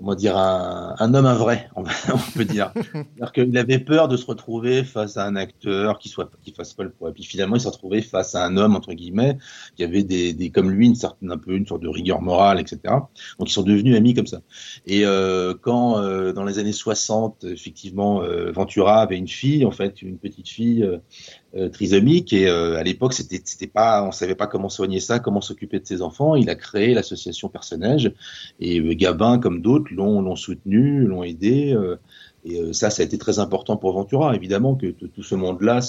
comment 0.00 0.14
dire, 0.14 0.36
un, 0.38 0.94
un 0.98 1.14
homme, 1.14 1.26
un 1.26 1.34
vrai, 1.34 1.68
on, 1.76 1.84
peut 2.34 2.46
dire. 2.46 2.72
C'est-à-dire 2.74 3.32
qu'il 3.32 3.58
avait 3.58 3.78
peur 3.78 4.08
de 4.08 4.16
se 4.16 4.24
retrouver 4.24 4.82
face 4.82 5.18
à 5.18 5.26
un 5.26 5.36
acteur 5.36 5.98
qui 5.98 6.08
soit, 6.08 6.30
qui 6.42 6.52
fasse 6.52 6.72
pas 6.72 6.84
le 6.84 6.90
poids. 6.90 7.10
Et 7.10 7.12
puis 7.12 7.22
finalement, 7.22 7.56
il 7.56 7.60
s'est 7.60 7.68
retrouvé 7.68 8.00
face 8.00 8.34
à 8.34 8.44
un 8.44 8.56
homme, 8.56 8.74
entre 8.74 8.94
guillemets, 8.94 9.36
qui 9.76 9.84
avait 9.84 10.02
des, 10.02 10.32
des 10.32 10.48
comme 10.48 10.70
lui, 10.70 10.86
une 10.86 10.94
certaine, 10.94 11.30
un 11.30 11.36
peu 11.36 11.52
une 11.52 11.66
sorte 11.66 11.82
de 11.82 11.88
rigueur 11.88 12.22
morale, 12.22 12.58
etc. 12.58 12.78
Donc 13.38 13.50
ils 13.50 13.52
sont 13.52 13.62
devenus 13.62 13.94
amis 13.94 14.14
comme 14.14 14.26
ça. 14.26 14.40
Et 14.86 15.04
euh, 15.04 15.52
quand, 15.60 15.98
euh, 15.98 16.32
dans 16.32 16.44
les 16.44 16.58
années 16.58 16.72
60, 16.72 17.44
effectivement, 17.44 18.22
euh, 18.22 18.52
Ventura 18.52 19.02
avait 19.02 19.18
une 19.18 19.28
fille, 19.28 19.66
en 19.66 19.70
fait, 19.70 20.00
une 20.00 20.16
petite 20.16 20.48
fille, 20.48 20.88
trisomique 21.72 22.32
et 22.32 22.48
euh, 22.48 22.76
à 22.76 22.82
l'époque 22.82 23.12
c'était 23.12 23.40
c'était 23.44 23.66
pas 23.66 24.04
on 24.04 24.12
savait 24.12 24.36
pas 24.36 24.46
comment 24.46 24.68
soigner 24.68 25.00
ça 25.00 25.18
comment 25.18 25.40
s'occuper 25.40 25.80
de 25.80 25.86
ses 25.86 26.02
enfants. 26.02 26.36
Il 26.36 26.48
a 26.48 26.54
créé 26.54 26.94
l'association 26.94 27.48
personnage 27.48 28.12
et 28.60 28.78
euh, 28.78 28.94
Gabin 28.94 29.38
comme 29.38 29.60
d'autres 29.60 29.92
l'ont 29.92 30.20
l'ont 30.22 30.36
soutenu 30.36 31.04
l'ont 31.04 31.24
aidé 31.24 31.76
et 32.44 32.60
euh, 32.60 32.72
ça, 32.72 32.88
ça 32.88 33.02
a 33.02 33.04
été 33.04 33.18
très 33.18 33.38
important 33.38 33.76
pour 33.76 33.92
Ventura, 33.92 34.34
évidemment, 34.34 34.74
que 34.74 34.86
tout 34.86 35.22
ce 35.22 35.34
monde-là 35.34 35.80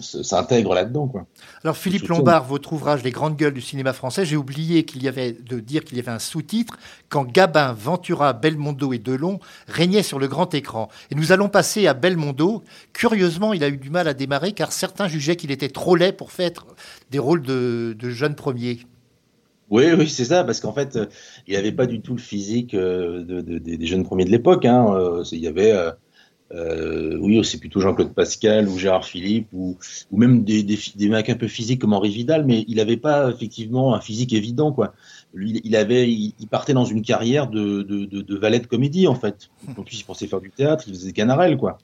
s'intègre 0.00 0.74
là-dedans. 0.74 1.08
Quoi. 1.08 1.26
Alors, 1.64 1.76
Philippe 1.76 2.06
Lombard, 2.06 2.44
votre 2.44 2.72
ouvrage 2.72 3.02
Les 3.02 3.10
grandes 3.10 3.36
gueules 3.36 3.54
du 3.54 3.60
cinéma 3.60 3.92
français, 3.92 4.24
j'ai 4.24 4.36
oublié 4.36 4.84
qu'il 4.84 5.02
y 5.02 5.08
avait 5.08 5.32
de 5.32 5.58
dire 5.58 5.84
qu'il 5.84 5.96
y 5.96 6.00
avait 6.00 6.12
un 6.12 6.20
sous-titre 6.20 6.78
quand 7.08 7.24
Gabin, 7.24 7.72
Ventura, 7.72 8.32
Belmondo 8.32 8.92
et 8.92 8.98
Delon 8.98 9.40
régnaient 9.66 10.04
sur 10.04 10.20
le 10.20 10.28
grand 10.28 10.54
écran. 10.54 10.88
Et 11.10 11.16
nous 11.16 11.32
allons 11.32 11.48
passer 11.48 11.88
à 11.88 11.94
Belmondo. 11.94 12.62
Curieusement, 12.92 13.52
il 13.52 13.64
a 13.64 13.68
eu 13.68 13.76
du 13.76 13.90
mal 13.90 14.06
à 14.06 14.14
démarrer 14.14 14.52
car 14.52 14.72
certains 14.72 15.08
jugeaient 15.08 15.36
qu'il 15.36 15.50
était 15.50 15.68
trop 15.68 15.96
laid 15.96 16.12
pour 16.12 16.30
faire 16.30 16.52
des 17.10 17.18
rôles 17.18 17.42
de, 17.42 17.96
de 17.98 18.10
jeunes 18.10 18.36
premiers. 18.36 18.80
Oui, 19.70 19.84
oui, 19.96 20.08
c'est 20.08 20.26
ça, 20.26 20.44
parce 20.44 20.60
qu'en 20.60 20.72
fait, 20.72 20.96
euh, 20.96 21.06
il 21.46 21.54
n'avait 21.54 21.72
pas 21.72 21.86
du 21.86 22.00
tout 22.00 22.14
le 22.14 22.20
physique 22.20 22.74
euh, 22.74 23.24
de, 23.24 23.40
de, 23.40 23.58
des 23.58 23.86
jeunes 23.86 24.04
premiers 24.04 24.24
de 24.24 24.30
l'époque. 24.30 24.66
Hein. 24.66 24.94
Euh, 24.94 25.24
il 25.32 25.38
y 25.38 25.46
avait, 25.46 25.74
oui, 27.18 27.42
c'est 27.44 27.58
plutôt 27.58 27.80
Jean-Claude 27.80 28.14
Pascal 28.14 28.68
ou 28.68 28.78
Gérard 28.78 29.04
Philippe 29.04 29.48
ou, 29.52 29.76
ou 30.10 30.18
même 30.18 30.44
des, 30.44 30.62
des, 30.62 30.78
des, 30.94 31.08
mecs 31.08 31.30
un 31.30 31.34
peu 31.34 31.48
physiques 31.48 31.80
comme 31.80 31.94
Henri 31.94 32.10
Vidal, 32.10 32.44
mais 32.44 32.64
il 32.68 32.76
n'avait 32.76 32.98
pas 32.98 33.30
effectivement 33.30 33.94
un 33.94 34.00
physique 34.00 34.32
évident, 34.32 34.70
quoi. 34.70 34.94
Lui, 35.32 35.60
il 35.64 35.74
avait, 35.74 36.08
il, 36.08 36.46
partait 36.48 36.74
dans 36.74 36.84
une 36.84 37.02
carrière 37.02 37.48
de, 37.48 38.36
valet 38.36 38.60
de 38.60 38.66
comédie, 38.66 39.08
en 39.08 39.16
fait. 39.16 39.48
En 39.76 39.82
plus, 39.82 39.98
il 39.98 40.04
pensait 40.04 40.28
faire 40.28 40.40
du 40.40 40.50
théâtre, 40.50 40.84
il 40.86 40.94
faisait 40.94 41.12
Canarelle, 41.12 41.56
quoi. 41.56 41.78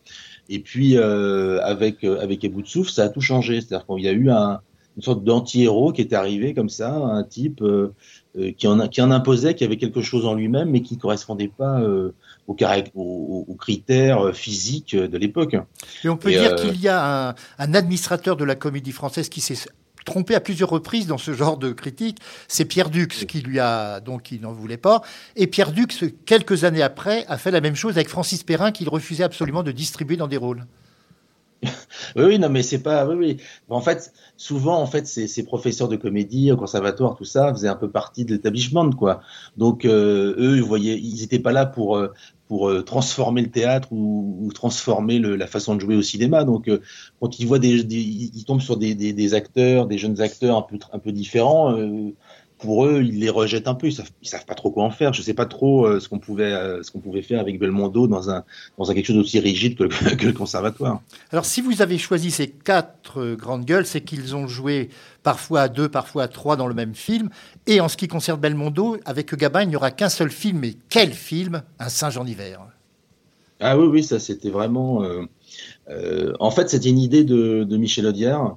Et 0.49 0.61
puis, 0.61 0.97
avec, 0.99 2.05
avec 2.05 2.45
Ebout 2.45 2.62
de 2.62 2.68
Souffle, 2.68 2.93
ça 2.93 3.05
a 3.05 3.09
tout 3.09 3.22
changé. 3.22 3.61
C'est-à-dire 3.61 3.87
qu'il 3.87 4.05
y 4.05 4.09
a 4.09 4.12
eu 4.12 4.31
un, 4.31 4.61
une 4.97 5.03
sorte 5.03 5.24
d'anti-héros 5.24 5.93
qui 5.93 6.01
est 6.03 6.12
arrivé 6.12 6.55
comme 6.55 6.68
ça, 6.68 6.95
un 6.95 7.22
type 7.22 7.62
euh, 7.62 7.95
euh, 8.38 8.53
qui, 8.53 8.66
en, 8.66 8.88
qui 8.88 9.01
en 9.01 9.11
imposait, 9.11 9.55
qui 9.55 9.64
avait 9.64 9.76
quelque 9.76 10.03
chose 10.03 10.26
en 10.26 10.34
lui-même, 10.34 10.70
mais 10.70 10.82
qui 10.82 10.97
ne 10.97 11.01
correspondait 11.01 11.49
pas 11.49 11.80
euh, 11.80 12.12
aux, 12.49 12.57
aux, 12.95 13.45
aux, 13.49 13.55
critères 13.55 14.34
physiques 14.34 14.97
de 14.97 15.18
l'époque. 15.18 15.57
Et 16.05 16.09
on 16.09 16.16
peut 16.16 16.30
Et 16.30 16.38
dire 16.38 16.53
euh... 16.53 16.57
qu'il 16.57 16.80
y 16.80 16.88
a 16.88 17.28
un, 17.28 17.34
un, 17.59 17.74
administrateur 17.74 18.36
de 18.36 18.45
la 18.45 18.57
comédie 18.57 18.93
française 18.93 19.28
qui 19.28 19.41
s'est 19.41 19.68
trompé 20.05 20.34
à 20.34 20.41
plusieurs 20.41 20.70
reprises 20.70 21.07
dans 21.07 21.18
ce 21.18 21.32
genre 21.34 21.57
de 21.57 21.72
critique, 21.72 22.18
c'est 22.49 22.64
Pierre 22.64 22.91
Dux 22.91 23.07
qui 23.07 23.41
lui 23.41 23.59
a 23.61 24.01
donc 24.01 24.22
qui 24.22 24.41
n'en 24.41 24.53
voulait 24.53 24.76
pas. 24.76 25.03
Et 25.36 25.47
Pierre 25.47 25.72
Dux, 25.72 25.86
quelques 26.26 26.64
années 26.64 26.82
après, 26.82 27.24
a 27.28 27.38
fait 27.38 27.51
la 27.51 27.61
même 27.61 27.76
chose 27.76 27.97
avec 27.97 28.09
Francis 28.09 28.43
Perrin 28.43 28.72
qu'il 28.72 28.88
refusait 28.88 29.24
absolument 29.24 29.62
de 29.62 29.72
distribuer 29.72 30.16
dans 30.16 30.28
des 30.28 30.36
rôles. 30.36 30.66
oui, 32.17 32.39
non, 32.39 32.49
mais 32.49 32.63
c'est 32.63 32.83
pas. 32.83 33.07
Oui. 33.07 33.37
En 33.69 33.81
fait, 33.81 34.13
souvent, 34.37 34.81
en 34.81 34.87
fait, 34.87 35.07
ces, 35.07 35.45
professeurs 35.45 35.89
de 35.89 35.97
comédie 35.97 36.51
au 36.53 36.57
conservatoire, 36.57 37.17
tout 37.17 37.25
ça, 37.25 37.53
faisaient 37.53 37.69
un 37.69 37.77
peu 37.77 37.91
partie 37.91 38.25
de 38.25 38.33
l'établissement, 38.33 38.91
quoi. 38.91 39.21
Donc, 39.57 39.85
euh, 39.85 40.35
eux, 40.39 40.57
ils 40.57 40.63
voyaient, 40.63 40.99
ils 40.99 41.21
n'étaient 41.21 41.39
pas 41.39 41.53
là 41.53 41.67
pour 41.67 41.97
euh, 41.97 42.13
pour 42.49 42.69
euh, 42.69 42.83
transformer 42.83 43.43
le 43.43 43.51
théâtre 43.51 43.89
ou, 43.93 44.51
transformer 44.55 45.21
la 45.21 45.47
façon 45.47 45.77
de 45.77 45.81
jouer 45.81 45.97
au 45.97 46.03
cinéma. 46.03 46.45
Donc, 46.45 46.69
quand 47.21 47.39
ils 47.39 47.47
voient 47.47 47.61
des, 47.61 47.85
des, 47.85 47.97
ils 47.97 48.45
tombent 48.45 48.61
sur 48.61 48.77
des, 48.77 49.35
acteurs, 49.35 49.87
des 49.87 49.99
jeunes 49.99 50.21
acteurs 50.21 50.57
un 50.57 50.63
peu 50.63 50.79
un 50.93 50.99
peu 50.99 51.13
différents. 51.13 51.77
Pour 52.61 52.87
eux, 52.87 53.03
ils 53.03 53.19
les 53.19 53.31
rejettent 53.31 53.69
un 53.69 53.75
peu. 53.75 53.89
Ils 53.89 53.93
savent, 53.93 54.11
ils 54.23 54.29
savent 54.29 54.45
pas 54.45 54.55
trop 54.55 54.71
quoi 54.71 54.85
en 54.85 54.91
faire. 54.91 55.13
Je 55.13 55.23
sais 55.23 55.35
pas 55.35 55.47
trop 55.47 55.87
euh, 55.87 55.99
ce 55.99 56.09
qu'on 56.09 56.19
pouvait, 56.19 56.53
euh, 56.53 56.83
ce 56.83 56.91
qu'on 56.91 57.01
pouvait 57.01 57.23
faire 57.23 57.41
avec 57.41 57.59
Belmondo 57.59 58.07
dans 58.07 58.31
un, 58.31 58.45
dans 58.79 58.91
un 58.91 58.95
quelque 58.95 59.07
chose 59.07 59.17
d'aussi 59.17 59.41
rigide 59.41 59.77
que 59.77 59.85
le, 59.85 59.89
que 60.17 60.27
le, 60.27 60.33
conservatoire. 60.33 61.01
Alors, 61.33 61.45
si 61.45 61.61
vous 61.61 61.83
avez 61.83 61.99
choisi 61.99 62.31
ces 62.31 62.49
quatre 62.49 63.21
euh, 63.21 63.37
grandes 63.37 63.65
gueules, 63.65 63.87
c'est 63.87 64.03
qu'ils 64.03 64.37
ont 64.37 64.47
joué 64.47 64.91
parfois 65.23 65.63
à 65.63 65.69
deux, 65.69 65.89
parfois 65.89 66.25
à 66.25 66.29
trois 66.29 66.57
dans 66.57 66.67
le 66.67 66.75
même 66.75 66.95
film. 66.95 67.31
Et 67.67 67.81
en 67.81 67.89
ce 67.89 67.97
qui 67.97 68.09
concerne 68.09 68.39
Belmondo, 68.39 68.99
avec 69.05 69.35
Gabin, 69.35 69.63
il 69.63 69.69
n'y 69.69 69.77
aura 69.77 69.91
qu'un 69.91 70.11
seul 70.11 70.31
film. 70.31 70.59
Mais 70.61 70.75
quel 70.89 71.13
film? 71.13 71.63
Un 71.79 71.89
singe 71.89 72.19
en 72.19 72.27
hiver. 72.27 72.61
Ah 73.59 73.79
oui, 73.79 73.87
oui, 73.87 74.05
ça 74.05 74.19
c'était 74.19 74.51
vraiment. 74.51 75.03
Euh, 75.91 76.33
en 76.41 76.51
fait, 76.51 76.71
c'était 76.71 76.89
une 76.89 76.99
idée 76.99 77.25
de, 77.25 77.65
de 77.65 77.77
Michel 77.77 78.07
Audiard 78.07 78.57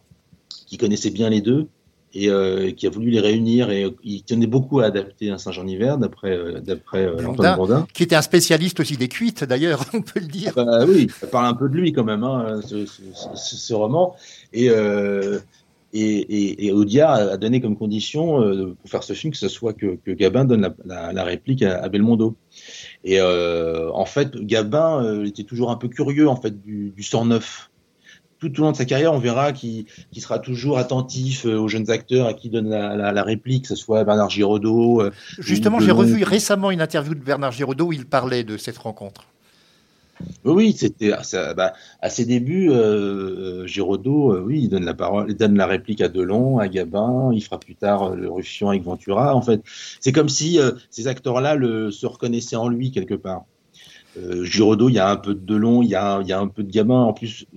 qui 0.68 0.78
connaissait 0.78 1.10
bien 1.10 1.30
les 1.30 1.42
deux 1.42 1.68
et 2.14 2.30
euh, 2.30 2.72
qui 2.72 2.86
a 2.86 2.90
voulu 2.90 3.10
les 3.10 3.20
réunir 3.20 3.72
et 3.72 3.86
euh, 3.86 3.90
il 4.04 4.24
tenait 4.24 4.48
beaucoup 4.48 4.80
à 4.80 4.86
adapter 4.86 5.32
un 5.32 5.38
Saint-Jean 5.38 5.68
hiver 5.68 5.98
d'après 5.98 6.32
euh, 6.32 6.60
d'après 6.60 7.06
euh, 7.06 7.28
Antoine 7.28 7.56
Blondin 7.56 7.88
qui 7.94 8.04
était 8.04 8.16
un 8.16 8.22
spécialiste 8.22 8.80
aussi 8.80 8.98
des 8.98 9.08
cuites 9.08 9.44
d'ailleurs 9.44 9.84
on 9.94 10.02
peut 10.02 10.20
le 10.20 10.28
dire. 10.28 10.54
Ah 10.56 10.64
bah, 10.64 10.86
oui 10.88 11.08
ça 11.20 11.28
parle 11.28 11.48
un 11.48 11.56
peu 11.56 11.70
de 11.70 11.76
lui 11.76 11.92
quand 11.92 12.04
même 12.04 12.24
hein, 12.24 12.62
ce, 12.66 12.86
ce, 12.86 13.02
ce, 13.36 13.56
ce, 13.56 13.74
roman. 13.74 14.16
Et 14.52 14.70
euh, 14.70 15.40
et, 15.96 16.02
et, 16.02 16.66
et 16.66 16.72
Audiard 16.72 17.14
a 17.14 17.38
donné 17.38 17.62
comme 17.62 17.78
condition 17.78 18.38
pour 18.82 18.90
faire 18.90 19.04
ce 19.04 19.14
film 19.14 19.32
que 19.32 19.38
ce 19.38 19.48
soit 19.48 19.74
que, 19.74 20.00
que 20.04 20.10
Gabin 20.10 20.44
donne 20.44 20.62
la, 20.62 20.74
la, 20.86 21.14
la 21.14 21.24
réplique 21.24 21.62
à, 21.62 21.84
à, 21.84 21.88
Belmondo. 21.88 22.36
Et 23.04 23.22
en 23.22 24.06
fait, 24.06 24.36
Gabin 24.38 25.24
était 25.24 25.44
toujours 25.44 25.70
un 25.70 25.76
peu 25.76 25.90
curieux 25.90 26.28
en 26.28 26.36
fait 26.36 26.64
du, 26.64 26.90
du 26.98 27.04
109 27.04 27.70
tout 28.50 28.62
au 28.62 28.66
long 28.66 28.72
de 28.72 28.78
sa 28.78 28.86
carrière, 28.86 29.14
on 29.14 29.20
verra 29.20 29.52
qu'il 29.52 29.86
qu 29.86 30.20
sera 30.20 30.40
toujours 30.40 30.78
attentif 30.78 31.46
euh, 31.46 31.58
aux 31.58 31.68
jeunes 31.68 31.90
acteurs 31.90 32.28
à 32.28 32.34
qui 32.34 32.50
donne 32.50 32.70
la, 32.70 32.96
la, 32.96 33.12
la 33.12 33.24
réplique, 33.24 33.64
que 33.64 33.70
ce 33.70 33.76
soit 33.76 34.04
Bernard 34.04 34.30
Giraudot. 34.30 35.02
Euh, 35.02 35.12
Justement, 35.40 35.80
j'ai 35.80 35.92
revu 35.92 36.24
récemment 36.24 36.72
une 36.72 36.82
interview 36.82 37.16
de 37.16 37.24
Bernard 37.24 37.52
Giraudot 37.52 37.88
où 37.88 37.94
il 37.94 38.06
parlait 38.06 38.44
de 38.44 38.58
cette 38.58 38.78
rencontre. 38.78 39.26
Oui, 40.46 40.74
c'était 40.78 41.12
bah, 41.58 41.74
à 42.02 42.10
ses 42.10 42.26
débuts, 42.26 42.70
euh, 42.72 43.66
Giraudot, 43.66 44.34
euh, 44.34 44.44
oui, 44.46 44.62
il 44.64 44.70
donne 44.70 44.86
la 44.86 44.94
parole, 44.94 45.26
il 45.30 45.36
donne 45.36 45.58
la 45.58 45.66
réplique 45.66 46.02
à 46.02 46.08
Delon, 46.08 46.60
à 46.60 46.68
Gabin, 46.68 47.32
il 47.34 47.42
fera 47.42 47.60
plus 47.60 47.76
tard 47.76 48.04
euh, 48.04 48.16
le 48.16 48.30
Ruffian 48.30 48.70
avec 48.70 48.84
Ventura. 48.84 49.36
En 49.36 49.42
fait, 49.42 49.62
c'est 50.00 50.12
comme 50.12 50.30
si 50.30 50.60
ces 50.92 51.08
acteurs-là 51.08 51.58
se 51.92 52.06
reconnaissaient 52.06 52.56
en 52.56 52.70
lui 52.70 52.92
quelque 52.92 53.16
part. 53.16 53.44
Giraudot, 54.44 54.90
il 54.90 54.96
y 54.96 55.00
a 55.00 55.10
un 55.10 55.16
peu 55.16 55.34
de 55.34 55.44
Delon, 55.44 55.82
il 55.82 55.90
y 55.90 55.96
a, 55.96 56.22
il 56.22 56.28
y 56.28 56.34
a 56.34 56.40
un 56.40 56.48
peu 56.48 56.62
de 56.62 56.72
Gabin. 56.72 57.02
En 57.02 57.14
plus, 57.14 57.48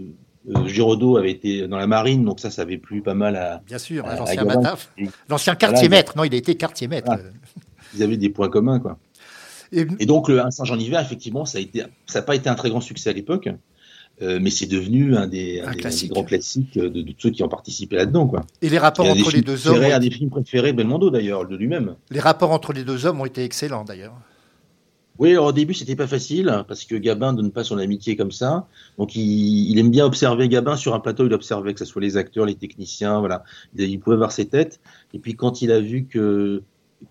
Giraudot 0.66 1.16
avait 1.16 1.30
été 1.30 1.66
dans 1.66 1.78
la 1.78 1.86
marine, 1.86 2.24
donc 2.24 2.40
ça, 2.40 2.50
ça 2.50 2.62
avait 2.62 2.78
plu 2.78 3.02
pas 3.02 3.14
mal 3.14 3.36
à. 3.36 3.62
Bien 3.66 3.78
sûr, 3.78 4.06
l'ancien 4.06 4.44
Mataf, 4.44 4.92
l'ancien 5.28 5.54
quartier 5.54 5.88
maître. 5.88 6.12
Voilà, 6.14 6.28
non, 6.28 6.32
il 6.32 6.34
a 6.34 6.38
été 6.38 6.54
quartier 6.54 6.88
maître. 6.88 7.06
Voilà. 7.06 7.22
Ils 7.94 8.02
avaient 8.02 8.16
des 8.16 8.28
points 8.28 8.48
communs, 8.48 8.78
quoi. 8.78 8.98
Et, 9.72 9.86
et 9.98 10.06
donc, 10.06 10.28
le 10.28 10.42
Saint-Jean-Hiver, 10.50 11.00
effectivement, 11.00 11.44
ça 11.44 11.58
a 11.58 11.60
été, 11.60 11.82
ça 12.06 12.20
n'a 12.20 12.22
pas 12.24 12.36
été 12.36 12.48
un 12.48 12.54
très 12.54 12.70
grand 12.70 12.80
succès 12.80 13.10
à 13.10 13.12
l'époque, 13.12 13.48
euh, 14.22 14.38
mais 14.40 14.50
c'est 14.50 14.66
devenu 14.66 15.16
un 15.16 15.26
des, 15.26 15.60
un, 15.60 15.68
un, 15.68 15.72
des, 15.72 15.86
un 15.86 15.90
des, 15.90 16.08
grands 16.08 16.24
classiques 16.24 16.78
de, 16.78 16.88
de, 16.88 17.14
ceux 17.18 17.30
qui 17.30 17.42
ont 17.42 17.48
participé 17.48 17.96
là-dedans, 17.96 18.28
quoi. 18.28 18.44
Et 18.62 18.68
les 18.68 18.78
rapports 18.78 19.06
entre 19.06 19.32
les 19.32 19.42
deux 19.42 19.66
hommes. 19.66 19.82
Un 19.82 19.98
des 19.98 20.10
films 20.10 20.30
préférés 20.30 20.72
de 20.72 20.76
Belmondo, 20.76 21.10
d'ailleurs, 21.10 21.46
de 21.46 21.56
lui-même. 21.56 21.96
Les 22.10 22.20
rapports 22.20 22.52
entre 22.52 22.72
les 22.72 22.84
deux 22.84 23.06
hommes 23.06 23.20
ont 23.20 23.26
été 23.26 23.42
excellents, 23.42 23.84
d'ailleurs. 23.84 24.14
Oui, 25.18 25.30
alors 25.30 25.46
au 25.46 25.52
début, 25.52 25.72
c'était 25.72 25.96
pas 25.96 26.06
facile 26.06 26.64
parce 26.68 26.84
que 26.84 26.94
Gabin 26.94 27.32
donne 27.32 27.50
pas 27.50 27.64
son 27.64 27.78
amitié 27.78 28.16
comme 28.16 28.32
ça. 28.32 28.68
Donc, 28.98 29.16
il, 29.16 29.70
il, 29.70 29.78
aime 29.78 29.90
bien 29.90 30.04
observer 30.04 30.48
Gabin 30.48 30.76
sur 30.76 30.94
un 30.94 31.00
plateau. 31.00 31.26
Il 31.26 31.32
observait 31.32 31.72
que 31.72 31.78
ce 31.78 31.84
soit 31.86 32.02
les 32.02 32.16
acteurs, 32.16 32.44
les 32.44 32.54
techniciens, 32.54 33.20
voilà. 33.20 33.44
Il, 33.74 33.88
il, 33.88 33.98
pouvait 33.98 34.16
voir 34.16 34.32
ses 34.32 34.46
têtes. 34.46 34.80
Et 35.14 35.18
puis, 35.18 35.34
quand 35.34 35.62
il 35.62 35.72
a 35.72 35.80
vu 35.80 36.04
que 36.04 36.62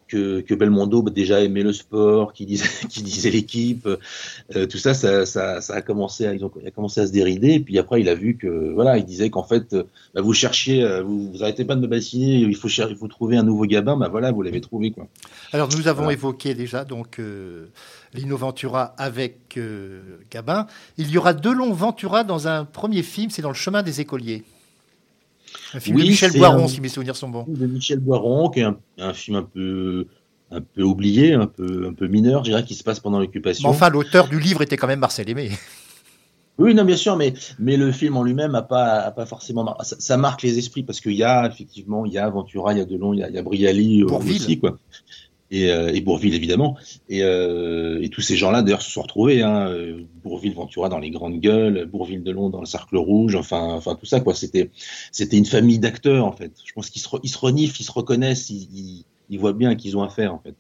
que, 0.08 0.42
que 0.42 0.54
Belmondo 0.54 1.02
bah, 1.02 1.12
déjà 1.12 1.42
aimait 1.42 1.64
le 1.64 1.74
sport, 1.74 2.34
qui 2.34 2.46
disait, 2.46 2.70
qui 2.90 3.02
disait 3.02 3.30
l'équipe, 3.30 3.88
euh, 4.56 4.66
tout 4.66 4.78
ça 4.78 4.94
ça, 4.94 5.26
ça, 5.26 5.62
ça, 5.62 5.74
a 5.74 5.82
commencé 5.82 6.26
à, 6.26 6.34
ils 6.34 6.44
ont, 6.46 6.52
il 6.62 6.68
a 6.68 6.72
commencé 6.72 7.02
à 7.02 7.08
se 7.08 7.12
dérider. 7.12 7.54
Et 7.54 7.60
puis 7.60 7.78
après, 7.80 8.02
il 8.02 8.10
a 8.10 8.16
vu 8.16 8.38
que 8.38 8.74
voilà, 8.74 8.98
il 8.98 9.06
disait 9.06 9.30
qu'en 9.30 9.44
fait, 9.44 9.76
bah, 10.14 10.22
vous 10.22 10.34
cherchiez, 10.34 10.84
euh, 10.84 11.04
vous, 11.04 11.32
vous 11.32 11.44
arrêtez 11.44 11.66
pas 11.66 11.76
de 11.76 11.82
me 11.82 11.88
bassiner, 11.88 12.38
il 12.38 12.56
faut 12.56 12.68
chercher, 12.68 12.94
il 12.94 12.98
faut 12.98 13.08
trouver 13.08 13.38
un 13.38 13.44
nouveau 13.44 13.66
Gabin. 13.66 13.98
Bah 13.98 14.10
voilà, 14.10 14.32
vous 14.32 14.42
l'avez 14.42 14.62
trouvé 14.62 14.92
quoi. 14.92 15.08
Alors 15.52 15.70
nous 15.70 15.88
avons 15.88 16.04
voilà. 16.04 16.14
évoqué 16.14 16.54
déjà 16.54 16.86
donc 16.86 17.20
euh, 17.20 17.68
Lino 18.14 18.38
Ventura 18.38 18.94
avec 18.98 19.58
euh, 19.58 20.20
Gabin. 20.32 20.68
Il 20.98 21.10
y 21.10 21.18
aura 21.18 21.34
deux 21.34 21.54
longs 21.54 21.74
Ventura 21.74 22.24
dans 22.24 22.48
un 22.48 22.66
premier 22.66 23.04
film, 23.04 23.30
c'est 23.30 23.42
dans 23.42 23.50
le 23.50 23.56
chemin 23.56 23.84
des 23.84 24.02
écoliers. 24.02 24.44
Un 25.74 25.80
film 25.80 25.98
oui, 25.98 26.04
de 26.04 26.08
Michel 26.10 26.32
Boiron, 26.32 26.66
un, 26.66 26.68
si 26.68 26.82
mes 26.82 26.90
souvenirs 26.90 27.16
sont 27.16 27.30
bons. 27.30 27.46
De 27.48 27.66
Michel 27.66 28.00
Boiron, 28.00 28.50
qui 28.50 28.60
est 28.60 28.64
un, 28.64 28.78
un, 28.98 29.14
film 29.14 29.38
un 29.38 29.44
peu, 29.44 30.08
un 30.52 30.62
peu 30.62 30.84
oublié, 30.84 31.34
un 31.34 31.48
peu, 31.48 31.88
un 31.88 31.94
peu 31.94 32.08
mineur, 32.08 32.44
je 32.44 32.52
dirais, 32.52 32.64
qui 32.64 32.76
se 32.76 32.84
passe 32.84 33.00
pendant 33.00 33.20
l'occupation. 33.20 33.70
enfin, 33.70 33.90
l'auteur 33.90 34.28
du 34.28 34.40
livre 34.40 34.62
était 34.62 34.78
quand 34.78 34.88
même 34.88 35.00
Marcel 35.00 35.30
Aimé. 35.30 35.52
Oui, 36.58 36.74
non, 36.74 36.86
bien 36.86 36.96
sûr, 36.96 37.18
mais, 37.18 37.34
mais 37.60 37.76
le 37.76 37.92
film 37.92 38.16
en 38.16 38.24
lui-même 38.24 38.56
a 38.56 38.62
pas, 38.62 39.00
a 39.00 39.12
pas 39.12 39.26
forcément. 39.26 39.76
Ça, 39.84 39.98
ça, 40.00 40.16
marque 40.16 40.42
les 40.42 40.58
esprits 40.58 40.84
parce 40.84 41.02
qu'il 41.02 41.12
y 41.12 41.24
a 41.24 41.48
effectivement, 41.48 42.06
il 42.06 42.14
y 42.14 42.18
a 42.18 42.30
Ventura, 42.30 42.72
il 42.72 42.78
y 42.78 42.82
a 42.82 42.86
Delon, 42.86 43.14
il 43.14 43.20
y 43.20 43.24
a, 43.24 43.30
il 43.30 43.36
y 43.36 43.38
a 43.38 43.42
Brialy 43.42 44.04
aussi, 44.04 44.60
quoi. 44.60 44.78
Et, 45.52 45.72
euh, 45.72 45.94
et 45.94 46.02
Bourville 46.02 46.34
évidemment. 46.34 46.78
Et, 47.10 47.24
euh, 47.24 48.02
et 48.02 48.10
tous 48.10 48.22
ces 48.22 48.36
gens-là 48.36 48.62
d'ailleurs 48.62 48.82
se 48.82 48.92
sont 48.92 49.02
retrouvés. 49.02 49.42
Hein, 49.42 49.72
Bourville 50.24 50.54
Ventura 50.54 50.90
dans 50.90 51.00
les 51.00 51.12
grandes 51.12 51.40
gueules, 51.40 51.86
Bourville 51.86 52.24
Delon 52.24 52.50
dans 52.50 52.60
le 52.60 52.66
cercle 52.66 52.98
rouge, 52.98 53.36
enfin, 53.36 53.74
enfin 53.74 53.96
tout 53.96 54.06
ça 54.06 54.20
quoi. 54.20 54.34
C'était 54.34 54.72
c'était 55.12 55.38
une 55.38 55.46
famille 55.46 55.80
d'acteurs 55.80 56.26
en 56.26 56.32
fait. 56.32 56.52
Je 56.64 56.74
pense 56.74 56.90
qu'ils 56.90 57.02
se, 57.02 57.10
re- 57.10 57.20
ils 57.24 57.30
se 57.30 57.38
reniflent, 57.38 57.80
ils 57.80 57.86
se 57.86 57.92
reconnaissent, 57.92 58.50
ils, 58.50 58.68
ils, 58.74 59.06
ils 59.30 59.40
voient 59.40 59.54
bien 59.54 59.76
qu'ils 59.76 59.96
ont 59.98 60.04
affaire 60.04 60.34
en 60.34 60.40
fait. 60.40 60.56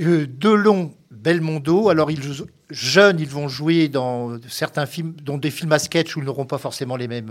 Euh, 0.00 0.26
Delon, 0.26 0.92
Belmondo. 1.10 1.88
Alors, 1.88 2.10
ils, 2.10 2.20
jeunes, 2.68 3.20
ils 3.20 3.28
vont 3.28 3.48
jouer 3.48 3.88
dans 3.88 4.36
certains 4.48 4.84
films, 4.84 5.14
dont 5.22 5.38
des 5.38 5.50
films 5.50 5.72
à 5.72 5.78
sketch 5.78 6.16
où 6.16 6.20
ils 6.20 6.26
n'auront 6.26 6.44
pas 6.44 6.58
forcément 6.58 6.96
les 6.96 7.08
mêmes 7.08 7.30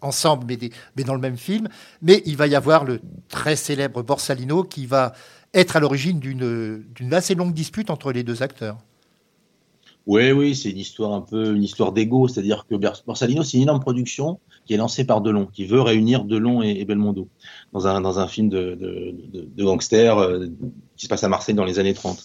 ensemble, 0.00 0.46
mais, 0.96 1.04
dans 1.04 1.14
le 1.14 1.20
même 1.20 1.36
film. 1.36 1.68
Mais 2.02 2.22
il 2.26 2.36
va 2.36 2.46
y 2.46 2.54
avoir 2.54 2.84
le 2.84 3.00
très 3.28 3.56
célèbre 3.56 4.02
Borsalino 4.02 4.64
qui 4.64 4.86
va 4.86 5.12
être 5.54 5.76
à 5.76 5.80
l'origine 5.80 6.20
d'une 6.20 7.14
assez 7.14 7.34
longue 7.34 7.54
dispute 7.54 7.90
entre 7.90 8.12
les 8.12 8.22
deux 8.22 8.42
acteurs. 8.42 8.78
Oui, 10.06 10.32
oui, 10.32 10.54
c'est 10.54 10.70
une 10.70 10.78
histoire 10.78 11.12
un 11.12 11.20
peu 11.20 11.54
une 11.54 11.62
histoire 11.62 11.92
d'ego, 11.92 12.28
c'est-à-dire 12.28 12.64
que 12.66 12.74
Borsalino, 12.74 13.42
c'est 13.42 13.58
une 13.58 13.64
énorme 13.64 13.80
production 13.80 14.40
qui 14.64 14.72
est 14.72 14.78
lancée 14.78 15.04
par 15.04 15.20
Delon, 15.20 15.44
qui 15.44 15.66
veut 15.66 15.82
réunir 15.82 16.24
Delon 16.24 16.62
et, 16.62 16.70
et 16.80 16.86
Belmondo 16.86 17.28
dans 17.74 17.86
un, 17.86 18.00
dans 18.00 18.18
un 18.18 18.26
film 18.26 18.48
de, 18.48 18.78
de 18.80 19.64
gangster 19.64 20.16
euh, 20.16 20.46
qui 20.96 21.04
se 21.04 21.08
passe 21.10 21.24
à 21.24 21.28
Marseille 21.28 21.54
dans 21.54 21.66
les 21.66 21.78
années 21.78 21.92
30. 21.92 22.24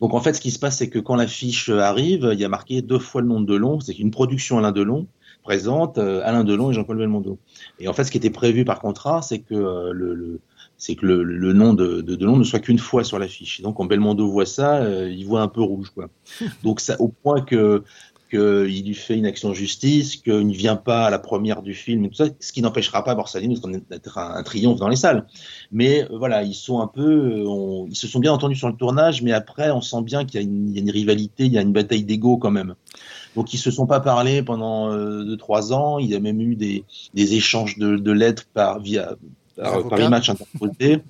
Donc 0.00 0.14
en 0.14 0.20
fait, 0.20 0.34
ce 0.34 0.40
qui 0.40 0.52
se 0.52 0.60
passe, 0.60 0.78
c'est 0.78 0.90
que 0.90 1.00
quand 1.00 1.16
l'affiche 1.16 1.68
arrive, 1.70 2.30
il 2.32 2.38
y 2.38 2.44
a 2.44 2.48
marqué 2.48 2.82
deux 2.82 3.00
fois 3.00 3.20
le 3.20 3.26
nom 3.26 3.40
de 3.40 3.46
Delon, 3.46 3.80
c'est 3.80 3.98
une 3.98 4.12
production 4.12 4.58
Alain 4.58 4.70
Delon 4.70 5.08
présente 5.48 5.96
euh, 5.96 6.20
Alain 6.24 6.44
Delon 6.44 6.70
et 6.70 6.74
Jean-Paul 6.74 6.98
Belmondo. 6.98 7.38
Et 7.80 7.88
en 7.88 7.94
fait, 7.94 8.04
ce 8.04 8.10
qui 8.10 8.18
était 8.18 8.28
prévu 8.28 8.66
par 8.66 8.80
contrat, 8.80 9.22
c'est 9.22 9.38
que 9.38 9.54
euh, 9.54 9.92
le, 9.94 10.14
le 10.14 10.40
c'est 10.76 10.94
que 10.94 11.06
le, 11.06 11.22
le 11.22 11.52
nom 11.54 11.72
de, 11.72 12.02
de 12.02 12.14
Delon 12.16 12.36
ne 12.36 12.44
soit 12.44 12.58
qu'une 12.60 12.78
fois 12.78 13.02
sur 13.02 13.18
l'affiche. 13.18 13.58
Et 13.58 13.62
donc, 13.62 13.76
quand 13.76 13.86
Belmondo 13.86 14.28
voit 14.30 14.44
ça, 14.46 14.76
euh, 14.76 15.08
il 15.10 15.24
voit 15.24 15.40
un 15.40 15.48
peu 15.48 15.62
rouge, 15.62 15.90
quoi. 15.94 16.08
Donc, 16.64 16.80
ça, 16.80 16.96
au 17.00 17.08
point 17.08 17.40
que 17.40 17.82
qu'il 18.30 18.84
lui 18.86 18.92
fait 18.94 19.16
une 19.16 19.24
action 19.24 19.54
justice, 19.54 20.16
qu'il 20.16 20.46
ne 20.46 20.52
vient 20.52 20.76
pas 20.76 21.06
à 21.06 21.10
la 21.10 21.18
première 21.18 21.62
du 21.62 21.72
film, 21.72 22.04
et 22.04 22.08
tout 22.10 22.14
ça, 22.16 22.26
ce 22.40 22.52
qui 22.52 22.60
n'empêchera 22.60 23.02
pas 23.02 23.14
Borsalino 23.14 23.54
d'être 23.90 24.18
un, 24.18 24.34
un 24.36 24.42
triomphe 24.42 24.78
dans 24.78 24.88
les 24.90 24.96
salles. 24.96 25.26
Mais 25.72 26.02
euh, 26.04 26.18
voilà, 26.18 26.42
ils 26.42 26.52
sont 26.54 26.80
un 26.80 26.88
peu, 26.88 27.42
on- 27.46 27.86
ils 27.88 27.96
se 27.96 28.06
sont 28.06 28.20
bien 28.20 28.32
entendus 28.34 28.56
sur 28.56 28.68
le 28.68 28.74
tournage, 28.76 29.22
mais 29.22 29.32
après, 29.32 29.70
on 29.70 29.80
sent 29.80 30.02
bien 30.02 30.26
qu'il 30.26 30.38
y, 30.38 30.44
a 30.44 30.46
une- 30.46 30.68
il 30.68 30.74
y 30.74 30.78
a 30.78 30.82
une 30.82 30.90
rivalité, 30.90 31.46
il 31.46 31.52
y 31.54 31.58
a 31.58 31.62
une 31.62 31.72
bataille 31.72 32.04
d'ego 32.04 32.36
quand 32.36 32.50
même. 32.50 32.74
Donc, 33.38 33.54
ils 33.54 33.58
se 33.58 33.70
sont 33.70 33.86
pas 33.86 34.00
parlé 34.00 34.42
pendant 34.42 34.90
euh, 34.90 35.22
deux 35.22 35.36
trois 35.36 35.72
ans. 35.72 36.00
Il 36.00 36.08
y 36.08 36.16
a 36.16 36.18
même 36.18 36.40
eu 36.40 36.56
des, 36.56 36.82
des 37.14 37.34
échanges 37.34 37.78
de, 37.78 37.96
de 37.96 38.10
lettres 38.10 38.46
par 38.52 38.80
via 38.80 39.14
par, 39.54 39.86
par 39.86 40.00
image 40.00 40.28
interposée 40.28 41.02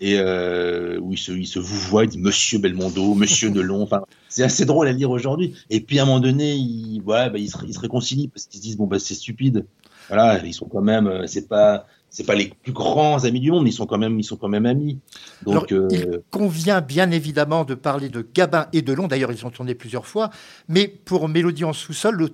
et 0.00 0.16
euh, 0.20 1.00
où 1.00 1.12
il 1.12 1.18
se, 1.18 1.32
il 1.32 1.46
se 1.48 1.58
vous 1.58 1.78
voit, 1.88 2.04
il 2.04 2.10
dit 2.10 2.18
Monsieur 2.18 2.60
Belmondo, 2.60 3.14
Monsieur 3.14 3.50
Delon. 3.50 3.82
Enfin, 3.82 4.02
c'est 4.28 4.44
assez 4.44 4.64
drôle 4.64 4.86
à 4.86 4.92
lire 4.92 5.10
aujourd'hui. 5.10 5.56
Et 5.68 5.80
puis 5.80 5.98
à 5.98 6.04
un 6.04 6.06
moment 6.06 6.20
donné, 6.20 6.54
ils, 6.54 7.00
voilà, 7.04 7.30
bah, 7.30 7.38
ils, 7.38 7.50
se, 7.50 7.58
ils 7.66 7.74
se 7.74 7.80
réconcilient 7.80 8.28
parce 8.28 8.46
qu'ils 8.46 8.60
se 8.60 8.64
disent 8.64 8.76
bon 8.76 8.86
bah 8.86 9.00
c'est 9.00 9.14
stupide. 9.14 9.66
Voilà, 10.06 10.40
ils 10.46 10.54
sont 10.54 10.66
quand 10.66 10.82
même, 10.82 11.08
euh, 11.08 11.26
c'est 11.26 11.48
pas, 11.48 11.88
c'est 12.10 12.24
pas 12.24 12.34
les 12.34 12.52
plus 12.62 12.72
grands 12.72 13.24
amis 13.24 13.40
du 13.40 13.50
monde, 13.50 13.64
mais 13.64 13.70
ils 13.70 13.74
sont 13.74 13.84
quand 13.86 13.98
même, 13.98 14.18
ils 14.18 14.24
sont 14.24 14.36
quand 14.36 14.48
même 14.48 14.64
amis. 14.64 14.98
Donc 15.44 15.70
Alors, 15.70 15.84
euh, 15.84 15.88
il 15.90 16.20
convient 16.30 16.80
bien 16.80 17.10
évidemment 17.10 17.64
de 17.64 17.74
parler 17.74 18.08
de 18.08 18.26
Gabin 18.34 18.66
et 18.72 18.80
Delon. 18.82 19.06
D'ailleurs, 19.06 19.32
ils 19.32 19.44
ont 19.44 19.50
tourné 19.50 19.74
plusieurs 19.74 20.06
fois. 20.06 20.30
Mais 20.68 20.88
pour 20.88 21.28
Mélodie 21.28 21.64
en 21.64 21.72
sous-sol, 21.74 22.30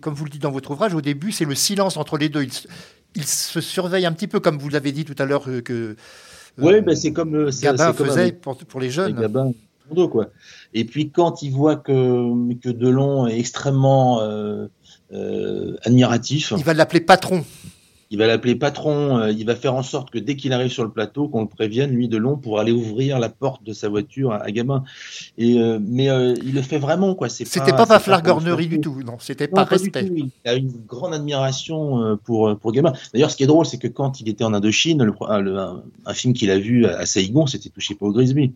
comme 0.00 0.14
vous 0.14 0.24
le 0.24 0.30
dites 0.30 0.42
dans 0.42 0.52
votre 0.52 0.70
ouvrage, 0.70 0.94
au 0.94 1.00
début, 1.00 1.32
c'est 1.32 1.44
le 1.46 1.54
silence 1.56 1.96
entre 1.96 2.16
les 2.16 2.28
deux. 2.28 2.42
Ils, 2.44 2.52
se- 2.52 2.68
ils 3.16 3.24
se 3.24 3.60
surveillent 3.60 4.06
un 4.06 4.12
petit 4.12 4.28
peu, 4.28 4.38
comme 4.38 4.58
vous 4.58 4.68
l'avez 4.68 4.92
dit 4.92 5.04
tout 5.04 5.16
à 5.18 5.24
l'heure, 5.24 5.48
euh, 5.48 5.62
que 5.62 5.96
euh, 6.58 6.62
ouais, 6.62 6.80
bah, 6.80 6.94
c'est 6.94 7.12
comme, 7.12 7.50
Gabin 7.60 7.92
comme 7.92 8.06
faisait 8.06 8.32
pour, 8.32 8.56
pour 8.56 8.78
les 8.80 8.90
jeunes. 8.90 9.18
Gabin, 9.18 9.52
Belmondo, 9.88 10.08
quoi. 10.08 10.28
Et 10.74 10.84
puis 10.84 11.10
quand 11.10 11.42
il 11.42 11.50
voit 11.50 11.76
que 11.76 12.54
que 12.60 12.68
Delon 12.68 13.26
est 13.26 13.38
extrêmement 13.38 14.20
euh, 14.20 14.68
admiratif, 15.82 16.52
Il 16.56 16.62
va 16.62 16.74
l'appeler 16.74 17.00
patron. 17.00 17.44
Il 18.10 18.16
va 18.18 18.26
l'appeler 18.26 18.54
patron, 18.54 19.18
euh, 19.18 19.30
il 19.30 19.44
va 19.44 19.54
faire 19.54 19.74
en 19.74 19.82
sorte 19.82 20.10
que 20.10 20.18
dès 20.18 20.34
qu'il 20.36 20.52
arrive 20.54 20.70
sur 20.70 20.82
le 20.84 20.90
plateau, 20.90 21.28
qu'on 21.28 21.42
le 21.42 21.48
prévienne, 21.48 21.90
lui, 21.90 22.08
Delon, 22.08 22.36
pour 22.36 22.58
aller 22.58 22.72
ouvrir 22.72 23.18
la 23.18 23.28
porte 23.28 23.62
de 23.64 23.72
sa 23.74 23.88
voiture 23.88 24.32
à, 24.32 24.36
à 24.44 24.50
Gabin. 24.50 24.82
Et, 25.36 25.58
euh, 25.60 25.78
mais 25.80 26.08
euh, 26.08 26.34
il 26.42 26.54
le 26.54 26.62
fait 26.62 26.78
vraiment, 26.78 27.14
quoi. 27.14 27.28
C'était 27.28 27.50
pas, 27.72 27.76
pas 27.98 28.20
le 28.40 28.56
du 28.68 28.80
tout. 28.80 29.02
Non, 29.04 29.16
c'était 29.18 29.46
pas 29.48 29.64
respect. 29.82 30.06
tout. 30.22 30.30
Il 30.44 30.50
a 30.50 30.54
une 30.54 30.72
grande 30.86 31.12
admiration 31.12 32.02
euh, 32.02 32.16
pour, 32.16 32.56
pour 32.58 32.72
Gabin. 32.72 32.92
D'ailleurs, 33.12 33.30
ce 33.30 33.36
qui 33.36 33.42
est 33.42 33.46
drôle, 33.46 33.66
c'est 33.66 33.78
que 33.78 33.88
quand 33.88 34.20
il 34.20 34.28
était 34.28 34.44
en 34.44 34.54
Indochine, 34.54 35.02
le, 35.02 35.12
un, 35.28 35.40
le- 35.40 35.58
un- 35.58 35.82
un 36.06 36.14
film 36.14 36.32
qu'il 36.32 36.50
a 36.50 36.58
vu 36.58 36.86
à, 36.86 36.98
à 37.00 37.06
Saïgon, 37.06 37.46
c'était 37.46 37.68
touché 37.68 37.94
pas 37.94 38.06
au 38.06 38.12
Grisby. 38.12 38.52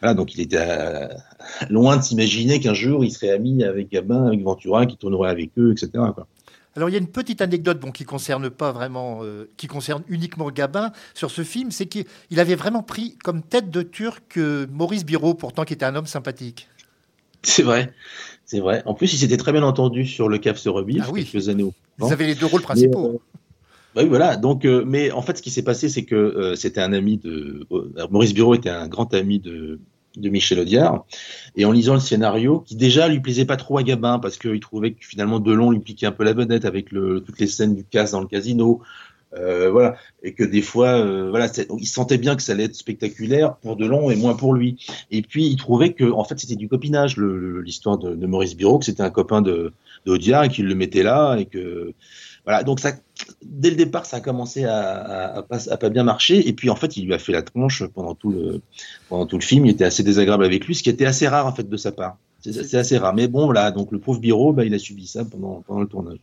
Voilà, 0.00 0.14
donc 0.14 0.34
il 0.34 0.40
était 0.40 0.56
euh, 0.60 1.08
loin 1.70 1.96
de 1.96 2.02
s'imaginer 2.02 2.60
qu'un 2.60 2.72
jour 2.72 3.04
il 3.04 3.10
serait 3.10 3.30
ami 3.32 3.64
avec 3.64 3.90
Gabin, 3.90 4.28
avec 4.28 4.42
Ventura, 4.44 4.86
qui 4.86 4.96
tournerait 4.96 5.28
avec 5.28 5.50
eux, 5.58 5.72
etc. 5.72 5.90
Quoi. 6.14 6.26
Alors 6.78 6.88
il 6.88 6.92
y 6.92 6.94
a 6.94 7.00
une 7.00 7.08
petite 7.08 7.40
anecdote 7.40 7.80
bon, 7.80 7.90
qui 7.90 8.04
concerne 8.04 8.50
pas 8.50 8.70
vraiment, 8.70 9.24
euh, 9.24 9.50
qui 9.56 9.66
concerne 9.66 10.04
uniquement 10.06 10.48
Gabin 10.48 10.92
sur 11.12 11.28
ce 11.32 11.42
film, 11.42 11.72
c'est 11.72 11.86
qu'il 11.86 12.04
il 12.30 12.38
avait 12.38 12.54
vraiment 12.54 12.84
pris 12.84 13.16
comme 13.24 13.42
tête 13.42 13.68
de 13.68 13.82
turc 13.82 14.36
euh, 14.36 14.64
Maurice 14.70 15.04
Biro, 15.04 15.34
pourtant 15.34 15.64
qui 15.64 15.72
était 15.72 15.84
un 15.86 15.96
homme 15.96 16.06
sympathique. 16.06 16.68
C'est 17.42 17.64
vrai, 17.64 17.92
c'est 18.44 18.60
vrai. 18.60 18.84
En 18.86 18.94
plus, 18.94 19.12
il 19.12 19.18
s'était 19.18 19.36
très 19.36 19.50
bien 19.50 19.64
entendu 19.64 20.06
sur 20.06 20.28
le 20.28 20.38
Cap 20.38 20.56
se 20.56 20.68
rebiffe 20.68 21.02
Ah 21.04 21.10
oui. 21.10 21.24
quelques 21.24 21.48
années 21.48 21.68
Vous 21.98 22.12
avez 22.12 22.26
les 22.26 22.36
deux 22.36 22.46
rôles 22.46 22.62
principaux. 22.62 23.06
euh, 23.06 23.18
bah 23.96 24.02
oui, 24.04 24.08
voilà. 24.08 24.36
Donc, 24.36 24.64
mais 24.64 25.10
en 25.10 25.22
fait, 25.22 25.36
ce 25.36 25.42
qui 25.42 25.50
s'est 25.50 25.64
passé, 25.64 25.88
c'est 25.88 26.04
que 26.04 26.54
c'était 26.54 26.80
un 26.80 26.92
ami 26.92 27.16
de 27.16 27.66
Maurice 28.08 28.34
Bureau 28.34 28.54
était 28.54 28.70
un 28.70 28.86
grand 28.86 29.12
ami 29.14 29.40
de 29.40 29.80
de 30.18 30.28
Michel 30.28 30.58
Audiard, 30.60 31.04
et 31.56 31.64
en 31.64 31.72
lisant 31.72 31.94
le 31.94 32.00
scénario, 32.00 32.60
qui 32.66 32.76
déjà 32.76 33.08
lui 33.08 33.20
plaisait 33.20 33.44
pas 33.44 33.56
trop 33.56 33.78
à 33.78 33.82
Gabin 33.82 34.18
parce 34.18 34.36
qu'il 34.36 34.60
trouvait 34.60 34.92
que 34.92 35.04
finalement 35.04 35.40
Delon 35.40 35.70
lui 35.70 35.80
piquait 35.80 36.06
un 36.06 36.12
peu 36.12 36.24
la 36.24 36.32
vedette 36.32 36.64
avec 36.64 36.92
le, 36.92 37.20
toutes 37.20 37.40
les 37.40 37.46
scènes 37.46 37.74
du 37.74 37.84
casse 37.84 38.12
dans 38.12 38.20
le 38.20 38.26
casino, 38.26 38.82
euh, 39.36 39.70
voilà, 39.70 39.96
et 40.22 40.32
que 40.32 40.42
des 40.42 40.62
fois, 40.62 40.88
euh, 40.88 41.28
voilà, 41.28 41.48
il 41.78 41.86
sentait 41.86 42.16
bien 42.16 42.34
que 42.34 42.42
ça 42.42 42.52
allait 42.52 42.64
être 42.64 42.74
spectaculaire 42.74 43.56
pour 43.56 43.76
Delon 43.76 44.10
et 44.10 44.16
moins 44.16 44.34
pour 44.34 44.54
lui. 44.54 44.86
Et 45.10 45.20
puis 45.20 45.46
il 45.46 45.56
trouvait 45.56 45.92
que 45.92 46.10
en 46.10 46.24
fait 46.24 46.38
c'était 46.38 46.56
du 46.56 46.68
copinage 46.68 47.18
l'histoire 47.18 47.98
de, 47.98 48.14
de 48.14 48.26
Maurice 48.26 48.56
Bureau, 48.56 48.78
que 48.78 48.86
c'était 48.86 49.02
un 49.02 49.10
copain 49.10 49.42
de, 49.42 49.72
de 50.06 50.12
Audiard 50.12 50.44
et 50.44 50.48
qu'il 50.48 50.66
le 50.66 50.74
mettait 50.74 51.02
là 51.02 51.36
et 51.36 51.44
que 51.44 51.92
voilà, 52.48 52.62
donc 52.62 52.80
ça, 52.80 52.92
dès 53.42 53.68
le 53.68 53.76
départ, 53.76 54.06
ça 54.06 54.16
a 54.16 54.20
commencé 54.20 54.64
à, 54.64 54.80
à, 54.80 55.36
à 55.36 55.42
pas, 55.42 55.68
à 55.70 55.76
pas 55.76 55.90
bien 55.90 56.02
marcher. 56.02 56.48
Et 56.48 56.54
puis 56.54 56.70
en 56.70 56.76
fait, 56.76 56.96
il 56.96 57.04
lui 57.04 57.12
a 57.12 57.18
fait 57.18 57.32
la 57.32 57.42
tronche 57.42 57.84
pendant 57.88 58.14
tout 58.14 58.30
le, 58.30 58.62
pendant 59.10 59.26
tout 59.26 59.36
le 59.36 59.44
film. 59.44 59.66
Il 59.66 59.72
était 59.72 59.84
assez 59.84 60.02
désagréable 60.02 60.46
avec 60.46 60.66
lui, 60.66 60.74
ce 60.74 60.82
qui 60.82 60.88
était 60.88 61.04
assez 61.04 61.28
rare 61.28 61.46
en 61.46 61.52
fait 61.52 61.68
de 61.68 61.76
sa 61.76 61.92
part. 61.92 62.16
C'est 62.40 62.64
c'est 62.64 62.78
assez 62.78 62.96
rare. 62.96 63.12
Mais 63.12 63.28
bon, 63.28 63.44
voilà, 63.44 63.70
donc 63.70 63.92
le 63.92 63.98
pauvre 63.98 64.18
Biro, 64.18 64.54
bah, 64.54 64.64
il 64.64 64.72
a 64.72 64.78
subi 64.78 65.06
ça 65.06 65.26
pendant, 65.26 65.62
pendant 65.66 65.80
le 65.80 65.88
tournage. 65.88 66.20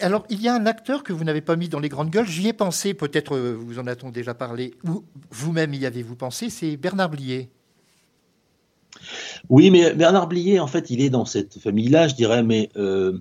Alors 0.00 0.24
il 0.30 0.40
y 0.40 0.48
a 0.48 0.54
un 0.54 0.64
acteur 0.64 1.02
que 1.02 1.12
vous 1.12 1.24
n'avez 1.24 1.42
pas 1.42 1.56
mis 1.56 1.68
dans 1.68 1.80
les 1.80 1.90
grandes 1.90 2.08
gueules, 2.08 2.26
j'y 2.26 2.48
ai 2.48 2.54
pensé, 2.54 2.94
peut-être 2.94 3.36
euh, 3.36 3.54
vous 3.54 3.78
en 3.78 3.86
a-t-on 3.86 4.10
déjà 4.10 4.32
parlé, 4.32 4.72
ou 4.82 5.04
vous-même 5.30 5.74
y 5.74 5.84
avez-vous 5.84 6.16
pensé, 6.16 6.48
c'est 6.48 6.78
Bernard 6.78 7.10
Blier. 7.10 7.50
Oui, 9.50 9.70
mais 9.70 9.92
Bernard 9.92 10.26
Blier, 10.26 10.58
en 10.58 10.66
fait, 10.66 10.88
il 10.88 11.02
est 11.02 11.10
dans 11.10 11.26
cette 11.26 11.58
famille-là, 11.58 12.08
je 12.08 12.14
dirais, 12.14 12.42
mais 12.42 12.70
euh, 12.76 13.18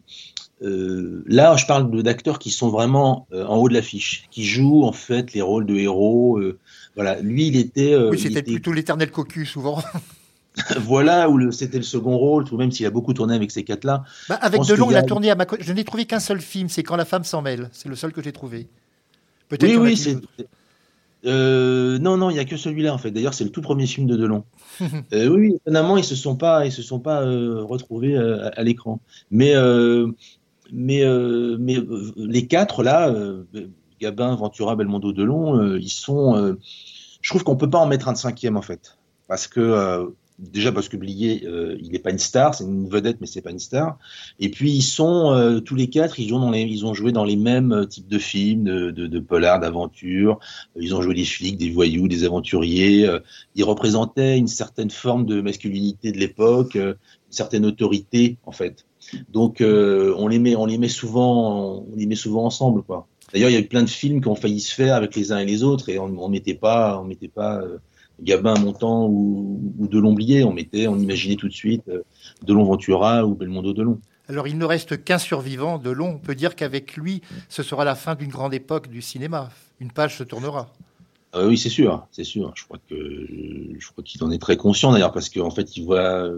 euh, 0.64 1.24
là, 1.28 1.56
je 1.58 1.66
parle 1.66 2.02
d'acteurs 2.04 2.40
qui 2.40 2.50
sont 2.52 2.70
vraiment 2.70 3.28
euh, 3.34 3.46
en 3.46 3.58
haut 3.58 3.68
de 3.70 3.74
l'affiche, 3.74 4.26
qui 4.32 4.46
jouent 4.46 4.84
en 4.84 4.92
fait 4.94 5.34
les 5.34 5.42
rôles 5.42 5.66
de 5.66 5.76
héros. 5.76 6.38
euh, 6.40 6.58
voilà, 6.96 7.20
lui, 7.22 7.48
il 7.48 7.58
était. 7.58 7.96
oui, 7.98 8.18
c'était 8.20 8.40
était- 8.40 8.52
plutôt 8.54 8.72
l'éternel 8.72 9.12
cocu 9.12 9.46
souvent. 9.46 9.82
voilà 10.80 11.30
où 11.30 11.38
le- 11.38 11.52
c'était 11.52 11.78
le 11.78 11.84
second 11.84 12.18
rôle, 12.18 12.46
tout 12.46 12.56
même 12.58 12.72
s'il 12.72 12.86
a 12.86 12.90
beaucoup 12.90 13.14
tourné 13.14 13.36
avec 13.36 13.52
ces 13.52 13.64
quatre-là. 13.66 14.04
Bah, 14.30 14.36
avec 14.42 14.62
Delon, 14.62 14.90
il 14.90 14.96
a 14.96 15.00
a- 15.00 15.04
tourné 15.04 15.30
à 15.30 15.36
ma 15.36 15.46
Je 15.60 15.74
n'ai 15.74 15.84
trouvé 15.84 16.06
qu'un 16.06 16.22
seul 16.22 16.40
film, 16.40 16.70
c'est 16.70 16.84
Quand 16.84 16.96
la 16.96 17.04
femme 17.06 17.26
s'en 17.26 17.42
mêle. 17.42 17.70
C'est 17.74 17.90
le 17.90 17.96
seul 17.96 18.14
que 18.14 18.24
j'ai 18.24 18.32
trouvé. 18.32 18.68
Peut-être 19.50 19.70
Oui, 19.70 19.76
oui, 19.78 19.98
c'est. 19.98 20.18
Euh, 21.26 21.98
non, 22.00 22.18
non, 22.18 22.30
il 22.30 22.36
y 22.36 22.40
a 22.40 22.46
que 22.46 22.56
celui-là 22.56 22.94
en 22.94 22.98
fait. 23.00 23.10
D'ailleurs, 23.12 23.34
c'est 23.34 23.44
le 23.44 23.50
tout 23.50 23.62
premier 23.62 23.88
film 23.88 24.08
de 24.08 24.16
Delon. 24.16 24.44
Euh, 25.14 25.28
oui, 25.30 25.54
étonnamment, 25.56 25.98
ils 25.98 26.04
se 26.04 26.16
sont 26.16 26.36
pas, 26.36 26.66
ils 26.66 26.72
se 26.72 26.82
sont 26.82 27.00
pas 27.00 27.22
euh, 27.24 27.64
retrouvés 27.64 28.16
à, 28.18 28.48
à 28.56 28.64
l'écran. 28.64 29.00
Mais, 29.32 29.54
mais, 30.72 31.04
euh, 31.04 31.58
euh, 31.58 32.12
les 32.16 32.48
quatre 32.48 32.84
là, 32.84 33.10
euh, 33.10 33.44
Gabin, 34.00 34.36
Ventura, 34.36 34.76
Belmondo, 34.76 35.14
Delon, 35.14 35.78
ils 35.78 35.90
sont. 35.90 36.58
je 37.22 37.30
trouve 37.30 37.44
qu'on 37.44 37.56
peut 37.56 37.70
pas 37.70 37.80
en 37.80 37.88
mettre 37.88 38.10
un 38.10 38.16
cinquième 38.16 38.58
en 38.58 38.62
fait, 38.62 38.98
parce 39.28 39.48
que 39.48 40.14
déjà 40.38 40.74
parce 40.74 40.90
que 40.90 40.98
Blier, 40.98 41.48
il 41.80 41.92
n'est 41.94 42.00
pas 42.00 42.12
une 42.12 42.20
star, 42.20 42.54
c'est 42.54 42.66
une 42.66 42.90
vedette, 42.90 43.22
mais 43.22 43.28
c'est 43.28 43.42
pas 43.42 43.52
une 43.52 43.60
star. 43.60 43.98
Et 44.42 44.50
puis 44.50 44.70
ils 44.70 44.82
sont 44.82 45.62
tous 45.64 45.76
les 45.76 45.90
quatre, 45.90 46.20
ils 46.20 46.28
jouent 46.28 46.40
dans 46.40 46.52
les, 46.52 46.64
ils 46.64 46.86
ont 46.86 46.94
joué 46.94 47.14
dans 47.14 47.24
les 47.24 47.38
mêmes 47.38 47.88
types 47.88 48.10
de 48.10 48.20
films, 48.20 48.66
de, 48.66 48.92
de, 48.92 49.08
de 49.08 49.20
polars, 49.20 49.62
d'aventures. 49.62 50.40
Ils 50.78 50.94
ont 50.94 51.02
joué 51.02 51.16
des 51.16 51.24
flics, 51.24 51.58
des 51.58 51.70
voyous, 51.70 52.10
des 52.10 52.26
aventuriers. 52.26 53.10
Ils 53.56 53.64
représentaient 53.64 54.38
une 54.38 54.50
certaine 54.50 54.92
forme 54.92 55.26
de 55.26 55.40
masculinité 55.40 56.12
de 56.12 56.18
l'époque, 56.18 56.76
une 56.76 56.98
certaine 57.30 57.66
autorité 57.66 58.38
en 58.46 58.52
fait. 58.52 58.86
Donc 59.30 59.62
euh, 59.62 60.14
on 60.18 60.28
les 60.28 60.40
met, 60.40 60.56
on 60.56 60.66
les 60.66 60.78
met 60.78 60.88
souvent, 60.88 61.86
on 61.88 61.96
les 61.96 62.06
met 62.06 62.16
souvent 62.16 62.46
ensemble 62.46 62.84
quoi. 62.84 63.08
D'ailleurs, 63.34 63.50
il 63.50 63.54
y 63.54 63.58
a 63.58 63.60
eu 63.60 63.68
plein 63.68 63.84
de 63.84 63.90
films 63.90 64.22
qui 64.22 64.28
ont 64.28 64.36
failli 64.36 64.60
se 64.60 64.74
faire 64.74 64.96
avec 64.96 65.16
les 65.16 65.32
uns 65.32 65.40
et 65.40 65.46
les 65.46 65.64
autres, 65.64 65.90
et 65.90 66.00
on 66.00 66.10
ne 66.10 66.32
mettait 66.32 66.54
pas, 66.54 67.00
on 67.00 67.04
mettait 67.04 67.28
pas 67.28 67.60
euh, 67.60 67.80
Gabin, 68.22 68.58
Montant 68.60 69.08
ou, 69.08 69.74
ou 69.78 69.90
on 69.92 70.54
mettait, 70.54 70.88
on 70.88 70.98
imaginait 70.98 71.36
tout 71.36 71.48
de 71.48 71.54
suite 71.54 71.84
euh, 71.90 72.04
Delon 72.44 72.64
Ventura 72.64 73.26
ou 73.26 73.36
Belmondo 73.36 73.74
Delon. 73.74 74.00
Alors 74.28 74.48
il 74.48 74.58
ne 74.58 74.66
reste 74.66 75.04
qu'un 75.04 75.18
survivant, 75.18 75.78
Delon. 75.78 76.16
On 76.16 76.18
peut 76.18 76.36
dire 76.36 76.56
qu'avec 76.56 76.96
lui, 76.96 77.22
ce 77.50 77.62
sera 77.62 77.84
la 77.84 77.96
fin 77.96 78.16
d'une 78.16 78.30
grande 78.32 78.54
époque 78.54 78.90
du 78.90 79.02
cinéma. 79.02 79.50
Une 79.80 79.92
page 79.92 80.18
se 80.18 80.24
tournera. 80.24 80.70
Ah 81.34 81.46
oui, 81.46 81.58
c'est 81.58 81.70
sûr, 81.70 82.08
c'est 82.12 82.24
sûr. 82.24 82.54
Je 82.56 82.64
crois 82.64 82.80
que 82.90 82.96
je 82.96 83.92
crois 83.92 84.04
qu'il 84.04 84.24
en 84.24 84.32
est 84.32 84.42
très 84.42 84.56
conscient 84.56 84.94
d'ailleurs 84.94 85.12
parce 85.12 85.30
qu'en 85.30 85.52
fait, 85.52 85.76
il 85.76 85.84
voit, 85.84 86.32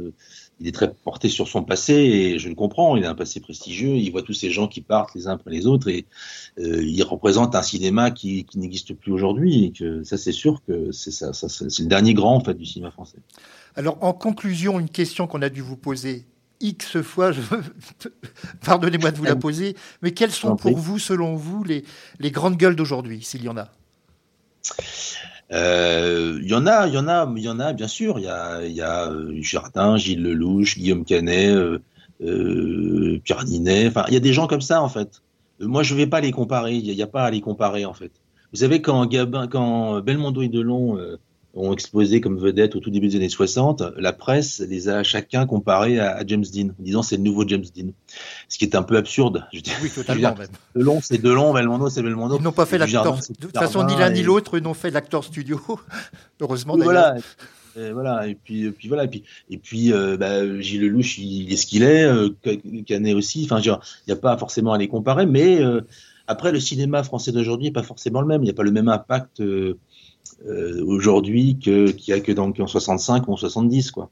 il 0.59 0.67
est 0.67 0.71
très 0.71 0.91
porté 0.91 1.29
sur 1.29 1.47
son 1.47 1.63
passé 1.63 1.93
et 1.93 2.39
je 2.39 2.49
le 2.49 2.55
comprends. 2.55 2.97
Il 2.97 3.05
a 3.05 3.09
un 3.11 3.15
passé 3.15 3.39
prestigieux. 3.39 3.95
Il 3.95 4.11
voit 4.11 4.23
tous 4.23 4.33
ces 4.33 4.49
gens 4.49 4.67
qui 4.67 4.81
partent 4.81 5.13
les 5.13 5.27
uns 5.27 5.33
après 5.33 5.51
les 5.51 5.67
autres 5.67 5.87
et 5.89 6.05
euh, 6.59 6.83
il 6.83 7.01
représente 7.03 7.55
un 7.55 7.61
cinéma 7.61 8.11
qui, 8.11 8.45
qui 8.45 8.57
n'existe 8.57 8.93
plus 8.93 9.11
aujourd'hui. 9.11 9.65
Et 9.65 9.71
que 9.71 10.03
ça, 10.03 10.17
c'est 10.17 10.31
sûr 10.31 10.61
que 10.65 10.91
c'est 10.91 11.11
ça, 11.11 11.33
ça 11.33 11.47
c'est 11.49 11.79
le 11.79 11.87
dernier 11.87 12.13
grand 12.13 12.35
en 12.35 12.43
fait 12.43 12.55
du 12.55 12.65
cinéma 12.65 12.91
français. 12.91 13.17
Alors 13.75 13.97
en 14.01 14.13
conclusion, 14.13 14.79
une 14.79 14.89
question 14.89 15.27
qu'on 15.27 15.41
a 15.41 15.49
dû 15.49 15.61
vous 15.61 15.77
poser 15.77 16.25
X 16.59 17.01
fois, 17.01 17.31
je... 17.31 17.41
pardonnez-moi 18.65 19.11
de 19.11 19.17
vous 19.17 19.25
la 19.25 19.35
poser, 19.47 19.75
mais 20.01 20.11
quelles 20.11 20.31
sont 20.31 20.55
pour 20.55 20.75
vous, 20.75 20.97
selon 20.97 21.35
vous, 21.35 21.63
les, 21.63 21.83
les 22.19 22.31
grandes 22.31 22.57
gueules 22.57 22.75
d'aujourd'hui, 22.75 23.23
s'il 23.23 23.43
y 23.43 23.49
en 23.49 23.57
a? 23.57 23.69
Euh, 25.51 26.39
il 26.41 26.49
y 26.49 26.53
en 26.53 26.67
a, 26.67 26.87
il 26.87 26.93
y 26.93 26.97
en 26.97 27.07
a, 27.07 27.31
y 27.37 27.49
en 27.49 27.59
a, 27.59 27.73
bien 27.73 27.87
sûr. 27.87 28.19
Il 28.19 28.25
y 28.25 28.27
a, 28.27 28.65
y 28.65 28.81
a 28.81 29.09
euh, 29.09 29.37
Jardin, 29.41 29.97
Gilles 29.97 30.21
Lelouch, 30.21 30.77
Guillaume 30.77 31.05
Canet, 31.05 31.55
euh, 31.55 31.79
euh, 32.21 33.19
Pierre 33.23 33.45
Ninet. 33.45 33.87
Enfin, 33.87 34.05
il 34.07 34.13
y 34.13 34.17
a 34.17 34.21
des 34.21 34.33
gens 34.33 34.47
comme 34.47 34.61
ça 34.61 34.81
en 34.81 34.89
fait. 34.89 35.21
Moi, 35.59 35.83
je 35.83 35.95
vais 35.95 36.07
pas 36.07 36.21
les 36.21 36.31
comparer. 36.31 36.75
Il 36.75 36.93
n'y 36.93 37.01
a, 37.01 37.07
pas 37.07 37.23
à 37.23 37.31
les 37.31 37.41
comparer 37.41 37.85
en 37.85 37.93
fait. 37.93 38.11
Vous 38.51 38.59
savez 38.59 38.81
quand 38.81 39.05
Gabin, 39.05 39.47
quand 39.47 40.01
Belmondo 40.01 40.41
et 40.41 40.49
Delon 40.49 40.97
euh, 40.97 41.17
ont 41.57 41.73
exposé 41.73 42.21
comme 42.21 42.37
vedette 42.37 42.75
au 42.75 42.79
tout 42.79 42.89
début 42.89 43.07
des 43.07 43.15
années 43.17 43.29
60, 43.29 43.83
la 43.97 44.13
presse 44.13 44.59
les 44.59 44.89
a 44.89 45.03
chacun 45.03 45.45
comparés 45.45 45.99
à, 45.99 46.23
James 46.25 46.45
Dean, 46.53 46.69
en 46.69 46.83
disant 46.83 47.03
c'est 47.03 47.17
le 47.17 47.23
nouveau 47.23 47.47
James 47.47 47.65
Dean. 47.75 47.91
Ce 48.49 48.57
qui 48.57 48.65
est 48.65 48.75
un 48.75 48.83
peu 48.83 48.97
absurde. 48.97 49.45
Je 49.53 49.59
dis, 49.59 49.71
oui, 49.81 49.89
totalement. 49.89 50.33
Dire, 50.33 50.47
Delon, 50.75 50.99
c'est 51.01 51.21
Delon, 51.21 51.53
Belmondo, 51.53 51.89
c'est 51.89 52.01
Belmondo. 52.01 52.37
Ils 52.37 52.43
n'ont 52.43 52.51
pas 52.51 52.65
fait 52.65 52.77
l'acteur. 52.77 53.15
De 53.15 53.35
toute 53.35 53.57
façon, 53.57 53.85
ni 53.85 53.95
l'un 53.95 54.09
ni 54.09 54.23
l'autre 54.23 54.59
n'ont 54.59 54.73
fait 54.73 54.91
l'acteur 54.91 55.23
studio. 55.23 55.59
Heureusement, 56.39 56.75
oui, 56.75 56.83
voilà. 56.83 57.15
Et 57.77 57.91
voilà, 57.91 58.27
et 58.27 58.33
puis, 58.33 58.65
et 58.65 58.71
puis 58.71 58.87
voilà, 58.87 59.03
et 59.03 59.07
puis, 59.07 59.23
et 59.51 59.57
puis 59.57 59.93
euh, 59.93 60.17
bah, 60.17 60.59
Gilles 60.59 60.81
Lelouch, 60.81 61.19
il 61.19 61.53
est 61.53 61.57
ce 61.57 61.67
qu'il 61.67 61.83
est, 61.83 62.05
euh, 62.05 62.29
Canet 62.87 63.13
aussi. 63.13 63.43
Enfin, 63.45 63.59
il 63.61 63.77
n'y 64.07 64.13
a 64.13 64.15
pas 64.15 64.35
forcément 64.37 64.73
à 64.73 64.79
les 64.79 64.87
comparer, 64.87 65.27
mais 65.27 65.61
euh, 65.61 65.81
après, 66.25 66.51
le 66.51 66.59
cinéma 66.59 67.03
français 67.03 67.31
d'aujourd'hui 67.31 67.67
n'est 67.67 67.73
pas 67.73 67.83
forcément 67.83 68.21
le 68.21 68.27
même. 68.27 68.41
Il 68.41 68.45
n'y 68.45 68.51
a 68.51 68.55
pas 68.55 68.63
le 68.63 68.71
même 68.71 68.89
impact 68.89 69.41
euh, 70.47 70.84
aujourd'hui 70.86 71.57
qu'il 71.59 71.93
y 72.07 72.13
a 72.13 72.19
que 72.19 72.32
dans 72.32 72.51
en 72.57 72.67
65 72.67 73.28
ou 73.28 73.34
en 73.34 73.38
70, 73.38 73.91
quoi. 73.91 74.03
Donc 74.03 74.11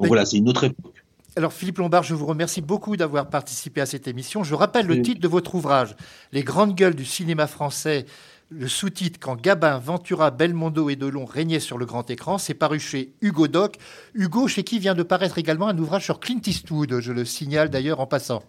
Mais- 0.00 0.08
voilà, 0.08 0.24
c'est 0.26 0.36
une 0.38 0.48
autre 0.48 0.64
époque. 0.64 0.94
Alors 1.36 1.52
Philippe 1.52 1.78
Lombard, 1.78 2.02
je 2.02 2.14
vous 2.14 2.26
remercie 2.26 2.60
beaucoup 2.60 2.96
d'avoir 2.96 3.28
participé 3.30 3.80
à 3.80 3.86
cette 3.86 4.08
émission. 4.08 4.42
Je 4.42 4.54
rappelle 4.54 4.86
le 4.86 4.94
Oui. 4.94 5.02
titre 5.02 5.20
de 5.20 5.28
votre 5.28 5.54
ouvrage, 5.54 5.94
Les 6.32 6.42
grandes 6.42 6.74
gueules 6.74 6.94
du 6.96 7.04
cinéma 7.04 7.46
français. 7.46 8.06
Le 8.52 8.66
sous-titre 8.66 9.20
Quand 9.20 9.40
Gabin, 9.40 9.78
Ventura, 9.78 10.32
Belmondo 10.32 10.90
et 10.90 10.96
Delon 10.96 11.24
régnaient 11.24 11.60
sur 11.60 11.78
le 11.78 11.86
grand 11.86 12.10
écran, 12.10 12.36
c'est 12.36 12.52
paru 12.54 12.80
chez 12.80 13.12
Hugo 13.20 13.46
Doc. 13.46 13.76
Hugo, 14.14 14.48
chez 14.48 14.64
qui 14.64 14.80
vient 14.80 14.96
de 14.96 15.04
paraître 15.04 15.38
également 15.38 15.68
un 15.68 15.78
ouvrage 15.78 16.02
sur 16.04 16.18
Clint 16.18 16.40
Eastwood, 16.44 16.98
je 16.98 17.12
le 17.12 17.24
signale 17.24 17.70
d'ailleurs 17.70 18.00
en 18.00 18.06
passant. 18.06 18.42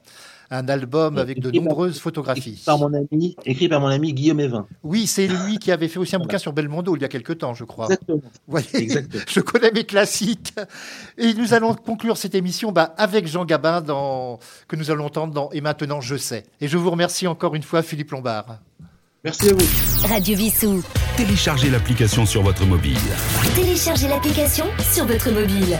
Un 0.54 0.68
album 0.68 1.18
avec 1.18 1.39
de 1.39 1.49
par- 1.49 1.62
nombreuses 1.62 1.91
Écrit 1.91 2.02
photographies. 2.02 2.62
par 2.66 2.78
mon 2.78 2.93
ami, 2.93 3.38
écrit 3.45 3.70
par 3.70 3.80
mon 3.80 3.88
ami 3.88 4.14
Guillaume 4.14 4.41
Evin. 4.41 4.68
Oui, 4.84 5.08
c'est 5.08 5.28
lui 5.28 5.58
qui 5.60 5.72
avait 5.72 5.88
fait 5.88 5.97
aussi 5.97 6.14
un 6.16 6.20
bouquin 6.20 6.38
sur 6.38 6.52
Belmondo 6.52 6.95
il 6.97 7.02
y 7.02 7.06
a 7.06 7.08
quelque 7.08 7.32
temps, 7.32 7.54
je 7.54 7.64
crois. 7.64 7.86
Exactement. 7.86 8.20
Vous 8.22 8.30
voyez, 8.52 8.68
Exactement. 8.74 9.24
je 9.30 9.39
connais 9.39 9.72
mes 9.72 9.86
classiques. 9.86 10.54
Et 11.18 11.34
nous 11.34 11.54
allons 11.54 11.74
conclure 11.74 12.18
cette 12.18 12.36
émission 12.36 12.74
bah, 12.74 12.93
avec 12.97 13.28
Jean 13.28 13.45
Gabin 13.45 13.80
dans, 13.82 14.39
que 14.68 14.76
nous 14.76 14.91
allons 14.91 15.06
entendre 15.06 15.34
dans 15.34 15.49
Et 15.52 15.62
maintenant 15.62 16.02
je 16.02 16.18
sais. 16.18 16.43
Et 16.60 16.68
je 16.68 16.78
vous 16.78 16.91
remercie 16.91 17.28
encore 17.28 17.56
une 17.56 17.64
fois, 17.64 17.82
Philippe 17.82 18.12
Lombard. 18.12 18.60
Merci 19.24 19.49
à 19.49 19.54
vous. 19.54 20.08
Radio 20.10 20.36
Vissou. 20.36 20.84
Téléchargez 21.16 21.70
l'application 21.70 22.26
sur 22.26 22.41
votre 22.41 22.66
mobile. 22.66 22.97
Téléchargez 23.56 24.08
l'application 24.10 24.66
sur 24.91 25.06
votre 25.06 25.32
mobile. 25.32 25.80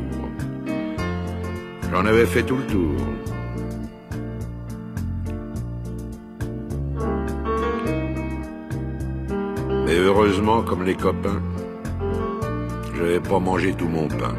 J'en 1.91 2.05
avais 2.05 2.25
fait 2.25 2.43
tout 2.43 2.55
le 2.55 2.63
tour. 2.67 2.95
Mais 9.85 9.97
heureusement, 9.97 10.61
comme 10.61 10.83
les 10.85 10.95
copains, 10.95 11.41
je 12.93 13.01
n'avais 13.01 13.19
pas 13.19 13.39
mangé 13.39 13.73
tout 13.73 13.89
mon 13.89 14.07
pain. 14.07 14.35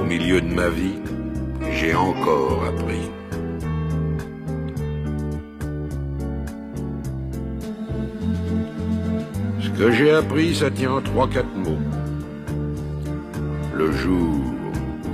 Au 0.00 0.04
milieu 0.04 0.40
de 0.40 0.54
ma 0.54 0.70
vie, 0.70 0.98
j'ai 1.70 1.94
encore 1.94 2.64
appris. 2.64 3.10
Ce 9.60 9.68
que 9.68 9.90
j'ai 9.90 10.12
appris, 10.12 10.54
ça 10.54 10.70
tient 10.70 10.92
en 10.92 11.02
trois, 11.02 11.28
quatre 11.28 11.54
mots. 11.54 11.78
Le 13.74 13.92
jour 13.92 14.59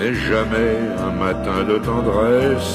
mais 0.00 0.14
jamais 0.14 0.78
un 0.98 1.12
matin 1.12 1.62
de 1.68 1.76
tendresse. 1.76 2.74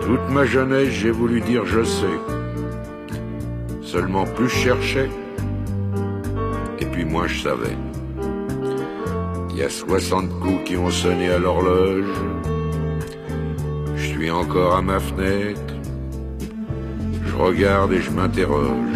Toute 0.00 0.28
ma 0.30 0.44
jeunesse, 0.44 0.88
j'ai 0.88 1.12
voulu 1.12 1.40
dire 1.40 1.64
je 1.66 1.84
sais. 1.84 2.18
Seulement 3.80 4.24
plus 4.24 4.48
je 4.48 4.56
cherchais, 4.56 5.10
et 6.80 6.86
puis 6.86 7.04
moi 7.04 7.28
je 7.28 7.42
savais. 7.42 7.76
Il 9.50 9.58
y 9.58 9.62
a 9.62 9.70
60 9.70 10.40
coups 10.40 10.64
qui 10.64 10.76
ont 10.76 10.90
sonné 10.90 11.30
à 11.30 11.38
l'horloge. 11.38 12.16
Je 13.96 14.04
suis 14.04 14.30
encore 14.30 14.74
à 14.76 14.82
ma 14.82 14.98
fenêtre. 14.98 15.74
Je 17.24 17.36
regarde 17.36 17.92
et 17.92 18.00
je 18.00 18.10
m'interroge. 18.10 18.95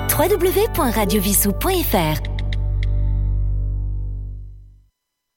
www.radiovissou.fr 0.11 2.30